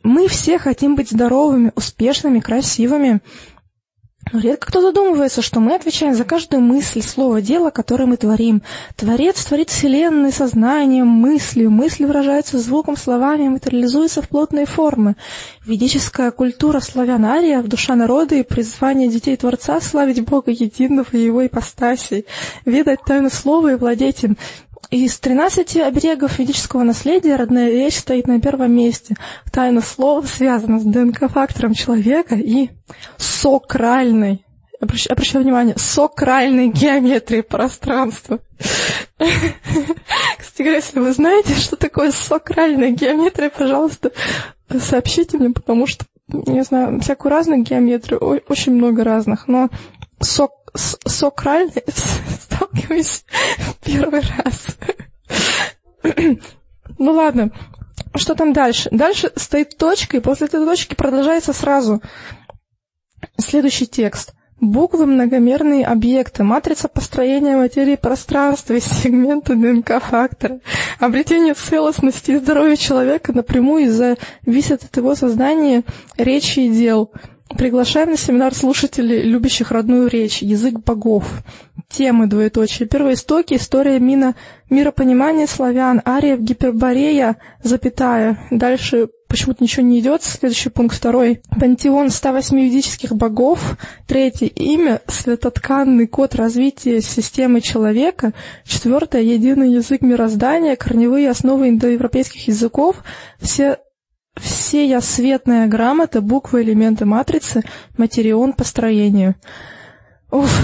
Мы 0.04 0.28
все 0.28 0.58
хотим 0.58 0.96
быть 0.96 1.10
здоровыми, 1.10 1.74
успешными, 1.76 2.39
красивыми, 2.39 3.22
Редко 4.32 4.68
кто 4.68 4.82
задумывается, 4.82 5.42
что 5.42 5.60
мы 5.60 5.74
отвечаем 5.74 6.13
за 6.13 6.24
каждую 6.24 6.62
мысль, 6.62 7.02
слово, 7.02 7.42
дело, 7.42 7.72
которое 7.72 8.06
мы 8.06 8.15
творим. 8.18 8.62
Творец 8.96 9.44
творит 9.44 9.70
вселенной 9.70 10.32
сознанием, 10.32 11.08
мыслью. 11.08 11.72
Мысли 11.72 12.06
выражаются 12.06 12.60
звуком, 12.60 12.96
словами, 12.96 13.48
материализуются 13.48 14.22
в 14.22 14.30
плотные 14.30 14.68
формы. 14.68 15.15
Ведическая 15.65 16.30
культура 16.30 16.80
славян-ария, 16.80 17.63
душа 17.63 17.96
народа 17.96 18.36
и 18.36 18.44
призвание 18.44 19.10
детей 19.10 19.36
Творца 19.36 19.82
славить 19.82 20.24
Бога 20.24 20.52
единого 20.52 21.08
и 21.12 21.18
его 21.18 21.46
ипостасей, 21.46 22.26
ведать 22.65 23.00
тайну 23.06 23.32
слова 23.32 23.72
и 23.72 23.76
владеть 23.76 24.24
им. 24.24 24.38
Из 24.92 25.20
13 25.20 25.78
оберегов 25.78 26.39
ведического 26.39 26.82
наследия 26.82 27.36
родная 27.36 27.70
речь 27.70 28.00
стоит 28.00 28.28
на 28.28 28.42
первом 28.42 28.76
месте. 28.76 29.15
Тайна 29.52 29.82
слова 29.82 30.26
связана 30.26 30.80
с 30.80 30.84
ДНК-фактором 30.84 31.76
человека 31.76 32.36
и 32.36 32.70
сокральной, 33.18 34.44
обращаю, 34.82 35.13
обращаю 35.13 35.44
внимание, 35.44 35.76
сокральной 35.78 36.70
геометрией 36.70 37.44
пространства. 37.44 38.39
Кстати 39.20 40.58
говоря, 40.58 40.78
если 40.78 41.00
вы 41.00 41.13
знаете, 41.13 41.54
что 41.54 41.76
такое 41.76 42.12
сокральная 42.12 42.89
геометрия, 42.89 43.52
пожалуйста, 43.52 44.12
сообщите 44.80 45.38
мне, 45.38 45.52
потому 45.52 45.86
что, 45.86 46.06
не 46.28 46.63
знаю, 46.63 47.00
всякую 47.02 47.32
разную 47.32 47.62
геометрию, 47.62 48.42
очень 48.48 48.74
много 48.74 49.04
разных, 49.04 49.48
но 49.48 49.70
сок 50.20 50.59
сокральной 50.75 51.84
сталкиваюсь 51.88 53.25
первый 53.84 54.21
раз. 54.21 54.77
ну 56.97 57.12
ладно, 57.12 57.51
что 58.15 58.36
там 58.36 58.53
дальше? 58.53 58.89
Дальше 58.91 59.32
стоит 59.36 59.77
точка, 59.77 60.17
и 60.17 60.21
после 60.21 60.47
этой 60.47 60.63
точки 60.65 60.95
продолжается 60.95 61.53
сразу 61.53 62.01
следующий 63.38 63.88
текст. 63.88 64.34
Буквы– 64.62 65.05
многомерные 65.08 65.86
объекты, 65.86 66.43
матрица 66.43 66.89
построения 66.89 67.55
материи 67.55 67.95
пространства 67.95 68.73
и 68.73 68.82
сегменты 68.82 69.55
ДНК-фактора. 69.55 70.60
Обретение 70.99 71.53
целостности 71.53 72.32
и 72.32 72.38
здоровья 72.39 72.75
человека 72.75 73.32
напрямую 73.32 73.89
зависит 73.89 74.84
от 74.84 74.97
его 74.97 75.15
сознания, 75.15 75.84
речи 76.17 76.60
и 76.60 76.69
дел– 76.69 77.12
Приглашаем 77.58 78.12
на 78.12 78.18
семинар 78.18 78.54
слушателей, 78.54 79.24
любящих 79.24 79.72
родную 79.72 80.08
речь, 80.08 80.42
язык 80.42 80.80
богов. 80.80 81.44
Темы 81.90 82.28
двоеточие. 82.28 82.88
Первоистоки, 82.88 83.56
история 83.56 84.00
мина, 84.00 84.36
миропонимания 84.70 85.48
славян, 85.48 86.02
ария 86.06 86.38
Гиперборея, 86.38 87.38
запятая. 87.64 88.38
Дальше 88.52 89.10
почему-то 89.28 89.64
ничего 89.64 89.84
не 89.84 90.00
идет. 90.00 90.22
Следующий 90.22 90.70
пункт 90.70 90.96
второй. 90.96 91.42
Пантеон 91.60 92.12
108 92.12 92.56
ведических 92.60 93.16
богов. 93.16 93.78
Третье. 94.08 94.46
Имя, 94.48 95.02
светотканный 95.08 96.06
код 96.06 96.36
развития 96.36 97.02
системы 97.02 97.62
человека. 97.62 98.34
Четвертое. 98.64 99.24
Единый 99.24 99.72
язык 99.74 100.02
мироздания, 100.02 100.76
корневые 100.76 101.32
основы 101.32 101.70
индоевропейских 101.70 102.48
языков. 102.48 102.98
Все 103.40 103.80
все 104.41 104.88
я 104.88 105.02
светная 105.02 105.67
грамота, 105.67 106.21
буквы, 106.21 106.63
элементы 106.63 107.06
матрицы, 107.06 107.63
материон 107.97 108.54
по 108.54 108.63
строению. 108.63 109.36
Уф, 110.32 110.62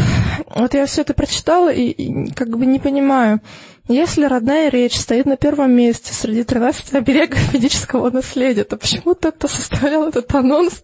вот 0.56 0.74
я 0.76 0.86
все 0.86 1.02
это 1.02 1.14
прочитала 1.14 1.72
и, 1.72 1.90
и 1.90 2.32
как 2.34 2.56
бы 2.58 2.66
не 2.66 2.80
понимаю. 2.80 3.42
Если 3.88 4.26
родная 4.26 4.70
речь 4.70 4.98
стоит 4.98 5.28
на 5.28 5.38
первом 5.38 5.72
месте 5.72 6.12
среди 6.12 6.44
13 6.44 6.94
оберегов 6.96 7.38
физического 7.38 8.10
наследия, 8.10 8.64
то 8.64 8.78
почему 8.78 9.14
ты 9.14 9.30
это 9.30 9.48
составлял 9.48 10.08
этот 10.08 10.34
анонс? 10.34 10.84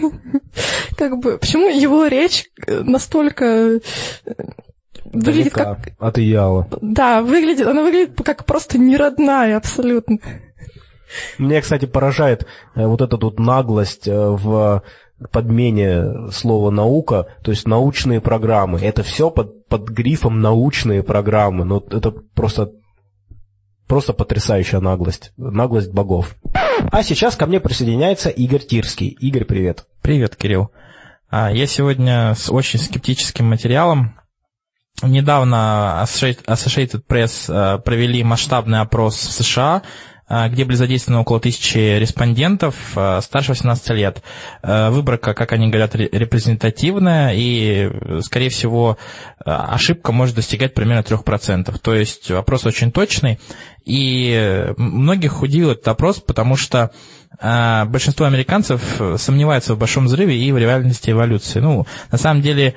Как 0.96 1.18
бы, 1.18 1.38
почему 1.38 1.68
его 1.68 2.06
речь 2.06 2.50
настолько 2.66 3.44
э, 3.44 3.80
выглядит 5.12 5.52
как... 5.52 5.78
Одеяло. 5.98 6.68
Да, 6.80 7.22
выглядит, 7.22 7.66
она 7.66 7.82
выглядит 7.82 8.20
как 8.24 8.44
просто 8.44 8.78
неродная 8.78 9.56
абсолютно. 9.56 10.18
Мне, 11.38 11.60
кстати, 11.60 11.86
поражает 11.86 12.46
э, 12.74 12.86
вот 12.86 13.00
эта 13.00 13.16
тут 13.18 13.38
наглость 13.38 14.08
э, 14.08 14.12
в 14.12 14.82
подмене 15.30 16.30
слова 16.30 16.70
«наука», 16.70 17.26
то 17.42 17.50
есть 17.50 17.66
научные 17.66 18.20
программы. 18.20 18.80
Это 18.80 19.02
все 19.02 19.30
под, 19.30 19.66
под 19.68 19.88
грифом 19.88 20.40
«научные 20.40 21.02
программы». 21.02 21.64
Ну, 21.64 21.84
это 21.90 22.10
просто, 22.10 22.72
просто 23.86 24.12
потрясающая 24.12 24.80
наглость. 24.80 25.32
Наглость 25.36 25.92
богов. 25.92 26.36
А 26.90 27.02
сейчас 27.02 27.36
ко 27.36 27.46
мне 27.46 27.60
присоединяется 27.60 28.28
Игорь 28.28 28.62
Тирский. 28.62 29.08
Игорь, 29.08 29.44
привет. 29.44 29.86
Привет, 30.02 30.36
Кирилл. 30.36 30.70
А, 31.30 31.50
я 31.50 31.66
сегодня 31.66 32.34
с 32.34 32.50
очень 32.50 32.78
скептическим 32.78 33.46
материалом. 33.46 34.18
Недавно 35.02 36.04
Associated 36.04 37.02
Press 37.08 37.52
э, 37.52 37.78
провели 37.78 38.22
масштабный 38.22 38.80
опрос 38.80 39.16
в 39.16 39.32
США 39.32 39.82
где 40.28 40.64
были 40.64 40.76
задействованы 40.76 41.20
около 41.20 41.38
тысячи 41.38 41.98
респондентов 41.98 42.74
а, 42.96 43.20
старше 43.20 43.50
18 43.50 43.90
лет. 43.90 44.22
А, 44.62 44.90
выборка, 44.90 45.34
как 45.34 45.52
они 45.52 45.68
говорят, 45.68 45.94
репрезентативная, 45.94 47.32
и, 47.34 47.90
скорее 48.22 48.48
всего, 48.48 48.96
ошибка 49.44 50.12
может 50.12 50.36
достигать 50.36 50.74
примерно 50.74 51.02
3%. 51.02 51.78
То 51.78 51.94
есть 51.94 52.30
вопрос 52.30 52.64
очень 52.64 52.90
точный, 52.90 53.38
и 53.84 54.72
многих 54.78 55.42
удивил 55.42 55.72
этот 55.72 55.88
опрос, 55.88 56.20
потому 56.20 56.56
что 56.56 56.90
большинство 57.40 58.26
американцев 58.26 59.00
сомневаются 59.16 59.74
в 59.74 59.78
большом 59.78 60.06
взрыве 60.06 60.38
и 60.38 60.52
в 60.52 60.56
реальности 60.56 61.10
эволюции. 61.10 61.60
Ну, 61.60 61.84
на 62.10 62.16
самом 62.16 62.40
деле, 62.42 62.76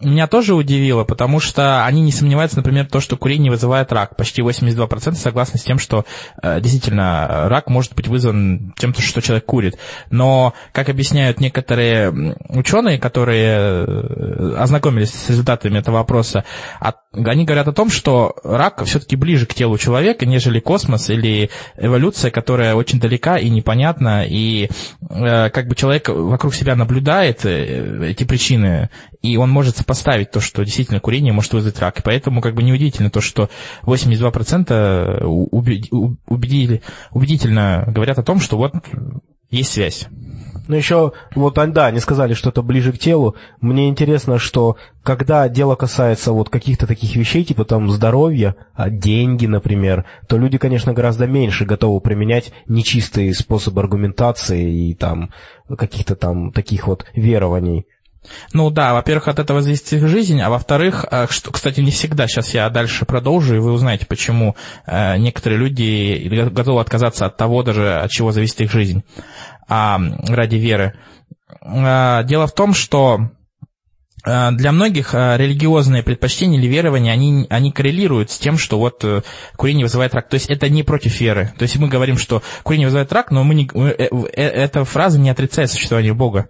меня 0.00 0.28
тоже 0.28 0.54
удивило, 0.54 1.02
потому 1.02 1.40
что 1.40 1.84
они 1.84 2.02
не 2.02 2.12
сомневаются, 2.12 2.56
например, 2.56 2.86
то, 2.86 3.00
что 3.00 3.16
курение 3.16 3.50
вызывает 3.50 3.92
рак. 3.92 4.14
Почти 4.16 4.42
82% 4.42 5.14
согласны 5.14 5.58
с 5.58 5.64
тем, 5.64 5.78
что 5.78 6.04
э, 6.40 6.60
действительно 6.60 7.48
рак 7.48 7.68
может 7.68 7.94
быть 7.94 8.06
вызван 8.06 8.74
тем, 8.78 8.94
что 8.94 9.20
человек 9.20 9.44
курит. 9.44 9.76
Но, 10.10 10.54
как 10.72 10.88
объясняют 10.88 11.40
некоторые 11.40 12.36
ученые, 12.48 12.98
которые 12.98 13.58
э, 13.58 14.54
ознакомились 14.58 15.10
с 15.10 15.30
результатами 15.30 15.78
этого 15.78 15.96
вопроса, 15.96 16.44
от, 16.78 16.96
они 17.12 17.44
говорят 17.44 17.66
о 17.66 17.72
том, 17.72 17.90
что 17.90 18.36
рак 18.44 18.84
все-таки 18.84 19.16
ближе 19.16 19.46
к 19.46 19.54
телу 19.54 19.78
человека, 19.78 20.26
нежели 20.26 20.60
космос 20.60 21.10
или 21.10 21.50
эволюция, 21.76 22.30
которая 22.30 22.76
очень 22.76 23.00
далека 23.00 23.36
и 23.36 23.50
непонятна, 23.50 24.24
и 24.24 24.68
э, 25.10 25.50
как 25.50 25.66
бы 25.66 25.74
человек 25.74 26.08
вокруг 26.08 26.54
себя 26.54 26.76
наблюдает 26.76 27.44
э, 27.44 28.10
эти 28.10 28.22
причины, 28.22 28.90
и 29.22 29.36
он 29.36 29.50
может 29.50 29.76
сопоставить 29.76 30.30
то, 30.30 30.40
что 30.40 30.64
действительно 30.64 31.00
курение 31.00 31.32
может 31.32 31.52
вызвать 31.52 31.78
рак. 31.80 31.98
И 31.98 32.02
поэтому 32.02 32.40
как 32.40 32.54
бы 32.54 32.62
неудивительно 32.62 33.10
то, 33.10 33.20
что 33.20 33.50
82% 33.82 35.24
убедили, 35.24 36.82
убедительно 37.10 37.84
говорят 37.88 38.18
о 38.18 38.22
том, 38.22 38.40
что 38.40 38.56
вот 38.56 38.72
есть 39.50 39.72
связь. 39.72 40.06
Ну 40.68 40.76
еще, 40.76 41.12
вот, 41.34 41.54
да, 41.54 41.86
они 41.86 41.98
сказали, 41.98 42.34
что 42.34 42.50
это 42.50 42.60
ближе 42.60 42.92
к 42.92 42.98
телу. 42.98 43.36
Мне 43.62 43.88
интересно, 43.88 44.38
что 44.38 44.76
когда 45.02 45.48
дело 45.48 45.76
касается 45.76 46.32
вот 46.32 46.50
каких-то 46.50 46.86
таких 46.86 47.16
вещей, 47.16 47.42
типа 47.42 47.64
там 47.64 47.90
здоровья, 47.90 48.54
а 48.74 48.90
деньги, 48.90 49.46
например, 49.46 50.04
то 50.28 50.36
люди, 50.36 50.58
конечно, 50.58 50.92
гораздо 50.92 51.26
меньше 51.26 51.64
готовы 51.64 52.02
применять 52.02 52.52
нечистые 52.66 53.32
способы 53.32 53.80
аргументации 53.80 54.90
и 54.90 54.94
там 54.94 55.30
каких-то 55.74 56.16
там 56.16 56.52
таких 56.52 56.86
вот 56.86 57.06
верований. 57.14 57.86
Ну 58.52 58.70
да, 58.70 58.94
во-первых, 58.94 59.28
от 59.28 59.38
этого 59.38 59.62
зависит 59.62 59.92
их 59.92 60.08
жизнь, 60.08 60.40
а 60.40 60.50
во-вторых, 60.50 61.04
э, 61.10 61.26
что, 61.30 61.50
кстати, 61.50 61.80
не 61.80 61.90
всегда, 61.90 62.26
сейчас 62.26 62.54
я 62.54 62.68
дальше 62.70 63.04
продолжу, 63.04 63.56
и 63.56 63.58
вы 63.58 63.72
узнаете, 63.72 64.06
почему 64.06 64.56
э, 64.86 65.16
некоторые 65.18 65.58
люди 65.58 66.48
готовы 66.48 66.80
отказаться 66.80 67.26
от 67.26 67.36
того 67.36 67.62
даже, 67.62 67.96
от 67.96 68.10
чего 68.10 68.32
зависит 68.32 68.60
их 68.60 68.72
жизнь, 68.72 69.04
а, 69.68 70.00
ради 70.28 70.56
веры. 70.56 70.94
А, 71.60 72.22
дело 72.22 72.46
в 72.46 72.54
том, 72.54 72.72
что 72.72 73.30
э, 74.24 74.50
для 74.52 74.72
многих 74.72 75.12
религиозные 75.14 76.02
предпочтения 76.02 76.58
или 76.58 76.66
верования, 76.66 77.12
они, 77.12 77.46
они 77.50 77.70
коррелируют 77.70 78.30
с 78.30 78.38
тем, 78.38 78.56
что 78.56 78.78
вот 78.78 79.04
курение 79.56 79.84
вызывает 79.84 80.14
рак. 80.14 80.28
То 80.28 80.34
есть 80.34 80.48
это 80.48 80.68
не 80.68 80.82
против 80.82 81.20
веры. 81.20 81.52
То 81.58 81.64
есть 81.64 81.76
мы 81.76 81.88
говорим, 81.88 82.16
что 82.16 82.42
курение 82.62 82.86
вызывает 82.86 83.12
рак, 83.12 83.30
но 83.30 83.44
мы 83.44 83.54
не, 83.54 83.70
эта 84.34 84.84
фраза 84.84 85.18
не 85.18 85.30
отрицает 85.30 85.70
существование 85.70 86.14
Бога 86.14 86.48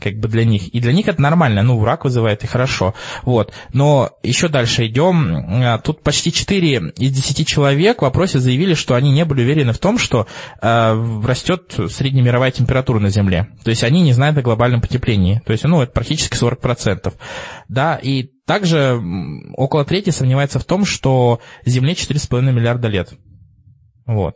как 0.00 0.14
бы 0.16 0.28
для 0.28 0.44
них. 0.44 0.68
И 0.74 0.80
для 0.80 0.92
них 0.92 1.08
это 1.08 1.20
нормально, 1.20 1.62
ну, 1.62 1.78
враг 1.78 2.04
вызывает, 2.04 2.42
и 2.42 2.46
хорошо. 2.46 2.94
Вот. 3.22 3.52
Но 3.72 4.10
еще 4.22 4.48
дальше 4.48 4.86
идем. 4.86 5.62
А, 5.64 5.78
тут 5.78 6.02
почти 6.02 6.32
4 6.32 6.92
из 6.96 7.12
10 7.12 7.46
человек 7.46 7.98
в 7.98 8.02
вопросе 8.02 8.38
заявили, 8.38 8.74
что 8.74 8.94
они 8.94 9.12
не 9.12 9.24
были 9.24 9.42
уверены 9.42 9.72
в 9.72 9.78
том, 9.78 9.98
что 9.98 10.26
э, 10.60 11.20
растет 11.24 11.74
среднемировая 11.88 12.50
температура 12.50 12.98
на 12.98 13.10
Земле. 13.10 13.48
То 13.64 13.70
есть 13.70 13.84
они 13.84 14.02
не 14.02 14.12
знают 14.12 14.38
о 14.38 14.42
глобальном 14.42 14.80
потеплении. 14.80 15.42
То 15.44 15.52
есть, 15.52 15.64
ну, 15.64 15.82
это 15.82 15.92
практически 15.92 16.36
40%. 16.36 17.12
Да, 17.68 17.96
и 17.96 18.30
также 18.46 19.00
около 19.56 19.84
трети 19.84 20.10
сомневается 20.10 20.58
в 20.58 20.64
том, 20.64 20.84
что 20.84 21.40
Земле 21.64 21.92
4,5 21.92 22.52
миллиарда 22.52 22.88
лет. 22.88 23.10
Вот 24.06 24.34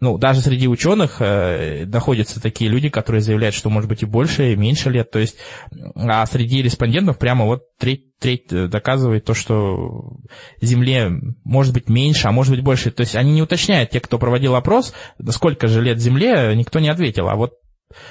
ну, 0.00 0.18
даже 0.18 0.40
среди 0.40 0.68
ученых 0.68 1.16
э, 1.20 1.86
находятся 1.86 2.40
такие 2.40 2.70
люди, 2.70 2.88
которые 2.88 3.22
заявляют, 3.22 3.54
что 3.54 3.70
может 3.70 3.88
быть 3.88 4.02
и 4.02 4.06
больше, 4.06 4.52
и 4.52 4.56
меньше 4.56 4.90
лет. 4.90 5.10
То 5.10 5.18
есть, 5.18 5.36
а 5.94 6.26
среди 6.26 6.62
респондентов 6.62 7.18
прямо 7.18 7.46
вот 7.46 7.62
треть, 7.78 8.18
треть 8.18 8.52
э, 8.52 8.68
доказывает 8.68 9.24
то, 9.24 9.32
что 9.32 10.18
Земле 10.60 11.10
может 11.44 11.72
быть 11.72 11.88
меньше, 11.88 12.28
а 12.28 12.32
может 12.32 12.54
быть 12.54 12.62
больше. 12.62 12.90
То 12.90 13.02
есть 13.02 13.16
они 13.16 13.32
не 13.32 13.42
уточняют, 13.42 13.90
те, 13.90 14.00
кто 14.00 14.18
проводил 14.18 14.54
опрос, 14.54 14.92
сколько 15.30 15.66
же 15.66 15.82
лет 15.82 15.98
Земле, 15.98 16.54
никто 16.54 16.78
не 16.78 16.88
ответил. 16.88 17.28
А 17.28 17.36
вот 17.36 17.54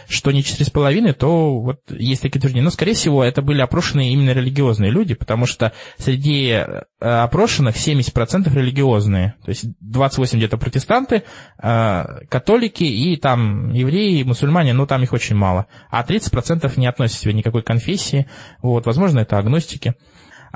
что 0.07 0.31
не 0.31 0.43
четыре 0.43 0.65
с 0.65 0.69
половиной, 0.69 1.13
то 1.13 1.59
вот 1.59 1.79
есть 1.89 2.21
такие 2.21 2.39
утверждения. 2.39 2.63
Но, 2.63 2.69
скорее 2.69 2.93
всего, 2.93 3.23
это 3.23 3.41
были 3.41 3.61
опрошенные 3.61 4.13
именно 4.13 4.31
религиозные 4.31 4.91
люди, 4.91 5.13
потому 5.13 5.45
что 5.45 5.73
среди 5.97 6.49
э, 6.49 6.83
опрошенных 6.99 7.75
70% 7.75 8.53
религиозные. 8.53 9.35
То 9.43 9.49
есть 9.49 9.65
28 9.81 10.37
где-то 10.37 10.57
протестанты, 10.57 11.23
э, 11.61 12.05
католики 12.29 12.83
и 12.83 13.17
там 13.17 13.71
евреи, 13.71 14.23
мусульмане, 14.23 14.73
но 14.73 14.85
там 14.85 15.03
их 15.03 15.13
очень 15.13 15.35
мало. 15.35 15.67
А 15.89 16.03
30% 16.03 16.71
не 16.77 16.87
относят 16.87 17.19
себя 17.19 17.33
никакой 17.33 17.63
конфессии. 17.63 18.27
Вот, 18.61 18.85
возможно, 18.85 19.19
это 19.19 19.37
агностики. 19.37 19.95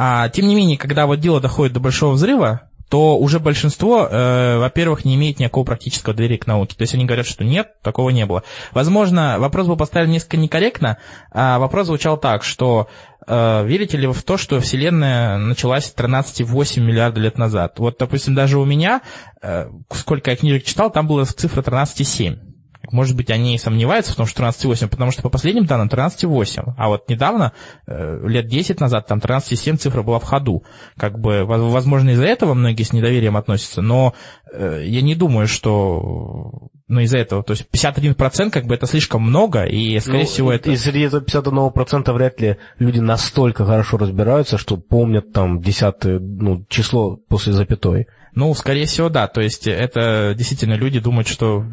А, 0.01 0.29
тем 0.29 0.47
не 0.47 0.55
менее, 0.55 0.77
когда 0.77 1.05
вот 1.05 1.19
дело 1.19 1.41
доходит 1.41 1.73
до 1.73 1.82
большого 1.82 2.13
взрыва, 2.13 2.68
то 2.89 3.17
уже 3.17 3.39
большинство, 3.39 4.08
э, 4.10 4.58
во-первых, 4.58 5.06
не 5.06 5.15
имеет 5.15 5.39
никакого 5.39 5.63
практического 5.63 6.15
доверия 6.15 6.39
к 6.39 6.47
науке. 6.47 6.75
То 6.75 6.82
есть 6.82 6.95
они 6.95 7.06
говорят, 7.06 7.28
что 7.28 7.45
нет, 7.45 7.80
такого 7.84 8.10
не 8.10 8.25
было. 8.25 8.43
Возможно, 8.71 9.38
вопрос 9.39 9.67
был 9.67 9.78
поставлен 9.78 10.12
несколько 10.12 10.38
некорректно, 10.38 10.97
а 11.32 11.60
вопрос 11.60 11.88
звучал 11.88 12.17
так, 12.17 12.43
что 12.43 12.89
э, 13.28 13.65
верите 13.65 13.97
ли 13.97 14.08
вы 14.08 14.13
в 14.13 14.23
то, 14.23 14.38
что 14.38 14.60
Вселенная 14.60 15.38
началась 15.38 15.93
13,8 15.95 16.80
миллиарда 16.82 17.19
лет 17.21 17.38
назад? 17.38 17.78
Вот, 17.78 17.97
допустим, 17.99 18.34
даже 18.34 18.58
у 18.58 18.65
меня, 18.65 19.02
э, 19.41 19.69
сколько 19.91 20.32
я 20.32 20.36
книжек 20.36 20.65
читал, 20.65 20.89
там 20.91 21.08
была 21.08 21.25
цифра 21.25 21.62
13,7. 21.62 22.49
Может 22.92 23.15
быть, 23.15 23.30
они 23.30 23.58
сомневаются 23.58 24.13
в 24.13 24.15
том, 24.15 24.26
что 24.26 24.44
13,8, 24.44 24.88
потому 24.88 25.12
что 25.12 25.22
по 25.22 25.30
последним 25.30 25.65
данным 25.65 25.89
13,8. 25.89 26.74
А 26.78 26.88
вот 26.88 27.10
недавно, 27.10 27.52
э, 27.86 28.22
лет 28.26 28.48
10 28.48 28.80
назад, 28.80 29.06
там 29.08 29.20
13,7 29.20 29.78
цифра 29.78 30.02
была 30.02 30.20
в 30.20 30.24
ходу. 30.24 30.63
Как 30.98 31.20
бы, 31.20 31.44
возможно, 31.46 32.12
из-за 32.12 32.26
этого 32.26 32.54
многие 32.54 32.84
с 32.84 32.94
недоверием 32.94 33.36
относятся, 33.38 33.82
но 33.82 34.13
э, 34.52 34.84
я 34.86 35.02
не 35.02 35.13
думаю, 35.13 35.48
что 35.48 36.70
ну, 36.89 37.02
из-за 37.02 37.20
этого. 37.20 37.44
То 37.44 37.52
есть 37.52 37.68
51% 37.72 38.50
как 38.50 38.65
бы 38.65 38.74
это 38.74 38.88
слишком 38.88 39.22
много, 39.22 39.63
и, 39.63 40.00
скорее 40.00 40.22
ну, 40.22 40.26
всего, 40.26 40.52
это... 40.52 40.72
И 40.72 40.76
среди 40.76 41.02
этого 41.02 41.22
51% 41.22 42.12
вряд 42.12 42.42
ли 42.42 42.58
люди 42.80 43.00
настолько 43.00 43.65
хорошо 43.65 43.98
разбираются, 43.98 44.58
что 44.58 44.78
помнят 44.78 45.32
там 45.32 45.62
десятое 45.62 46.20
ну, 46.20 46.65
число 46.68 47.18
после 47.18 47.54
запятой. 47.54 48.08
Ну, 48.34 48.54
скорее 48.54 48.86
всего, 48.86 49.10
да. 49.10 49.28
То 49.28 49.42
есть 49.42 49.68
это 49.68 50.34
действительно 50.38 50.74
люди 50.74 51.00
думают, 51.00 51.28
что 51.28 51.65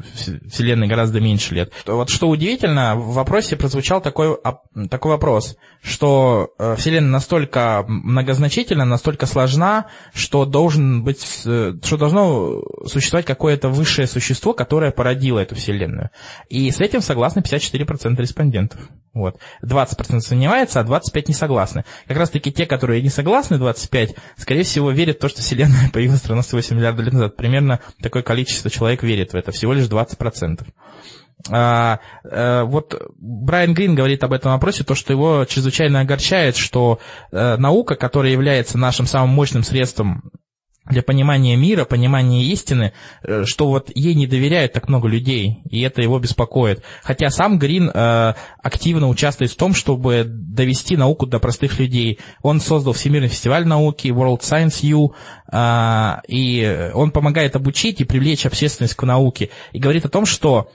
Вселенной 0.51 0.87
гораздо 0.87 1.21
меньше 1.21 1.55
лет. 1.55 1.73
Вот 1.87 2.11
что 2.11 2.29
удивительно, 2.29 2.97
в 2.97 3.15
вопросе 3.15 3.57
прозвучал 3.57 4.01
такой, 4.01 4.37
такой 4.91 5.13
вопрос, 5.13 5.57
что 5.87 6.53
э, 6.59 6.75
Вселенная 6.77 7.13
настолько 7.13 7.85
многозначительна, 7.87 8.85
настолько 8.85 9.27
сложна, 9.27 9.87
что 10.13 10.45
должен 10.45 11.05
быть, 11.05 11.25
э, 11.47 11.75
что 11.83 11.97
должно 11.97 12.61
существовать 12.87 13.25
какое-то 13.25 13.69
высшее 13.69 14.09
существо, 14.09 14.53
которое 14.53 14.91
породило 14.91 15.39
эту 15.39 15.55
Вселенную. 15.55 16.11
И 16.49 16.73
с 16.73 16.81
этим 16.81 17.01
согласны 17.01 17.41
54% 17.41 18.21
респондентов. 18.21 18.81
Вот. 19.15 19.39
20% 19.65 20.21
сомневается, 20.21 20.81
а 20.81 20.85
25% 20.85 21.25
не 21.29 21.35
согласны. 21.35 21.85
Как 22.09 22.17
раз 22.17 22.31
таки 22.31 22.51
те, 22.51 22.67
которые 22.67 23.01
не 23.01 23.09
согласны, 23.09 23.57
25, 23.57 24.17
скорее 24.37 24.65
всего, 24.65 24.91
верят 24.91 25.19
в 25.19 25.21
то, 25.21 25.29
что 25.29 25.41
Вселенная 25.41 25.89
появилась 25.93 26.23
98 26.23 26.77
миллиардов 26.77 27.05
лет 27.05 27.15
назад. 27.15 27.37
Примерно 27.37 27.79
такое 28.03 28.25
количество 28.25 28.71
человек 28.71 29.05
верит 29.05 29.33
в 29.35 29.37
это, 29.37 29.53
всего 29.53 29.73
лишь 29.73 29.87
20%. 29.87 30.67
А, 31.51 32.01
а, 32.25 32.65
вот 32.65 33.01
Брайан 33.19 33.75
Грин 33.75 33.95
говорит 33.95 34.25
об 34.25 34.33
этом 34.33 34.53
вопросе, 34.53 34.85
то, 34.85 34.95
что 34.95 35.13
его 35.13 35.45
чрезвычайно 35.45 36.01
огорчает, 36.01 36.57
что 36.57 36.99
а, 37.33 37.57
наука, 37.57 37.95
которая 37.95 38.33
является 38.33 38.79
нашим 38.79 39.07
самым 39.07 39.31
мощным 39.31 39.63
средством 39.63 40.31
для 40.89 41.03
понимания 41.03 41.57
мира, 41.57 41.85
понимания 41.85 42.45
истины, 42.45 42.93
э, 43.23 43.45
что 43.45 43.69
вот 43.69 43.91
ей 43.95 44.15
не 44.15 44.27
доверяют 44.27 44.73
так 44.73 44.89
много 44.89 45.09
людей, 45.09 45.63
и 45.69 45.81
это 45.81 46.01
его 46.01 46.19
беспокоит. 46.19 46.83
Хотя 47.03 47.31
сам 47.31 47.59
Грин 47.59 47.91
э, 47.93 48.35
активно 48.63 49.09
участвует 49.09 49.51
в 49.51 49.57
том, 49.57 49.75
чтобы 49.75 50.25
довести 50.27 50.97
науку 50.97 51.27
до 51.27 51.39
простых 51.41 51.79
людей. 51.81 52.21
Он 52.43 52.61
создал 52.61 52.93
Всемирный 52.93 53.29
фестиваль 53.29 53.67
науки 53.67 54.09
World 54.09 54.41
Science 54.41 54.87
U, 54.87 55.13
э, 55.53 56.15
и 56.29 56.91
он 56.95 57.11
помогает 57.11 57.57
обучить 57.57 58.01
и 58.01 58.05
привлечь 58.05 58.47
общественность 58.47 58.95
к 58.95 59.03
науке. 59.03 59.51
И 59.73 59.79
говорит 59.79 60.05
о 60.05 60.11
том, 60.11 60.25
что 60.25 60.71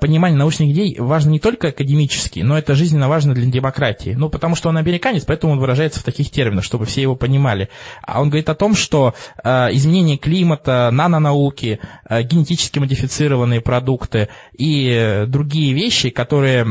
понимание 0.00 0.38
научных 0.38 0.70
идей 0.70 0.96
важно 0.98 1.30
не 1.30 1.40
только 1.40 1.68
академически, 1.68 2.40
но 2.40 2.56
это 2.56 2.74
жизненно 2.74 3.08
важно 3.08 3.34
для 3.34 3.46
демократии. 3.46 4.14
Ну, 4.16 4.28
потому 4.28 4.54
что 4.54 4.68
он 4.68 4.76
американец, 4.76 5.24
поэтому 5.24 5.54
он 5.54 5.58
выражается 5.58 6.00
в 6.00 6.04
таких 6.04 6.30
терминах, 6.30 6.64
чтобы 6.64 6.86
все 6.86 7.02
его 7.02 7.16
понимали. 7.16 7.68
А 8.02 8.20
он 8.20 8.28
говорит 8.28 8.48
о 8.48 8.54
том, 8.54 8.74
что 8.74 9.14
э, 9.42 9.48
изменение 9.72 10.18
климата, 10.18 10.90
нанонауки, 10.92 11.80
э, 12.08 12.22
генетически 12.22 12.78
модифицированные 12.78 13.60
продукты 13.60 14.28
и 14.56 14.88
э, 14.88 15.26
другие 15.26 15.74
вещи, 15.74 16.10
которые 16.10 16.66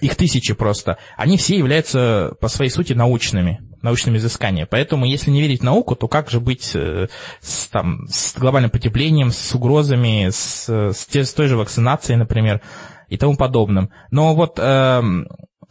их 0.00 0.16
тысячи 0.16 0.54
просто, 0.54 0.98
они 1.16 1.36
все 1.36 1.56
являются 1.56 2.34
по 2.40 2.48
своей 2.48 2.70
сути 2.70 2.92
научными 2.92 3.60
научными 3.82 4.18
изысканиями. 4.18 4.66
Поэтому, 4.70 5.04
если 5.04 5.30
не 5.30 5.40
верить 5.40 5.60
в 5.60 5.64
науку, 5.64 5.96
то 5.96 6.08
как 6.08 6.30
же 6.30 6.40
быть 6.40 6.72
э, 6.74 7.08
с, 7.40 7.66
там, 7.68 8.06
с 8.08 8.38
глобальным 8.38 8.70
потеплением, 8.70 9.30
с 9.30 9.54
угрозами, 9.54 10.28
с, 10.30 10.68
с, 10.68 11.06
те, 11.06 11.24
с 11.24 11.34
той 11.34 11.48
же 11.48 11.56
вакцинацией, 11.56 12.16
например, 12.16 12.60
и 13.08 13.18
тому 13.18 13.36
подобным. 13.36 13.90
Но 14.10 14.34
вот 14.34 14.58
э, 14.58 15.02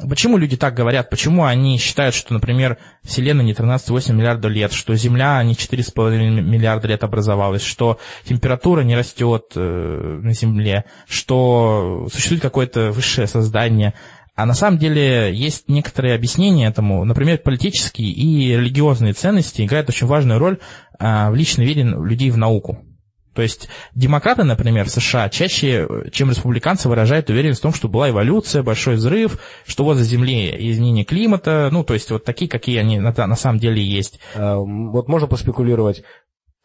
почему 0.10 0.38
люди 0.38 0.58
так 0.58 0.74
говорят? 0.74 1.10
Почему 1.10 1.46
они 1.46 1.78
считают, 1.78 2.14
что, 2.16 2.34
например, 2.34 2.78
Вселенная 3.04 3.46
не 3.46 3.54
13,8 3.54 4.14
миллиарда 4.14 4.48
лет, 4.48 4.74
что 4.74 4.96
Земля 4.96 5.42
не 5.44 5.54
4,5 5.54 6.42
миллиарда 6.42 6.88
лет 6.88 7.04
образовалась, 7.04 7.64
что 7.64 8.00
температура 8.26 8.82
не 8.82 8.96
растет 8.96 9.54
э, 9.56 10.20
на 10.22 10.34
Земле, 10.34 10.86
что 11.08 12.08
существует 12.12 12.42
какое-то 12.42 12.92
высшее 12.92 13.28
создание– 13.28 13.94
а 14.36 14.46
на 14.46 14.54
самом 14.54 14.78
деле 14.78 15.34
есть 15.34 15.68
некоторые 15.68 16.16
объяснения 16.16 16.68
этому. 16.68 17.04
Например, 17.04 17.38
политические 17.38 18.10
и 18.10 18.50
религиозные 18.56 19.14
ценности 19.14 19.62
играют 19.62 19.90
очень 19.90 20.08
важную 20.08 20.40
роль 20.40 20.60
а, 21.00 21.30
в 21.32 21.36
личной 21.36 21.66
вере 21.66 21.84
людей 21.84 22.32
в 22.32 22.38
науку. 22.38 22.86
То 23.34 23.42
есть 23.42 23.70
демократы, 23.96 24.44
например, 24.44 24.86
в 24.86 24.92
США 24.92 25.30
чаще, 25.30 25.88
чем 26.12 26.30
республиканцы, 26.30 26.90
выражают 26.90 27.30
уверенность 27.30 27.60
в 27.60 27.64
том, 27.64 27.74
что 27.74 27.88
была 27.88 28.10
эволюция, 28.10 28.62
большой 28.62 28.96
взрыв, 28.96 29.40
что 29.66 29.86
возле 29.86 30.04
Земли 30.04 30.54
изменение 30.72 31.06
климата, 31.06 31.70
ну, 31.72 31.84
то 31.84 31.94
есть 31.94 32.12
вот 32.12 32.26
такие, 32.26 32.50
какие 32.50 32.78
они 32.78 33.00
на, 33.00 33.14
на 33.16 33.36
самом 33.36 33.60
деле 33.60 33.82
есть. 33.82 34.20
А, 34.36 34.58
вот 34.58 35.08
можно 35.08 35.28
поспекулировать, 35.28 36.04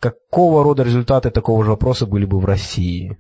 какого 0.00 0.64
рода 0.64 0.82
результаты 0.82 1.30
такого 1.30 1.64
же 1.64 1.70
вопроса 1.70 2.06
были 2.06 2.24
бы 2.24 2.40
в 2.40 2.44
России? 2.44 3.16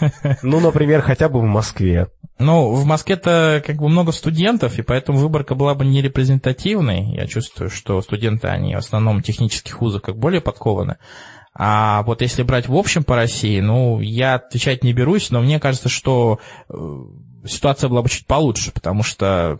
Ну, 0.42 0.60
например, 0.60 1.02
хотя 1.02 1.28
бы 1.28 1.40
в 1.40 1.44
Москве. 1.44 2.06
Ну, 2.38 2.70
в 2.72 2.84
Москве-то 2.84 3.62
как 3.66 3.76
бы 3.76 3.88
много 3.88 4.12
студентов, 4.12 4.78
и 4.78 4.82
поэтому 4.82 5.18
выборка 5.18 5.56
была 5.56 5.74
бы 5.74 5.84
не 5.84 6.00
репрезентативной. 6.02 7.14
Я 7.16 7.26
чувствую, 7.26 7.68
что 7.68 8.00
студенты, 8.00 8.46
они 8.46 8.74
в 8.76 8.78
основном 8.78 9.22
технических 9.22 9.80
вузах 9.80 10.02
как 10.02 10.16
более 10.16 10.40
подкованы. 10.40 10.98
А 11.52 12.04
вот 12.04 12.22
если 12.22 12.44
брать 12.44 12.68
в 12.68 12.76
общем 12.76 13.02
по 13.02 13.16
России, 13.16 13.60
ну, 13.60 14.00
я 14.00 14.34
отвечать 14.36 14.84
не 14.84 14.92
берусь, 14.92 15.30
но 15.30 15.40
мне 15.40 15.58
кажется, 15.58 15.88
что 15.88 16.38
э, 16.68 16.74
ситуация 17.44 17.88
была 17.88 18.02
бы 18.02 18.08
чуть 18.08 18.26
получше, 18.26 18.70
потому 18.70 19.02
что 19.02 19.58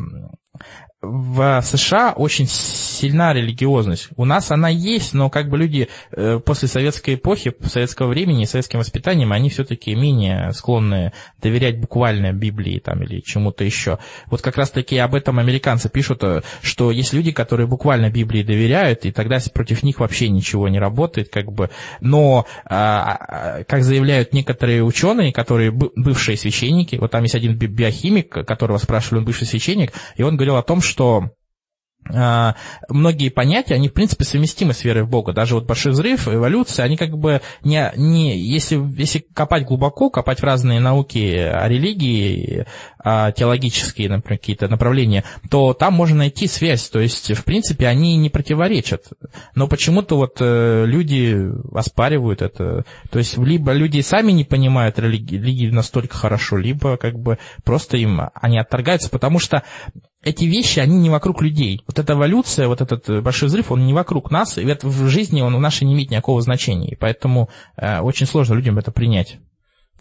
в 1.00 1.62
США 1.62 2.12
очень 2.16 2.48
сильна 2.48 3.32
религиозность. 3.32 4.08
У 4.16 4.24
нас 4.24 4.50
она 4.50 4.68
есть, 4.68 5.14
но 5.14 5.30
как 5.30 5.48
бы 5.48 5.56
люди 5.56 5.88
э, 6.10 6.40
после 6.44 6.66
советской 6.66 7.14
эпохи, 7.14 7.54
советского 7.62 8.08
времени, 8.08 8.44
советским 8.46 8.80
воспитанием, 8.80 9.32
они 9.32 9.48
все-таки 9.48 9.94
менее 9.94 10.52
склонны 10.52 11.12
доверять 11.40 11.78
буквально 11.78 12.32
Библии 12.32 12.80
там, 12.80 13.04
или 13.04 13.20
чему-то 13.20 13.62
еще. 13.62 13.98
Вот 14.26 14.42
как 14.42 14.56
раз-таки 14.56 14.98
об 14.98 15.14
этом 15.14 15.38
американцы 15.38 15.88
пишут, 15.88 16.24
э, 16.24 16.42
что 16.62 16.90
есть 16.90 17.12
люди, 17.12 17.30
которые 17.30 17.68
буквально 17.68 18.10
Библии 18.10 18.42
доверяют, 18.42 19.04
и 19.04 19.12
тогда 19.12 19.38
против 19.54 19.84
них 19.84 20.00
вообще 20.00 20.28
ничего 20.28 20.68
не 20.68 20.80
работает, 20.80 21.28
как 21.28 21.52
бы. 21.52 21.70
Но, 22.00 22.44
а, 22.64 23.12
а, 23.12 23.64
как 23.64 23.84
заявляют 23.84 24.32
некоторые 24.32 24.82
ученые, 24.82 25.32
которые 25.32 25.70
бывшие 25.70 26.36
священники, 26.36 26.96
вот 26.96 27.12
там 27.12 27.22
есть 27.22 27.36
один 27.36 27.54
биохимик, 27.56 28.30
которого 28.30 28.78
спрашивали, 28.78 29.20
он 29.20 29.24
бывший 29.26 29.46
священник, 29.46 29.92
и 30.16 30.24
он 30.24 30.36
говорил 30.36 30.56
о 30.56 30.62
том, 30.64 30.80
что 30.88 31.30
а, 32.14 32.54
многие 32.88 33.28
понятия, 33.28 33.74
они 33.74 33.88
в 33.88 33.92
принципе 33.92 34.24
совместимы 34.24 34.72
с 34.72 34.84
верой 34.84 35.04
в 35.04 35.08
Бога. 35.08 35.32
Даже 35.32 35.54
вот 35.54 35.66
большой 35.66 35.92
взрыв, 35.92 36.28
эволюция, 36.28 36.84
они 36.84 36.96
как 36.96 37.16
бы 37.16 37.40
не, 37.62 37.92
не 37.96 38.38
если, 38.38 38.76
если 38.98 39.18
копать 39.18 39.66
глубоко, 39.66 40.10
копать 40.10 40.40
в 40.40 40.44
разные 40.44 40.80
науки 40.80 41.34
о 41.34 41.68
религии, 41.68 42.66
о 42.98 43.32
теологические, 43.32 44.08
например, 44.08 44.38
какие-то 44.38 44.68
направления, 44.68 45.24
то 45.50 45.74
там 45.74 45.94
можно 45.94 46.18
найти 46.18 46.46
связь. 46.46 46.88
То 46.88 47.00
есть, 47.00 47.32
в 47.34 47.44
принципе, 47.44 47.86
они 47.86 48.16
не 48.16 48.30
противоречат. 48.30 49.06
Но 49.54 49.68
почему-то 49.68 50.16
вот 50.16 50.36
э, 50.40 50.84
люди 50.86 51.38
оспаривают 51.74 52.42
это. 52.42 52.84
То 53.10 53.18
есть, 53.18 53.36
либо 53.38 53.72
люди 53.72 54.00
сами 54.00 54.32
не 54.32 54.44
понимают 54.44 54.98
религии, 54.98 55.70
настолько 55.70 56.16
хорошо, 56.16 56.56
либо 56.56 56.96
как 56.96 57.18
бы 57.18 57.38
просто 57.64 57.96
им 57.96 58.20
они 58.34 58.58
отторгаются, 58.58 59.10
потому 59.10 59.38
что 59.38 59.62
эти 60.28 60.44
вещи, 60.44 60.80
они 60.80 60.96
не 60.98 61.10
вокруг 61.10 61.42
людей. 61.42 61.82
Вот 61.86 61.98
эта 61.98 62.12
эволюция, 62.12 62.68
вот 62.68 62.80
этот 62.80 63.08
э, 63.08 63.20
большой 63.20 63.48
взрыв, 63.48 63.72
он 63.72 63.86
не 63.86 63.92
вокруг 63.94 64.30
нас, 64.30 64.58
и 64.58 64.64
в 64.64 65.08
жизни 65.08 65.40
он 65.40 65.56
в 65.56 65.60
нашей 65.60 65.84
не 65.84 65.94
имеет 65.94 66.10
никакого 66.10 66.40
значения. 66.42 66.90
И 66.90 66.96
поэтому 66.96 67.48
э, 67.76 68.00
очень 68.00 68.26
сложно 68.26 68.54
людям 68.54 68.78
это 68.78 68.92
принять. 68.92 69.38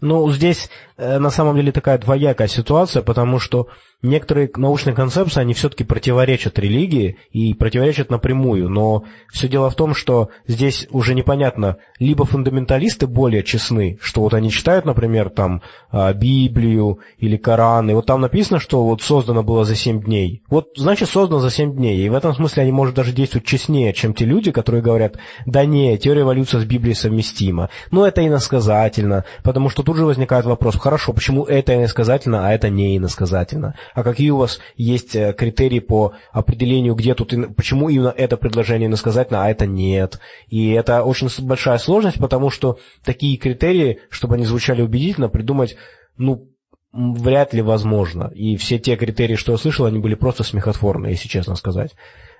Ну, 0.00 0.30
здесь 0.30 0.70
э, 0.96 1.18
на 1.18 1.30
самом 1.30 1.56
деле 1.56 1.72
такая 1.72 1.98
двоякая 1.98 2.46
ситуация, 2.48 3.02
потому 3.02 3.38
что 3.38 3.68
некоторые 4.02 4.48
научные 4.56 4.94
концепции, 4.94 5.40
они 5.40 5.54
все-таки 5.54 5.82
противоречат 5.82 6.58
религии 6.58 7.16
и 7.32 7.52
противоречат 7.54 8.10
напрямую, 8.10 8.68
но 8.68 9.04
все 9.32 9.48
дело 9.48 9.70
в 9.70 9.74
том, 9.74 9.94
что 9.94 10.28
здесь 10.46 10.86
уже 10.90 11.14
непонятно, 11.14 11.78
либо 11.98 12.24
фундаменталисты 12.24 13.06
более 13.08 13.42
честны, 13.42 13.98
что 14.00 14.20
вот 14.20 14.34
они 14.34 14.50
читают, 14.50 14.84
например, 14.84 15.30
там 15.30 15.62
а, 15.90 16.12
Библию 16.12 17.00
или 17.18 17.36
Коран, 17.36 17.90
и 17.90 17.94
вот 17.94 18.06
там 18.06 18.20
написано, 18.20 18.60
что 18.60 18.84
вот 18.84 19.02
создано 19.02 19.42
было 19.42 19.64
за 19.64 19.74
7 19.74 20.02
дней. 20.02 20.42
Вот 20.48 20.68
значит 20.76 21.08
создано 21.08 21.40
за 21.40 21.50
7 21.50 21.74
дней, 21.74 21.98
и 21.98 22.08
в 22.08 22.14
этом 22.14 22.34
смысле 22.34 22.62
они, 22.62 22.72
может, 22.72 22.94
даже 22.94 23.12
действуют 23.12 23.46
честнее, 23.46 23.92
чем 23.92 24.14
те 24.14 24.24
люди, 24.24 24.52
которые 24.52 24.82
говорят, 24.82 25.16
да 25.44 25.64
не, 25.64 25.98
теория 25.98 26.22
эволюции 26.22 26.58
с 26.58 26.64
Библией 26.64 26.94
совместима. 26.94 27.68
Но 27.90 28.06
это 28.06 28.24
иносказательно, 28.24 29.24
потому 29.42 29.70
что 29.70 29.82
тут 29.88 29.96
же 29.96 30.04
возникает 30.04 30.44
вопрос, 30.44 30.76
хорошо, 30.76 31.14
почему 31.14 31.44
это 31.44 31.74
иносказательно, 31.74 32.46
а 32.46 32.52
это 32.52 32.68
не 32.68 32.98
иносказательно? 32.98 33.74
а 33.94 34.02
какие 34.02 34.28
у 34.28 34.36
вас 34.36 34.60
есть 34.76 35.16
э, 35.16 35.32
критерии 35.32 35.78
по 35.78 36.12
определению, 36.30 36.94
где 36.94 37.14
тут, 37.14 37.32
почему 37.56 37.88
именно 37.88 38.12
это 38.14 38.36
предложение 38.36 38.88
иносказательно, 38.88 39.42
а 39.42 39.48
это 39.48 39.64
нет. 39.64 40.20
И 40.48 40.72
это 40.72 41.04
очень 41.04 41.30
большая 41.38 41.78
сложность, 41.78 42.18
потому 42.18 42.50
что 42.50 42.78
такие 43.02 43.38
критерии, 43.38 44.00
чтобы 44.10 44.34
они 44.34 44.44
звучали 44.44 44.82
убедительно, 44.82 45.30
придумать, 45.30 45.74
ну, 46.18 46.50
вряд 46.92 47.54
ли 47.54 47.62
возможно. 47.62 48.30
И 48.34 48.58
все 48.58 48.78
те 48.78 48.94
критерии, 48.96 49.36
что 49.36 49.52
я 49.52 49.58
слышал, 49.58 49.86
они 49.86 50.00
были 50.00 50.16
просто 50.16 50.44
смехотворные, 50.44 51.12
если 51.12 51.28
честно 51.28 51.54
сказать. 51.54 51.94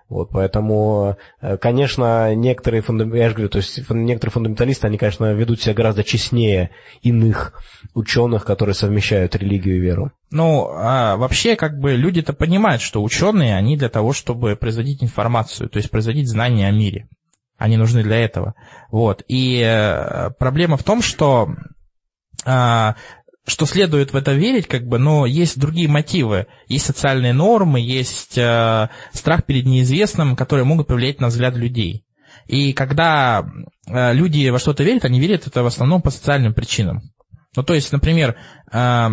Вот, 0.08 0.30
поэтому, 0.30 1.18
э, 1.42 1.58
конечно, 1.58 2.34
некоторые, 2.34 2.82
я 2.82 3.28
же 3.28 3.34
говорю, 3.34 3.50
то 3.50 3.58
есть 3.58 3.78
некоторые 3.90 4.32
фундаменталисты, 4.32 4.86
они, 4.86 4.96
конечно, 4.96 5.32
ведут 5.34 5.60
себя 5.60 5.74
гораздо 5.74 6.02
честнее 6.02 6.70
иных 7.02 7.52
ученых, 7.94 8.46
которые 8.46 8.74
совмещают 8.74 9.36
религию 9.36 9.76
и 9.76 9.80
веру. 9.80 10.12
Ну, 10.30 10.70
а 10.72 11.16
вообще, 11.16 11.56
как 11.56 11.78
бы, 11.78 11.92
люди-то 11.92 12.32
понимают, 12.32 12.80
что 12.80 13.02
ученые, 13.02 13.54
они 13.54 13.76
для 13.76 13.90
того, 13.90 14.14
чтобы 14.14 14.56
производить 14.56 15.02
информацию, 15.02 15.68
то 15.68 15.76
есть 15.76 15.90
производить 15.90 16.28
знания 16.28 16.68
о 16.68 16.72
мире. 16.72 17.08
Они 17.58 17.76
нужны 17.76 18.02
для 18.02 18.16
этого. 18.16 18.54
Вот. 18.90 19.24
И 19.28 19.60
э, 19.60 20.30
проблема 20.38 20.76
в 20.78 20.84
том, 20.84 21.02
что 21.02 21.50
а, 22.46 22.94
что 23.48 23.66
следует 23.66 24.12
в 24.12 24.16
это 24.16 24.32
верить, 24.32 24.66
как 24.66 24.86
бы, 24.86 24.98
но 24.98 25.26
есть 25.26 25.58
другие 25.58 25.88
мотивы. 25.88 26.46
Есть 26.68 26.86
социальные 26.86 27.32
нормы, 27.32 27.80
есть 27.80 28.38
э, 28.38 28.88
страх 29.12 29.44
перед 29.44 29.64
неизвестным, 29.64 30.36
которые 30.36 30.64
могут 30.64 30.86
повлиять 30.86 31.20
на 31.20 31.28
взгляд 31.28 31.56
людей. 31.56 32.04
И 32.46 32.72
когда 32.72 33.44
э, 33.86 34.12
люди 34.12 34.48
во 34.48 34.58
что-то 34.58 34.84
верят, 34.84 35.04
они 35.04 35.18
верят 35.18 35.46
это 35.46 35.62
в 35.62 35.66
основном 35.66 36.02
по 36.02 36.10
социальным 36.10 36.54
причинам. 36.54 37.02
Ну, 37.56 37.62
то 37.62 37.74
есть, 37.74 37.90
например, 37.90 38.36
э, 38.70 39.08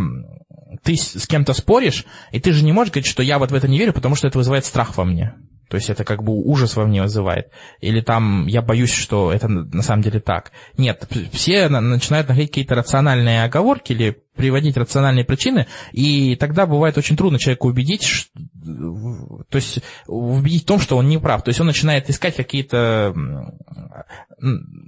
ты 0.83 0.95
с 0.95 1.25
кем-то 1.27 1.53
споришь, 1.53 2.05
и 2.31 2.39
ты 2.39 2.51
же 2.51 2.63
не 2.63 2.73
можешь 2.73 2.91
говорить, 2.91 3.09
что 3.09 3.23
я 3.23 3.39
вот 3.39 3.51
в 3.51 3.55
это 3.55 3.67
не 3.67 3.79
верю, 3.79 3.93
потому 3.93 4.15
что 4.15 4.27
это 4.27 4.37
вызывает 4.37 4.65
страх 4.65 4.97
во 4.97 5.05
мне. 5.05 5.33
То 5.69 5.77
есть 5.77 5.89
это 5.89 6.03
как 6.03 6.23
бы 6.23 6.33
ужас 6.33 6.75
во 6.75 6.85
мне 6.85 7.01
вызывает. 7.01 7.47
Или 7.79 8.01
там 8.01 8.45
я 8.47 8.61
боюсь, 8.61 8.93
что 8.93 9.31
это 9.31 9.47
на 9.47 9.81
самом 9.81 10.03
деле 10.03 10.19
так. 10.19 10.51
Нет, 10.77 11.07
все 11.31 11.69
начинают 11.69 12.29
находить 12.29 12.51
какие-то 12.51 12.75
рациональные 12.75 13.43
оговорки 13.43 13.93
или 13.93 14.21
приводить 14.35 14.77
рациональные 14.77 15.25
причины, 15.25 15.67
и 15.91 16.35
тогда 16.35 16.65
бывает 16.65 16.97
очень 16.97 17.17
трудно 17.17 17.39
человеку 17.39 17.69
убедить, 17.69 18.29
то 19.49 19.55
есть 19.55 19.79
убедить 20.07 20.63
в 20.63 20.65
том, 20.65 20.79
что 20.79 20.97
он 20.97 21.07
не 21.07 21.17
прав. 21.17 21.43
То 21.43 21.49
есть 21.49 21.59
он 21.59 21.67
начинает 21.67 22.09
искать 22.09 22.35
какие-то... 22.35 23.13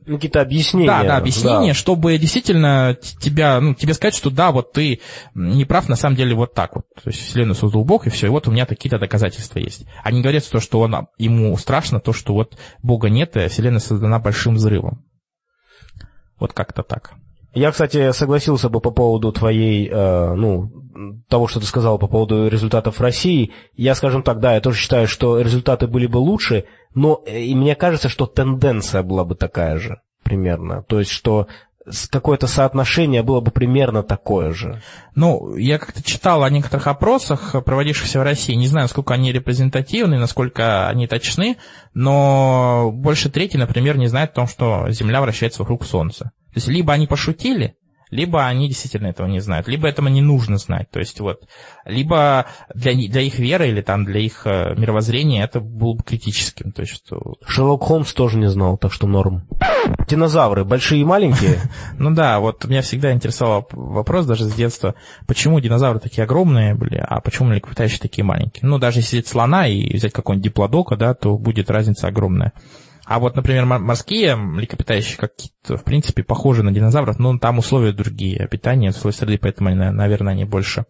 Какие-то 0.06 0.42
объяснения. 0.42 0.88
Да, 0.88 1.04
да, 1.04 1.18
объяснения, 1.18 1.70
да. 1.70 1.74
чтобы 1.74 2.18
действительно 2.18 2.98
тебя, 3.02 3.60
ну, 3.60 3.74
тебе 3.74 3.94
сказать, 3.94 4.16
что 4.16 4.30
да, 4.30 4.52
вот 4.52 4.74
ты 4.74 5.00
не 5.34 5.66
прав, 5.66 5.90
на 5.90 5.96
самом 5.96 6.16
деле 6.16 6.36
вот 6.36 6.54
так 6.54 6.76
вот. 6.76 6.86
То 6.96 7.10
есть 7.10 7.20
Вселенную 7.22 7.56
создал 7.56 7.86
Бог, 7.86 8.08
и 8.08 8.10
все, 8.10 8.28
и 8.28 8.30
вот 8.30 8.48
у 8.48 8.52
меня 8.52 8.66
какие-то 8.66 9.00
доказательства 9.00 9.60
есть. 9.60 9.86
Они 10.04 10.22
говорят 10.22 10.50
то, 10.50 10.60
что 10.60 10.82
он, 10.82 11.08
ему 11.18 11.56
страшно, 11.58 12.00
то, 12.00 12.14
что 12.14 12.34
вот 12.34 12.58
Бога 12.84 13.10
нет, 13.10 13.38
и 13.38 13.48
Вселенная 13.48 13.80
создана 13.80 14.20
большим 14.20 14.56
взрывом. 14.56 15.06
Вот 16.40 16.54
как-то 16.54 16.84
так. 16.84 17.14
Я, 17.58 17.72
кстати, 17.72 18.12
согласился 18.12 18.70
бы 18.70 18.80
по 18.80 18.92
поводу 18.92 19.32
твоей, 19.32 19.90
э, 19.90 20.34
ну, 20.36 20.72
того, 21.28 21.48
что 21.48 21.60
ты 21.60 21.66
сказал 21.66 21.98
по 21.98 22.08
поводу 22.08 22.48
результатов 22.48 23.02
России. 23.02 23.52
Я, 23.76 23.96
скажем 23.96 24.22
так, 24.24 24.40
да, 24.40 24.54
я 24.54 24.62
тоже 24.62 24.78
считаю, 24.78 25.08
что 25.08 25.40
результаты 25.40 25.88
были 25.88 26.06
бы 26.08 26.18
лучше, 26.18 26.66
но 26.94 27.24
э, 27.26 27.42
и 27.42 27.56
мне 27.56 27.76
кажется, 27.76 28.10
что 28.10 28.28
тенденция 28.28 29.02
была 29.02 29.26
бы 29.26 29.36
такая 29.36 29.80
же 29.80 30.02
примерно. 30.24 30.84
То 30.84 31.00
есть, 31.00 31.12
что 31.12 31.48
какое-то 32.12 32.48
соотношение 32.48 33.24
было 33.24 33.40
бы 33.40 33.50
примерно 33.50 34.04
такое 34.04 34.52
же. 34.54 34.82
Ну, 35.16 35.56
я 35.56 35.80
как-то 35.80 36.04
читал 36.04 36.44
о 36.44 36.50
некоторых 36.50 36.86
опросах, 36.88 37.56
проводившихся 37.64 38.20
в 38.20 38.24
России. 38.24 38.54
Не 38.54 38.68
знаю, 38.68 38.86
насколько 38.86 39.14
они 39.14 39.32
репрезентативны, 39.32 40.20
насколько 40.20 40.88
они 40.90 41.08
точны, 41.08 41.58
но 41.94 42.92
больше 42.94 43.30
трети, 43.30 43.58
например, 43.58 43.98
не 43.98 44.08
знают 44.08 44.32
о 44.32 44.36
том, 44.36 44.48
что 44.48 44.86
Земля 44.90 45.22
вращается 45.22 45.62
вокруг 45.62 45.86
Солнца. 45.86 46.32
То 46.58 46.60
есть 46.60 46.70
либо 46.70 46.92
они 46.92 47.06
пошутили, 47.06 47.76
либо 48.10 48.48
они 48.48 48.68
действительно 48.68 49.06
этого 49.06 49.28
не 49.28 49.42
знают, 49.42 49.68
либо 49.68 49.88
этому 49.88 50.10
не 50.10 50.24
нужно 50.24 50.58
знать. 50.58 50.90
То 50.90 50.98
есть 50.98 51.20
вот, 51.20 51.48
либо 51.86 52.48
для, 52.74 52.94
для 52.96 53.22
их 53.22 53.38
веры 53.38 53.68
или 53.68 53.82
там 53.82 54.06
для 54.06 54.22
их 54.22 54.48
э, 54.48 54.74
мировоззрения 54.76 55.44
это 55.44 55.60
было 55.60 55.94
бы 55.94 56.04
критическим. 56.04 56.72
То 56.72 56.82
есть, 56.82 56.94
что... 56.94 57.36
Шерлок 57.46 57.84
Холмс 57.84 58.12
тоже 58.12 58.40
не 58.40 58.50
знал, 58.50 58.80
так 58.80 58.92
что 58.92 59.06
норм. 59.06 59.48
Динозавры 60.08 60.66
большие 60.66 61.02
и 61.02 61.06
маленькие? 61.06 61.60
Ну 62.00 62.10
да, 62.10 62.40
вот 62.40 62.66
меня 62.66 62.82
всегда 62.82 63.12
интересовал 63.14 63.68
вопрос 63.72 64.26
даже 64.26 64.46
с 64.46 64.54
детства, 64.56 64.96
почему 65.28 65.60
динозавры 65.60 66.00
такие 66.00 66.24
огромные 66.24 66.74
были, 66.74 66.98
а 66.98 67.22
почему 67.22 67.50
млекопитающие 67.50 68.00
такие 68.00 68.26
маленькие? 68.26 68.66
Ну 68.66 68.80
даже 68.80 69.02
если 69.02 69.18
взять 69.18 69.28
слона 69.28 69.68
и 69.68 69.96
взять 69.96 70.12
какого-нибудь 70.12 70.44
диплодока, 70.44 70.96
да, 70.96 71.14
то 71.14 71.38
будет 71.38 71.70
разница 71.70 72.08
огромная. 72.08 72.52
А 73.08 73.20
вот, 73.20 73.38
например, 73.38 73.66
морские 73.66 74.36
млекопитающие 74.36 75.18
какие-то, 75.18 75.78
в 75.78 75.86
принципе, 75.86 76.24
похожи 76.24 76.62
на 76.62 76.74
динозавров, 76.74 77.20
но 77.20 77.38
там 77.38 77.58
условия 77.58 77.94
другие, 77.94 78.50
питание, 78.52 78.90
условия 78.90 79.16
среды, 79.16 79.38
поэтому, 79.38 79.74
наверное, 79.74 80.34
они 80.34 80.44
больше. 80.44 80.84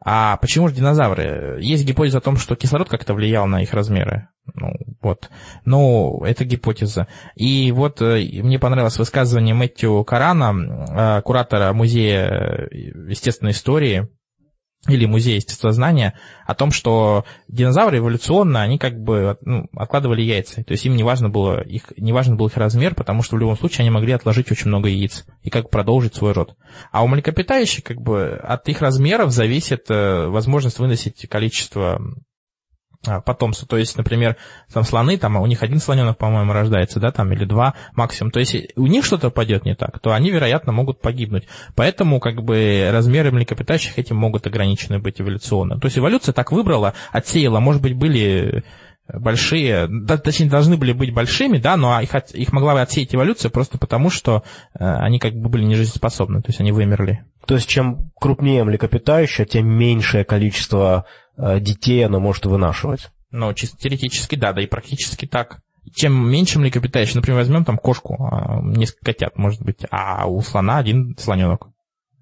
А 0.00 0.36
почему 0.36 0.68
же 0.68 0.76
динозавры? 0.76 1.58
Есть 1.60 1.84
гипотеза 1.84 2.18
о 2.18 2.20
том, 2.20 2.36
что 2.36 2.54
кислород 2.54 2.88
как-то 2.88 3.14
влиял 3.14 3.48
на 3.48 3.62
их 3.64 3.74
размеры. 3.74 4.28
Ну, 4.54 4.74
вот. 5.02 5.28
Но 5.64 6.22
это 6.24 6.44
гипотеза. 6.44 7.08
И 7.34 7.72
вот 7.72 8.00
э, 8.00 8.42
мне 8.42 8.60
понравилось 8.60 8.98
высказывание 8.98 9.54
Мэтью 9.54 10.04
Карана, 10.04 11.18
э, 11.18 11.22
куратора 11.22 11.72
музея 11.72 12.68
естественной 12.70 13.52
истории, 13.52 14.08
или 14.88 15.04
музей 15.04 15.36
естествознания 15.36 16.18
о 16.46 16.54
том, 16.54 16.72
что 16.72 17.24
динозавры 17.48 17.98
эволюционно, 17.98 18.62
они 18.62 18.78
как 18.78 18.98
бы 18.98 19.36
ну, 19.42 19.68
откладывали 19.76 20.22
яйца. 20.22 20.64
То 20.64 20.72
есть 20.72 20.86
им 20.86 20.96
не 20.96 21.02
важно, 21.02 21.28
было 21.28 21.60
их, 21.60 21.92
не 21.98 22.12
важен 22.12 22.36
был 22.36 22.46
их 22.46 22.56
размер, 22.56 22.94
потому 22.94 23.22
что 23.22 23.36
в 23.36 23.38
любом 23.38 23.58
случае 23.58 23.80
они 23.80 23.90
могли 23.90 24.12
отложить 24.12 24.50
очень 24.50 24.68
много 24.68 24.88
яиц 24.88 25.26
и 25.42 25.50
как 25.50 25.68
продолжить 25.68 26.14
свой 26.14 26.32
род. 26.32 26.56
А 26.92 27.04
у 27.04 27.08
млекопитающих 27.08 27.84
как 27.84 28.00
бы 28.00 28.40
от 28.42 28.68
их 28.68 28.80
размеров 28.80 29.32
зависит 29.32 29.84
э, 29.90 30.26
возможность 30.28 30.78
выносить 30.78 31.28
количество 31.28 32.00
потомство. 33.02 33.66
То 33.66 33.76
есть, 33.76 33.96
например, 33.96 34.36
там 34.72 34.84
слоны, 34.84 35.16
там 35.16 35.36
у 35.36 35.46
них 35.46 35.62
один 35.62 35.78
слоненок, 35.80 36.18
по-моему, 36.18 36.52
рождается, 36.52 37.00
да, 37.00 37.10
там, 37.10 37.32
или 37.32 37.44
два 37.44 37.74
максимум. 37.94 38.30
То 38.30 38.40
есть, 38.40 38.56
у 38.76 38.86
них 38.86 39.04
что-то 39.04 39.30
пойдет 39.30 39.64
не 39.64 39.74
так, 39.74 39.98
то 40.00 40.12
они, 40.12 40.30
вероятно, 40.30 40.72
могут 40.72 41.00
погибнуть. 41.00 41.46
Поэтому, 41.74 42.20
как 42.20 42.42
бы, 42.42 42.88
размеры 42.92 43.30
млекопитающих 43.30 43.98
этим 43.98 44.16
могут 44.16 44.46
ограничены 44.46 44.98
быть 44.98 45.20
эволюционно. 45.20 45.78
То 45.80 45.86
есть, 45.86 45.98
эволюция 45.98 46.32
так 46.32 46.52
выбрала, 46.52 46.94
отсеяла. 47.12 47.60
Может 47.60 47.82
быть, 47.82 47.94
были 47.94 48.64
большие, 49.12 49.86
да, 49.88 50.16
точнее, 50.18 50.48
должны 50.48 50.76
были 50.76 50.92
быть 50.92 51.12
большими, 51.12 51.58
да, 51.58 51.76
но 51.76 52.00
их, 52.00 52.14
их 52.14 52.52
могла 52.52 52.74
бы 52.74 52.80
отсеять 52.80 53.14
эволюция 53.14 53.50
просто 53.50 53.78
потому, 53.78 54.10
что 54.10 54.44
э, 54.78 54.84
они 54.84 55.18
как 55.18 55.34
бы 55.34 55.48
были 55.48 55.64
нежизнеспособны, 55.64 56.42
то 56.42 56.48
есть 56.48 56.60
они 56.60 56.72
вымерли. 56.72 57.24
То 57.46 57.54
есть 57.54 57.68
чем 57.68 58.10
крупнее 58.20 58.64
млекопитающее, 58.64 59.46
тем 59.46 59.66
меньшее 59.66 60.24
количество 60.24 61.06
детей 61.60 62.04
она 62.04 62.18
может 62.18 62.46
вынашивать. 62.46 63.10
Ну, 63.30 63.52
чисто 63.54 63.78
теоретически, 63.78 64.34
да, 64.34 64.52
да 64.52 64.62
и 64.62 64.66
практически 64.66 65.26
так. 65.26 65.60
Чем 65.94 66.28
меньше 66.30 66.58
млекопитающих, 66.58 67.14
например, 67.14 67.38
возьмем 67.38 67.64
там 67.64 67.78
кошку, 67.78 68.16
а, 68.20 68.60
несколько 68.62 69.06
котят, 69.06 69.36
может 69.36 69.62
быть, 69.62 69.86
а 69.90 70.26
у 70.26 70.40
слона 70.42 70.78
один 70.78 71.16
слоненок. 71.18 71.68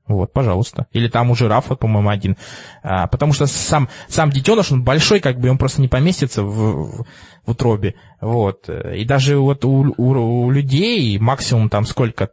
Вот, 0.07 0.33
пожалуйста. 0.33 0.87
Или 0.93 1.09
там 1.09 1.31
у 1.31 1.35
жирафа, 1.35 1.75
по-моему, 1.75 2.09
один. 2.09 2.37
А, 2.83 3.07
потому 3.09 3.35
что 3.35 3.47
сам, 3.47 3.89
сам 4.09 4.31
детеныш, 4.31 4.73
он 4.73 4.83
большой, 4.83 5.21
как 5.21 5.39
бы 5.39 5.51
он 5.51 5.59
просто 5.59 5.83
не 5.83 5.89
поместится 5.89 6.43
в, 6.43 6.49
в, 6.49 7.07
в 7.45 7.51
утробе. 7.51 7.95
Вот. 8.21 8.71
И 8.71 9.05
даже 9.05 9.39
вот 9.39 9.65
у, 9.67 9.95
у, 9.97 10.45
у 10.47 10.51
людей 10.51 11.19
максимум 11.19 11.69
там 11.69 11.85
сколько? 11.85 12.31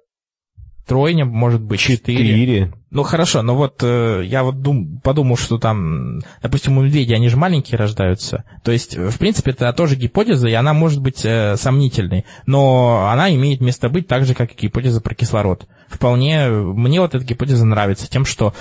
Тройня, 0.86 1.26
может 1.26 1.62
быть, 1.62 1.80
четыре. 1.80 2.28
Четыре. 2.28 2.74
Ну 2.92 3.04
хорошо, 3.04 3.42
но 3.42 3.56
вот 3.56 3.82
э, 3.82 4.22
я 4.26 4.44
вот 4.44 4.62
дум, 4.62 5.02
подумал, 5.04 5.36
что 5.36 5.58
там, 5.58 6.20
допустим, 6.42 6.78
у 6.78 6.84
медведей 6.84 7.16
они 7.16 7.28
же 7.28 7.38
маленькие 7.38 7.78
рождаются. 7.78 8.44
То 8.64 8.72
есть, 8.72 8.96
в 8.96 9.18
принципе, 9.18 9.52
это 9.52 9.74
тоже 9.74 9.96
гипотеза, 9.96 10.48
и 10.48 10.54
она 10.54 10.74
может 10.74 11.02
быть 11.02 11.26
э, 11.26 11.58
сомнительной. 11.58 12.26
Но 12.46 13.10
она 13.10 13.34
имеет 13.34 13.62
место 13.62 13.90
быть 13.90 14.08
так 14.08 14.26
же, 14.26 14.36
как 14.36 14.52
и 14.52 14.68
гипотеза 14.68 15.02
про 15.02 15.16
кислород. 15.16 15.68
Вполне 15.90 16.50
мне 16.50 17.02
вот 17.02 17.16
эта 17.16 17.26
гипотеза 17.26 17.66
нравится 17.66 18.10
тем, 18.10 18.24
что 18.24 18.54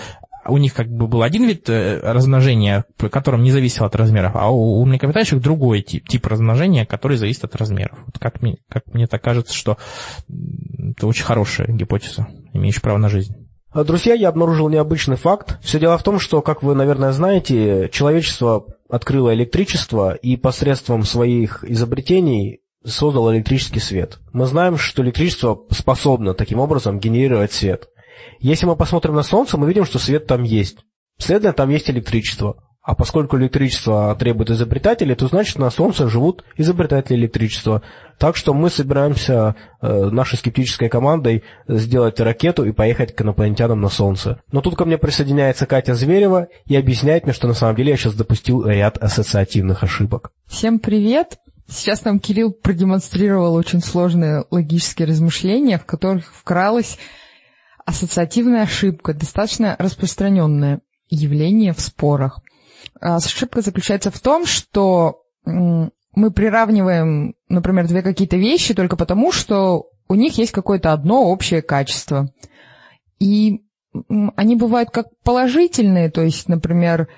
у 0.47 0.59
них 0.59 0.75
как 0.75 0.89
бы 0.89 1.07
был 1.07 1.23
один 1.23 1.47
вид 1.47 1.69
э, 1.69 2.01
размножения, 2.03 2.85
которым 2.99 3.43
не 3.43 3.51
зависел 3.51 3.85
от 3.85 3.97
размеров, 3.97 4.33
а 4.35 4.51
у, 4.51 4.81
у 4.81 4.85
млекопитающих 4.85 5.41
другой 5.41 5.83
тип, 5.83 6.09
тип 6.09 6.27
размножения, 6.27 6.87
который 6.87 7.17
зависит 7.17 7.45
от 7.45 7.57
размеров. 7.57 7.99
Вот 8.07 8.19
как, 8.19 8.43
мне, 8.43 8.57
как 8.69 8.83
мне 8.93 9.07
так 9.07 9.23
кажется, 9.23 9.55
что 9.55 9.79
это 10.91 11.07
очень 11.07 11.25
хорошая 11.25 11.69
гипотеза, 11.69 12.29
имеющая 12.53 12.81
право 12.81 12.99
на 12.99 13.09
жизнь. 13.09 13.35
А, 13.71 13.83
друзья, 13.83 14.15
я 14.15 14.29
обнаружил 14.29 14.69
необычный 14.69 15.17
факт. 15.17 15.59
Все 15.61 15.81
дело 15.81 15.99
в 15.99 16.03
том, 16.05 16.21
что, 16.21 16.43
как 16.43 16.63
вы, 16.63 16.75
наверное, 16.75 17.13
знаете, 17.13 17.89
человечество 17.93 18.67
открыло 18.89 19.35
электричество 19.35 20.15
и 20.15 20.37
посредством 20.37 21.03
своих 21.03 21.65
изобретений 21.65 22.61
создало 22.85 23.35
электрический 23.35 23.81
свет. 23.81 24.19
Мы 24.33 24.47
знаем, 24.47 24.77
что 24.77 25.03
электричество 25.03 25.65
способно 25.71 26.35
таким 26.35 26.61
образом 26.61 27.01
генерировать 27.01 27.53
свет. 27.53 27.89
Если 28.39 28.67
мы 28.67 28.77
посмотрим 28.77 29.15
на 29.15 29.23
Солнце, 29.23 29.57
мы 29.57 29.67
видим, 29.67 29.85
что 29.85 29.99
свет 29.99 30.27
там 30.27 30.43
есть. 30.45 30.79
Следовательно, 31.19 31.55
там 31.55 31.71
есть 31.71 31.91
электричество. 31.91 32.63
А 32.85 32.95
поскольку 32.95 33.39
электричество 33.39 34.15
требует 34.15 34.51
изобретателей, 34.51 35.15
то 35.15 35.27
значит 35.27 35.59
на 35.59 35.71
Солнце 35.71 36.07
живут 36.07 36.45
изобретатели 36.59 37.17
электричества. 37.17 37.81
Так 38.19 38.37
что 38.37 38.53
мы 38.53 38.69
собираемся 38.69 39.57
э, 39.81 40.11
нашей 40.11 40.37
скептической 40.37 40.91
командой 40.91 41.45
сделать 41.67 42.21
ракету 42.21 42.63
и 42.67 42.73
поехать 42.73 43.15
к 43.15 43.23
инопланетянам 43.23 43.81
на 43.81 43.89
Солнце. 43.89 44.43
Но 44.53 44.61
тут 44.61 44.77
ко 44.77 44.85
мне 44.85 44.99
присоединяется 44.99 45.65
Катя 45.65 45.95
Зверева 45.95 46.49
и 46.67 46.77
объясняет 46.77 47.25
мне, 47.25 47.33
что 47.33 47.49
на 47.49 47.55
самом 47.55 47.75
деле 47.75 47.93
я 47.93 47.97
сейчас 47.97 48.15
допустил 48.17 48.67
ряд 48.67 48.99
ассоциативных 48.99 49.83
ошибок. 49.83 50.31
Всем 50.47 50.79
привет! 50.79 51.39
Сейчас 51.67 52.05
нам 52.05 52.21
Кирилл 52.21 52.53
продемонстрировал 52.53 53.55
очень 53.55 53.81
сложные 53.81 54.45
логические 54.51 55.09
размышления, 55.09 55.79
в 55.79 55.87
которых 55.87 56.35
вкралась 56.35 56.99
ассоциативная 57.87 58.65
ошибка, 58.65 59.15
достаточно 59.15 59.75
распространенное 59.79 60.83
явление 61.09 61.73
в 61.73 61.81
спорах. 61.81 62.44
А, 63.01 63.17
ошибка 63.17 63.61
заключается 63.61 64.11
в 64.11 64.21
том, 64.21 64.47
что 64.47 65.23
мы 65.45 66.31
приравниваем, 66.31 67.35
например, 67.49 67.87
две 67.87 68.03
какие-то 68.03 68.37
вещи 68.37 68.75
только 68.75 68.97
потому, 68.97 69.33
что 69.33 69.89
у 70.09 70.15
них 70.15 70.39
есть 70.39 70.53
какое-то 70.53 70.93
одно 70.93 71.25
общее 71.25 71.63
качество. 71.63 72.31
И 73.19 73.63
они 74.37 74.57
бывают 74.57 74.91
как 74.91 75.07
положительные, 75.23 76.11
то 76.11 76.23
есть, 76.23 76.49
например, 76.49 77.09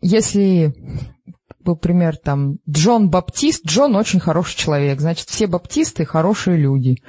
если 0.00 0.74
был 1.66 1.76
пример 1.76 2.16
там 2.16 2.58
Джон 2.68 3.10
Баптист. 3.10 3.66
Джон 3.66 3.96
очень 3.96 4.20
хороший 4.20 4.56
человек, 4.56 5.00
значит, 5.00 5.28
все 5.28 5.46
баптисты 5.46 6.06
хорошие 6.06 6.56
люди. 6.56 7.02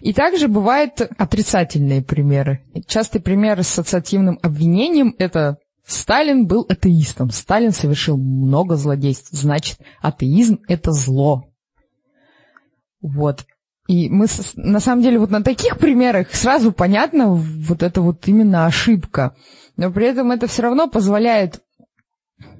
И 0.00 0.12
также 0.12 0.48
бывают 0.48 1.00
отрицательные 1.18 2.02
примеры. 2.02 2.64
Частый 2.86 3.20
пример 3.20 3.58
с 3.58 3.78
ассоциативным 3.78 4.38
обвинением– 4.42 5.14
это 5.18 5.58
Сталин 5.88 6.46
был 6.46 6.66
атеистом. 6.68 7.30
Сталин 7.30 7.72
совершил 7.72 8.18
много 8.18 8.76
злодейств. 8.76 9.30
Значит, 9.32 9.78
атеизм– 10.02 10.60
это 10.68 10.92
зло. 10.92 11.50
Вот. 13.00 13.46
И 13.88 14.10
мы, 14.10 14.26
на 14.56 14.80
самом 14.80 15.02
деле, 15.02 15.18
вот 15.18 15.30
на 15.30 15.42
таких 15.42 15.78
примерах 15.78 16.34
сразу 16.34 16.72
понятно 16.72 17.28
вот 17.28 17.82
это 17.82 18.02
вот 18.02 18.28
именно 18.28 18.66
ошибка. 18.66 19.34
Но 19.78 19.90
при 19.90 20.06
этом 20.06 20.30
это 20.30 20.46
все 20.46 20.60
равно 20.60 20.88
позволяет 20.88 21.62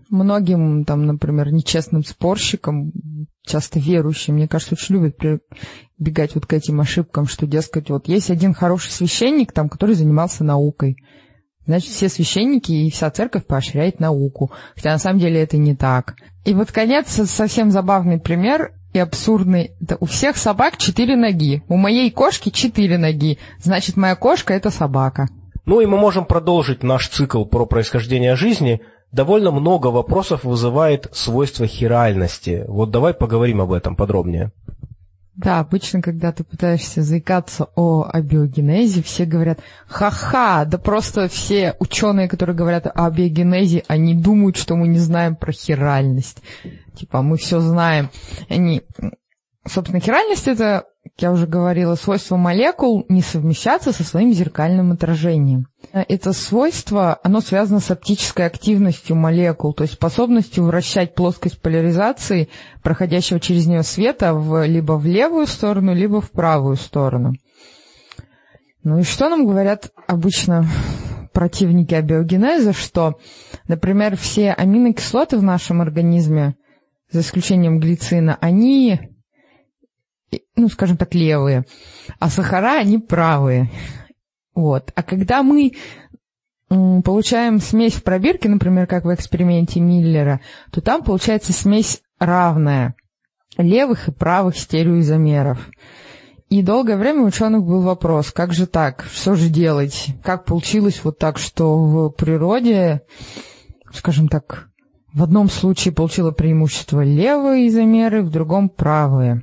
многим, 0.09 0.87
там, 0.87 1.05
например, 1.05 1.53
нечестным 1.53 2.05
спорщикам, 2.05 2.93
часто 3.43 3.79
верующим, 3.79 4.37
мне 4.37 4.49
кажется, 4.49 4.75
очень 4.75 4.95
любят 4.95 5.19
прибегать 5.19 6.35
вот 6.35 6.47
к 6.47 6.53
этим 6.55 6.81
ошибкам, 6.81 7.27
что, 7.27 7.47
дескать, 7.47 7.91
вот 7.91 8.09
есть 8.09 8.31
один 8.31 8.55
хороший 8.55 8.91
священник, 8.91 9.53
там, 9.53 9.69
который 9.69 9.95
занимался 9.95 10.45
наукой. 10.45 10.97
Значит, 11.69 11.91
все 11.91 12.09
священники 12.09 12.73
и 12.73 12.91
вся 12.91 13.11
церковь 13.11 13.47
поощряет 13.47 14.01
науку. 14.01 14.51
Хотя 14.75 14.93
на 14.93 14.99
самом 14.99 15.21
деле 15.21 15.43
это 15.43 15.59
не 15.59 15.77
так. 15.77 16.17
И 16.47 16.55
вот 16.55 16.73
конец, 16.73 17.09
совсем 17.11 17.71
забавный 17.71 18.19
пример 18.19 18.73
и 18.95 18.99
абсурдный. 18.99 19.73
Это 19.83 19.99
у 20.01 20.07
всех 20.07 20.39
собак 20.39 20.79
четыре 20.79 21.15
ноги. 21.15 21.63
У 21.69 21.77
моей 21.77 22.11
кошки 22.11 22.49
четыре 22.49 22.97
ноги. 22.97 23.39
Значит, 23.63 23.99
моя 23.99 24.17
кошка– 24.17 24.55
это 24.55 24.71
собака. 24.71 25.29
Ну 25.67 25.83
и 25.83 25.87
мы 25.87 25.99
можем 25.99 26.25
продолжить 26.25 26.83
наш 26.83 27.07
цикл 27.09 27.45
про 27.45 27.67
происхождение 27.67 28.35
жизни– 28.35 28.81
довольно 29.13 29.51
много 29.51 29.89
вопросов 29.89 30.45
вызывает 30.45 31.09
свойство 31.13 31.67
хиральности. 31.67 32.65
Вот 32.69 32.91
давай 32.91 33.15
поговорим 33.15 33.61
об 33.61 33.73
этом 33.73 33.97
подробнее. 33.97 34.53
Да, 35.39 35.61
обычно, 35.61 36.03
когда 36.03 36.33
ты 36.33 36.43
пытаешься 36.43 37.03
заикаться 37.03 37.69
о 37.77 38.05
абиогенезе, 38.13 39.05
все 39.05 39.25
говорят, 39.25 39.61
ха-ха, 39.87 40.65
да 40.65 40.79
просто 40.79 41.29
все 41.29 41.77
ученые, 41.79 42.29
которые 42.29 42.57
говорят 42.57 42.89
о 42.89 43.07
абиогенезе, 43.07 43.85
они 43.87 44.17
думают, 44.17 44.57
что 44.57 44.75
мы 44.75 44.89
не 44.89 44.99
знаем 44.99 45.37
про 45.37 45.53
хиральность. 45.53 46.43
Типа, 46.97 47.23
мы 47.23 47.37
все 47.37 47.61
знаем. 47.61 48.11
Они... 48.49 48.83
Собственно, 49.65 50.01
хиральность— 50.01 50.47
это 50.49 50.87
я 51.19 51.33
уже 51.33 51.47
говорила, 51.47 51.95
свойство 51.95 52.37
молекул 52.37 53.05
не 53.09 53.23
совмещаться 53.23 53.93
со 53.93 54.05
своим 54.05 54.33
зеркальным 54.33 54.93
отражением. 54.93 55.67
Это 55.93 56.33
свойство, 56.33 57.19
оно 57.23 57.41
связано 57.41 57.81
с 57.81 57.91
оптической 57.91 58.47
активностью 58.47 59.17
молекул, 59.17 59.73
то 59.73 59.83
есть 59.83 59.95
способностью 59.95 60.65
вращать 60.65 61.15
плоскость 61.15 61.61
поляризации, 61.61 62.49
проходящего 62.83 63.41
через 63.41 63.67
нее 63.67 63.83
света, 63.83 64.35
в, 64.35 64.67
либо 64.67 64.93
в 64.93 65.07
левую 65.07 65.47
сторону, 65.47 65.95
либо 65.95 66.21
в 66.21 66.31
правую 66.31 66.77
сторону. 66.77 67.35
Ну 68.85 69.01
и 69.01 69.03
что 69.03 69.29
нам 69.29 69.47
говорят 69.47 69.91
обычно 70.07 70.67
противники 71.33 71.95
абиогенеза, 71.95 72.73
что, 72.73 73.19
например, 73.67 74.17
все 74.17 74.53
аминокислоты 74.53 75.39
в 75.39 75.43
нашем 75.43 75.81
организме, 75.81 76.57
за 77.11 77.21
исключением 77.21 77.81
глицина, 77.81 78.37
они 78.41 79.08
ну, 80.57 80.69
скажем 80.69 80.97
так, 80.97 81.15
левые, 81.15 81.65
а 82.19 82.29
сахара, 82.29 82.81
они 82.81 82.99
правые. 82.99 83.71
Вот. 84.55 84.93
А 84.95 85.03
когда 85.03 85.43
мы 85.43 85.73
получаем 86.69 87.61
смесь 87.61 87.95
в 87.95 88.03
пробирке, 88.03 88.49
например, 88.49 88.87
как 88.87 89.05
в 89.05 89.15
эксперименте 89.15 89.81
Миллера, 89.81 90.41
то 90.71 90.81
там 90.81 91.03
получается 91.03 91.53
смесь 91.53 92.03
равная 92.19 92.95
левых 93.57 94.09
и 94.09 94.13
правых 94.13 94.57
стереоизомеров. 94.57 95.69
И 96.49 96.63
долгое 96.63 96.97
время 96.97 97.23
у 97.23 97.27
ученых 97.27 97.63
был 97.63 97.83
вопрос, 97.83 98.33
как 98.33 98.55
же 98.55 98.67
так, 98.67 99.05
что 99.13 99.35
же 99.35 99.51
делать? 99.51 100.09
Как 100.23 100.47
получилось 100.47 101.01
вот 101.05 101.19
так, 101.19 101.39
что 101.39 101.77
в 101.77 102.11
природе, 102.11 103.03
скажем 103.93 104.29
так, 104.29 104.69
в 105.13 105.23
одном 105.23 105.51
случае 105.51 105.93
получило 105.93 106.31
преимущество 106.31 107.03
левые 107.03 107.69
изомеры, 107.69 108.23
в 108.23 108.31
другом 108.31 108.71
правые. 108.71 109.43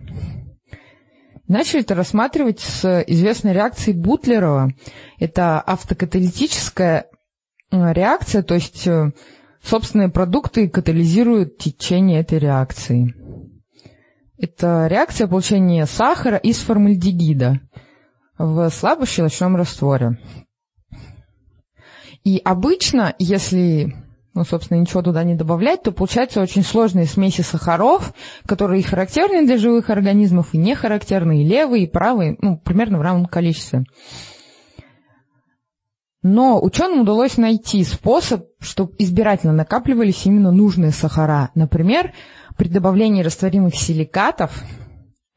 Начали 1.48 1.82
это 1.82 1.94
рассматривать 1.94 2.60
с 2.60 3.04
известной 3.08 3.54
реакцией 3.54 3.96
Бутлерова. 3.98 4.72
Это 5.20 5.60
автокаталитическая 5.62 7.06
э, 7.72 7.94
реакция, 7.94 8.42
то 8.42 8.56
есть 8.56 8.88
э, 8.88 9.12
собственные 9.64 10.10
продукты 10.10 10.68
катализируют 10.68 11.58
течение 11.58 12.22
этой 12.22 12.40
реакции. 12.40 13.14
Это 14.38 14.88
реакция 14.90 15.28
получения 15.28 15.86
сахара 15.86 16.38
из 16.38 16.58
формальдегида 16.60 17.62
в 18.38 18.70
слабощелочном 18.70 19.56
растворе. 19.56 20.20
И 22.24 22.42
обычно, 22.44 23.14
если 23.20 23.96
ну, 24.36 24.44
собственно, 24.44 24.78
ничего 24.78 25.02
туда 25.02 25.24
не 25.24 25.34
добавлять, 25.34 25.84
то 25.84 25.94
получаются 25.94 26.42
очень 26.42 26.62
сложные 26.62 27.06
смеси 27.06 27.42
сахаров, 27.42 28.14
которые 28.46 28.82
и 28.82 28.84
характерны 28.84 29.46
для 29.46 29.58
живых 29.58 29.90
организмов, 29.90 30.54
и 30.54 30.58
не 30.58 30.76
характерны, 30.76 31.42
и 31.42 31.46
левые, 31.46 31.86
и 31.86 31.90
правые, 31.90 32.38
ну, 32.42 32.58
примерно 32.58 32.98
в 32.98 33.02
равном 33.02 33.28
количестве. 33.28 33.86
Но 36.22 36.62
ученым 36.62 37.02
удалось 37.02 37.38
найти 37.38 37.84
способ, 37.86 38.48
чтобы 38.60 38.94
избирательно 38.98 39.54
накапливались 39.54 40.26
именно 40.26 40.52
нужные 40.52 40.92
сахара. 40.92 41.52
Например, 41.56 42.14
при 42.58 42.68
добавлении 42.68 43.24
растворимых 43.24 43.76
силикатов, 43.76 44.64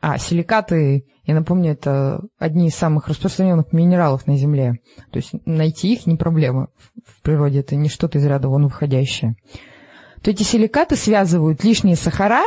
а 0.00 0.18
силикаты 0.18 1.04
я 1.28 1.34
напомню, 1.34 1.72
это 1.72 2.22
одни 2.38 2.68
из 2.68 2.74
самых 2.74 3.08
распространенных 3.08 3.74
минералов 3.74 4.26
на 4.26 4.38
Земле. 4.38 4.80
То 5.10 5.18
есть 5.18 5.32
найти 5.44 5.92
их 5.92 6.06
не 6.06 6.16
проблема 6.16 6.68
в 7.04 7.20
природе, 7.20 7.60
это 7.60 7.76
не 7.76 7.90
что-то 7.90 8.16
из 8.16 8.24
ряда 8.24 8.48
вон 8.48 8.64
выходящее. 8.64 9.36
То 10.22 10.30
эти 10.30 10.42
силикаты 10.42 10.96
связывают 10.96 11.62
лишние 11.64 11.96
сахара, 11.96 12.44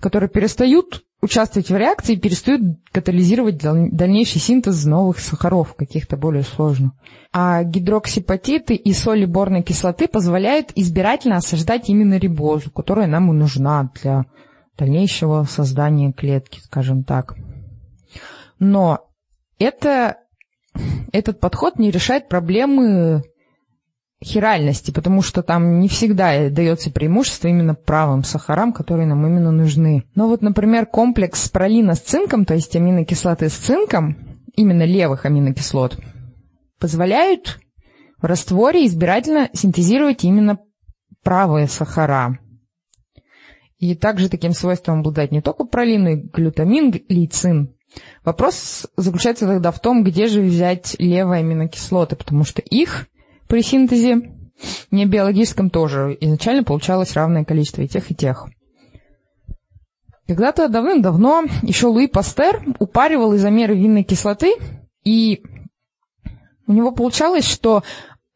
которые 0.00 0.28
перестают 0.28 1.04
участвовать 1.22 1.70
в 1.70 1.76
реакции 1.76 2.14
и 2.14 2.18
перестают 2.18 2.60
катализировать 2.90 3.58
дальнейший 3.58 4.40
синтез 4.40 4.84
новых 4.84 5.20
сахаров, 5.20 5.76
каких-то 5.76 6.16
более 6.16 6.42
сложных. 6.42 6.90
А 7.32 7.62
гидроксипатиты 7.62 8.74
и 8.74 8.92
соли 8.92 9.26
борной 9.26 9.62
кислоты 9.62 10.08
позволяют 10.08 10.72
избирательно 10.74 11.36
осаждать 11.36 11.88
именно 11.88 12.18
рибозу, 12.18 12.72
которая 12.72 13.06
нам 13.06 13.30
и 13.30 13.34
нужна 13.36 13.90
для 14.02 14.26
дальнейшего 14.76 15.44
создания 15.44 16.12
клетки, 16.12 16.60
скажем 16.60 17.04
так. 17.04 17.36
Но 18.58 19.08
это, 19.58 20.16
этот 21.12 21.40
подход 21.40 21.78
не 21.78 21.90
решает 21.90 22.28
проблемы 22.28 23.22
хиральности, 24.22 24.90
потому 24.90 25.22
что 25.22 25.42
там 25.42 25.80
не 25.80 25.88
всегда 25.88 26.48
дается 26.48 26.90
преимущество 26.90 27.48
именно 27.48 27.74
правым 27.74 28.24
сахарам, 28.24 28.72
которые 28.72 29.06
нам 29.06 29.26
именно 29.26 29.52
нужны. 29.52 30.04
Но 30.14 30.28
вот, 30.28 30.42
например, 30.42 30.86
комплекс 30.86 31.48
пролина 31.48 31.94
с 31.94 32.00
цинком, 32.00 32.44
то 32.44 32.54
есть 32.54 32.74
аминокислоты 32.74 33.48
с 33.48 33.54
цинком, 33.54 34.16
именно 34.56 34.84
левых 34.84 35.26
аминокислот, 35.26 35.98
позволяют 36.80 37.60
в 38.20 38.24
растворе 38.24 38.86
избирательно 38.86 39.50
синтезировать 39.52 40.24
именно 40.24 40.58
правые 41.22 41.68
сахара. 41.68 42.38
И 43.84 43.94
также 43.94 44.30
таким 44.30 44.52
свойством 44.52 45.00
обладает 45.00 45.30
не 45.30 45.42
только 45.42 45.64
пролин, 45.64 46.04
но 46.04 46.08
и 46.08 46.16
глютамин, 46.16 47.02
лейцин. 47.10 47.74
Вопрос 48.24 48.86
заключается 48.96 49.46
тогда 49.46 49.70
в 49.72 49.78
том, 49.78 50.02
где 50.04 50.26
же 50.26 50.40
взять 50.40 50.96
левые 50.98 51.40
аминокислоты, 51.40 52.16
потому 52.16 52.44
что 52.44 52.62
их 52.62 53.08
при 53.46 53.60
синтезе 53.60 54.32
не 54.90 55.04
биологическом 55.04 55.68
тоже 55.68 56.16
изначально 56.18 56.64
получалось 56.64 57.12
равное 57.12 57.44
количество 57.44 57.82
и 57.82 57.86
тех, 57.86 58.10
и 58.10 58.14
тех. 58.14 58.48
Когда-то 60.26 60.70
давным-давно 60.70 61.44
еще 61.60 61.88
Луи 61.88 62.06
Пастер 62.06 62.62
упаривал 62.78 63.36
изомеры 63.36 63.76
винной 63.76 64.04
кислоты, 64.04 64.54
и 65.04 65.42
у 66.66 66.72
него 66.72 66.90
получалось, 66.92 67.46
что 67.46 67.82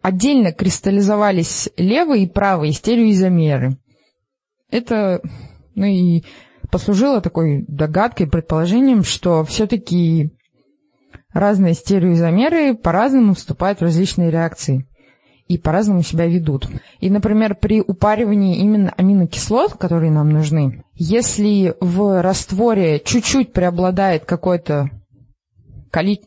отдельно 0.03 0.53
кристаллизовались 0.53 1.71
левые 1.79 2.25
и 2.25 2.29
правые 2.29 2.75
стереоизомеры. 2.75 3.79
Это, 4.71 5.21
ну 5.75 5.87
и 5.87 6.25
послужило 6.71 7.21
такой 7.21 7.65
догадкой, 7.67 8.27
предположением, 8.27 9.03
что 9.03 9.45
все-таки 9.45 10.31
разные 11.33 11.75
стереоизомеры 11.75 12.75
по-разному 12.75 13.35
вступают 13.35 13.81
в 13.81 13.83
различные 13.83 14.31
реакции 14.31 14.87
и 15.47 15.57
по-разному 15.57 16.03
себя 16.03 16.27
ведут. 16.27 16.69
И, 17.01 17.09
например, 17.09 17.55
при 17.55 17.81
упаривании 17.81 18.59
именно 18.59 18.93
аминокислот, 18.97 19.75
которые 19.75 20.13
нам 20.13 20.29
нужны, 20.31 20.85
если 20.95 21.75
в 21.81 22.23
растворе 22.23 23.01
чуть-чуть 23.01 23.53
преобладает 23.53 24.25
какой-то 24.25 24.91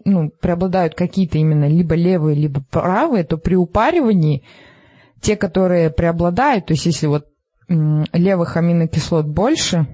ну, 0.06 0.32
преобладают 0.42 0.96
какие-то 0.96 1.38
именно 1.38 1.68
либо 1.68 1.94
левые, 1.94 2.36
либо 2.36 2.64
правые, 2.72 3.24
то 3.24 3.38
при 3.38 3.56
упаривании 3.56 4.44
те, 5.22 5.38
которые 5.38 5.92
преобладают, 5.92 6.66
то 6.66 6.74
есть 6.74 6.88
если 6.88 7.06
вот 7.06 7.28
левых 7.72 8.58
аминокислот 8.58 9.26
больше, 9.26 9.88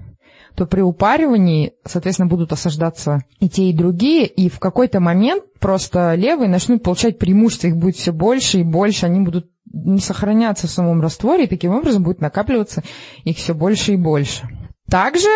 то 0.55 0.65
при 0.65 0.81
упаривании, 0.81 1.73
соответственно, 1.85 2.27
будут 2.27 2.51
осаждаться 2.51 3.23
и 3.39 3.47
те, 3.47 3.69
и 3.69 3.73
другие, 3.73 4.25
и 4.25 4.49
в 4.49 4.59
какой-то 4.59 4.99
момент 4.99 5.43
просто 5.59 6.15
левые 6.15 6.49
начнут 6.49 6.81
получать 6.81 7.19
преимущество, 7.19 7.67
их 7.67 7.77
будет 7.77 7.95
все 7.95 8.11
больше 8.11 8.59
и 8.59 8.63
больше, 8.63 9.05
они 9.05 9.19
будут 9.19 9.51
не 9.71 9.99
сохраняться 9.99 10.67
в 10.67 10.71
самом 10.71 11.01
растворе, 11.01 11.43
и 11.43 11.47
таким 11.47 11.75
образом 11.75 12.03
будет 12.03 12.21
накапливаться 12.21 12.83
их 13.23 13.37
все 13.37 13.53
больше 13.53 13.93
и 13.93 13.97
больше. 13.97 14.49
Также 14.89 15.29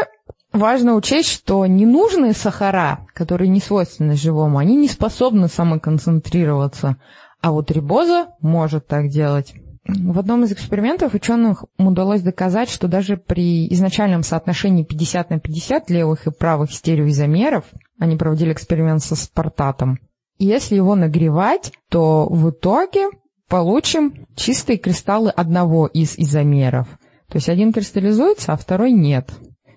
важно 0.52 0.96
учесть, 0.96 1.30
что 1.30 1.66
ненужные 1.68 2.34
сахара, 2.34 3.06
которые 3.14 3.50
не 3.50 3.60
свойственны 3.60 4.16
живому, 4.16 4.58
они 4.58 4.76
не 4.76 4.88
способны 4.88 5.48
самоконцентрироваться, 5.48 6.98
а 7.42 7.52
вот 7.52 7.70
рибоза 7.70 8.30
может 8.42 8.88
так 8.88 9.10
делать. 9.10 9.54
В 9.94 10.20
одном 10.20 10.44
из 10.44 10.52
экспериментов 10.52 11.14
ученым 11.14 11.58
удалось 11.78 12.22
доказать, 12.22 12.70
что 12.70 12.88
даже 12.88 13.18
при 13.18 13.68
изначальном 13.74 14.24
соотношении 14.24 14.84
50 14.84 15.30
на 15.30 15.40
50 15.40 15.90
левых 15.90 16.28
и 16.28 16.32
правых 16.32 16.72
стереоизомеров, 16.72 17.66
они 18.00 18.16
проводили 18.16 18.54
эксперимент 18.54 19.04
со 19.04 19.16
спартатом, 19.16 20.00
если 20.44 20.76
его 20.76 20.96
нагревать, 20.96 21.72
то 21.90 22.28
в 22.28 22.50
итоге 22.50 23.10
получим 23.48 24.26
чистые 24.36 24.80
кристаллы 24.80 25.30
одного 25.30 25.86
из 25.86 26.18
изомеров. 26.18 26.88
То 27.28 27.38
есть 27.38 27.48
один 27.48 27.72
кристаллизуется, 27.72 28.54
а 28.54 28.58
второй 28.58 28.92
нет. 28.92 29.30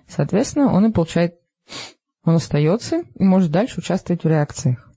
Соответственно, 0.07 0.73
он 0.73 0.87
и 0.87 0.91
получает, 0.91 1.35
он 2.23 2.35
остается 2.35 3.03
и 3.13 3.23
может 3.23 3.51
дальше 3.51 3.79
участвовать 3.79 4.23
в 4.23 4.27
реакциях. 4.27 4.91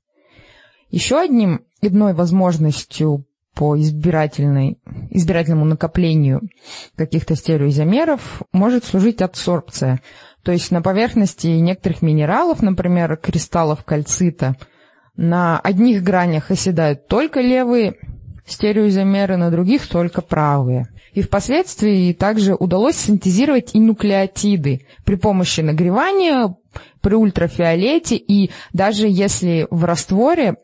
Еще 0.91 1.21
одним, 1.21 1.66
одной 1.83 2.14
возможностью 2.14 3.27
по 3.59 3.76
избирательной, 3.76 4.78
избирательному 5.11 5.64
накоплению 5.64 6.42
каких-то 6.94 7.34
стереоизомеров 7.34 8.42
может 8.52 8.84
служить 8.84 9.20
адсорбция. 9.20 10.00
То 10.44 10.52
есть 10.52 10.70
на 10.70 10.80
поверхности 10.80 11.48
некоторых 11.48 12.00
минералов, 12.00 12.62
например, 12.62 13.16
кристаллов 13.16 13.82
кальцита, 13.84 14.54
на 15.16 15.59
одних 15.59 16.04
гранях 16.04 16.52
оседают 16.52 17.09
только 17.09 17.40
левые 17.40 17.96
стереоизомеры, 18.46 19.36
на 19.36 19.50
других 19.50 19.88
только 19.88 20.22
правые. 20.22 20.86
И 21.12 21.22
впоследствии 21.22 22.12
также 22.12 22.54
удалось 22.54 22.94
синтезировать 22.94 23.74
и 23.74 23.80
нуклеотиды 23.80 24.86
при 25.04 25.16
помощи 25.16 25.62
нагревания, 25.62 26.54
при 27.00 27.14
ультрафиолете, 27.16 28.14
и 28.14 28.52
даже 28.72 29.09
если 29.09 29.66
в 29.68 29.84
растворе 29.84 30.59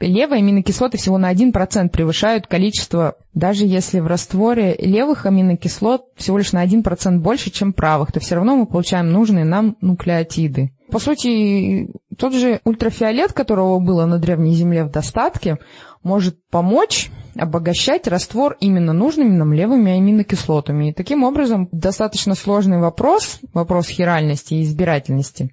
Левые 0.00 0.38
аминокислоты 0.38 0.96
всего 0.96 1.18
на 1.18 1.32
1% 1.32 1.88
превышают 1.88 2.46
количество, 2.46 3.16
даже 3.34 3.66
если 3.66 3.98
в 3.98 4.06
растворе 4.06 4.76
левых 4.78 5.26
аминокислот 5.26 6.04
всего 6.16 6.38
лишь 6.38 6.52
на 6.52 6.64
1% 6.64 7.18
больше, 7.18 7.50
чем 7.50 7.72
правых, 7.72 8.12
то 8.12 8.20
все 8.20 8.36
равно 8.36 8.56
мы 8.56 8.66
получаем 8.66 9.10
нужные 9.10 9.44
нам 9.44 9.76
нуклеотиды. 9.80 10.72
По 10.92 11.00
сути, 11.00 11.90
тот 12.16 12.32
же 12.32 12.60
ультрафиолет, 12.64 13.32
которого 13.32 13.80
было 13.80 14.06
на 14.06 14.18
Древней 14.18 14.54
Земле 14.54 14.84
в 14.84 14.90
достатке, 14.90 15.58
может 16.04 16.38
помочь 16.48 17.10
обогащать 17.36 18.06
раствор 18.06 18.56
именно 18.60 18.92
нужными 18.92 19.36
нам 19.36 19.52
левыми 19.52 19.92
аминокислотами. 19.92 20.90
И 20.90 20.92
таким 20.92 21.24
образом 21.24 21.68
достаточно 21.72 22.36
сложный 22.36 22.78
вопрос, 22.78 23.40
вопрос 23.52 23.88
хиральности 23.88 24.54
и 24.54 24.62
избирательности, 24.62 25.52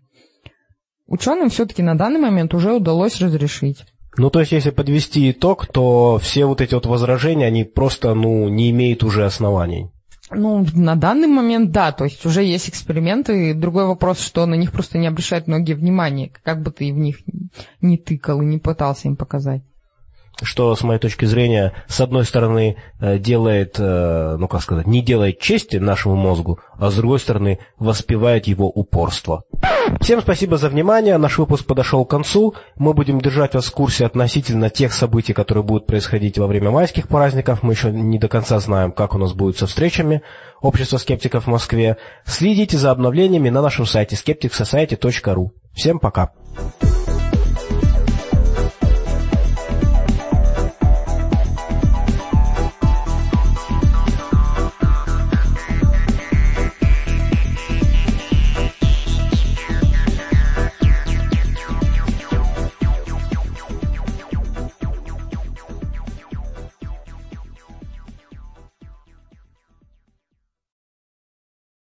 ученым 1.07 1.49
все-таки 1.49 1.81
на 1.81 1.95
данный 1.95 2.19
момент 2.19 2.53
уже 2.53 2.73
удалось 2.73 3.19
разрешить. 3.19 3.83
Ну, 4.17 4.29
то 4.29 4.39
есть, 4.39 4.51
если 4.51 4.69
подвести 4.69 5.31
итог, 5.31 5.67
то 5.67 6.19
все 6.21 6.45
вот 6.45 6.61
эти 6.61 6.73
вот 6.73 6.85
возражения, 6.85 7.45
они 7.45 7.63
просто, 7.63 8.13
ну, 8.13 8.47
не 8.49 8.69
имеют 8.71 9.03
уже 9.03 9.25
оснований. 9.25 9.89
Ну, 10.31 10.65
на 10.73 10.95
данный 10.95 11.27
момент, 11.27 11.71
да, 11.71 11.91
то 11.91 12.05
есть 12.05 12.25
уже 12.25 12.43
есть 12.43 12.69
эксперименты. 12.69 13.53
Другой 13.53 13.85
вопрос, 13.85 14.19
что 14.19 14.45
на 14.45 14.55
них 14.55 14.71
просто 14.71 14.97
не 14.97 15.07
обращают 15.07 15.47
многие 15.47 15.73
внимания, 15.73 16.31
как 16.43 16.63
бы 16.63 16.71
ты 16.71 16.91
в 16.91 16.97
них 16.97 17.17
не 17.81 17.97
тыкал 17.97 18.41
и 18.41 18.45
не 18.45 18.57
пытался 18.57 19.07
им 19.07 19.17
показать 19.17 19.61
что, 20.43 20.75
с 20.75 20.83
моей 20.83 20.99
точки 20.99 21.25
зрения, 21.25 21.73
с 21.87 22.01
одной 22.01 22.25
стороны, 22.25 22.77
э, 22.99 23.17
делает, 23.17 23.75
э, 23.79 24.35
ну 24.39 24.47
как 24.47 24.61
сказать, 24.61 24.87
не 24.87 25.01
делает 25.01 25.39
чести 25.39 25.77
нашему 25.77 26.15
мозгу, 26.15 26.59
а 26.77 26.89
с 26.89 26.95
другой 26.95 27.19
стороны, 27.19 27.59
воспевает 27.77 28.47
его 28.47 28.69
упорство. 28.69 29.43
Всем 30.01 30.21
спасибо 30.21 30.57
за 30.57 30.69
внимание. 30.69 31.17
Наш 31.17 31.37
выпуск 31.37 31.65
подошел 31.65 32.05
к 32.05 32.09
концу. 32.09 32.55
Мы 32.75 32.93
будем 32.93 33.21
держать 33.21 33.53
вас 33.53 33.65
в 33.65 33.71
курсе 33.71 34.05
относительно 34.05 34.69
тех 34.69 34.93
событий, 34.93 35.33
которые 35.33 35.63
будут 35.63 35.87
происходить 35.87 36.37
во 36.37 36.47
время 36.47 36.71
майских 36.71 37.07
праздников. 37.07 37.63
Мы 37.63 37.73
еще 37.73 37.91
не 37.91 38.19
до 38.19 38.27
конца 38.27 38.59
знаем, 38.59 38.91
как 38.91 39.15
у 39.15 39.17
нас 39.17 39.33
будет 39.33 39.57
со 39.57 39.67
встречами 39.67 40.21
Общества 40.65 40.97
скептиков 40.97 41.45
в 41.45 41.47
Москве. 41.47 41.97
Следите 42.25 42.77
за 42.77 42.89
обновлениями 42.89 43.49
на 43.49 43.61
нашем 43.61 43.85
сайте 43.85 44.15
skepticsociety.ru. 44.15 45.49
Всем 45.73 45.99
пока. 45.99 46.31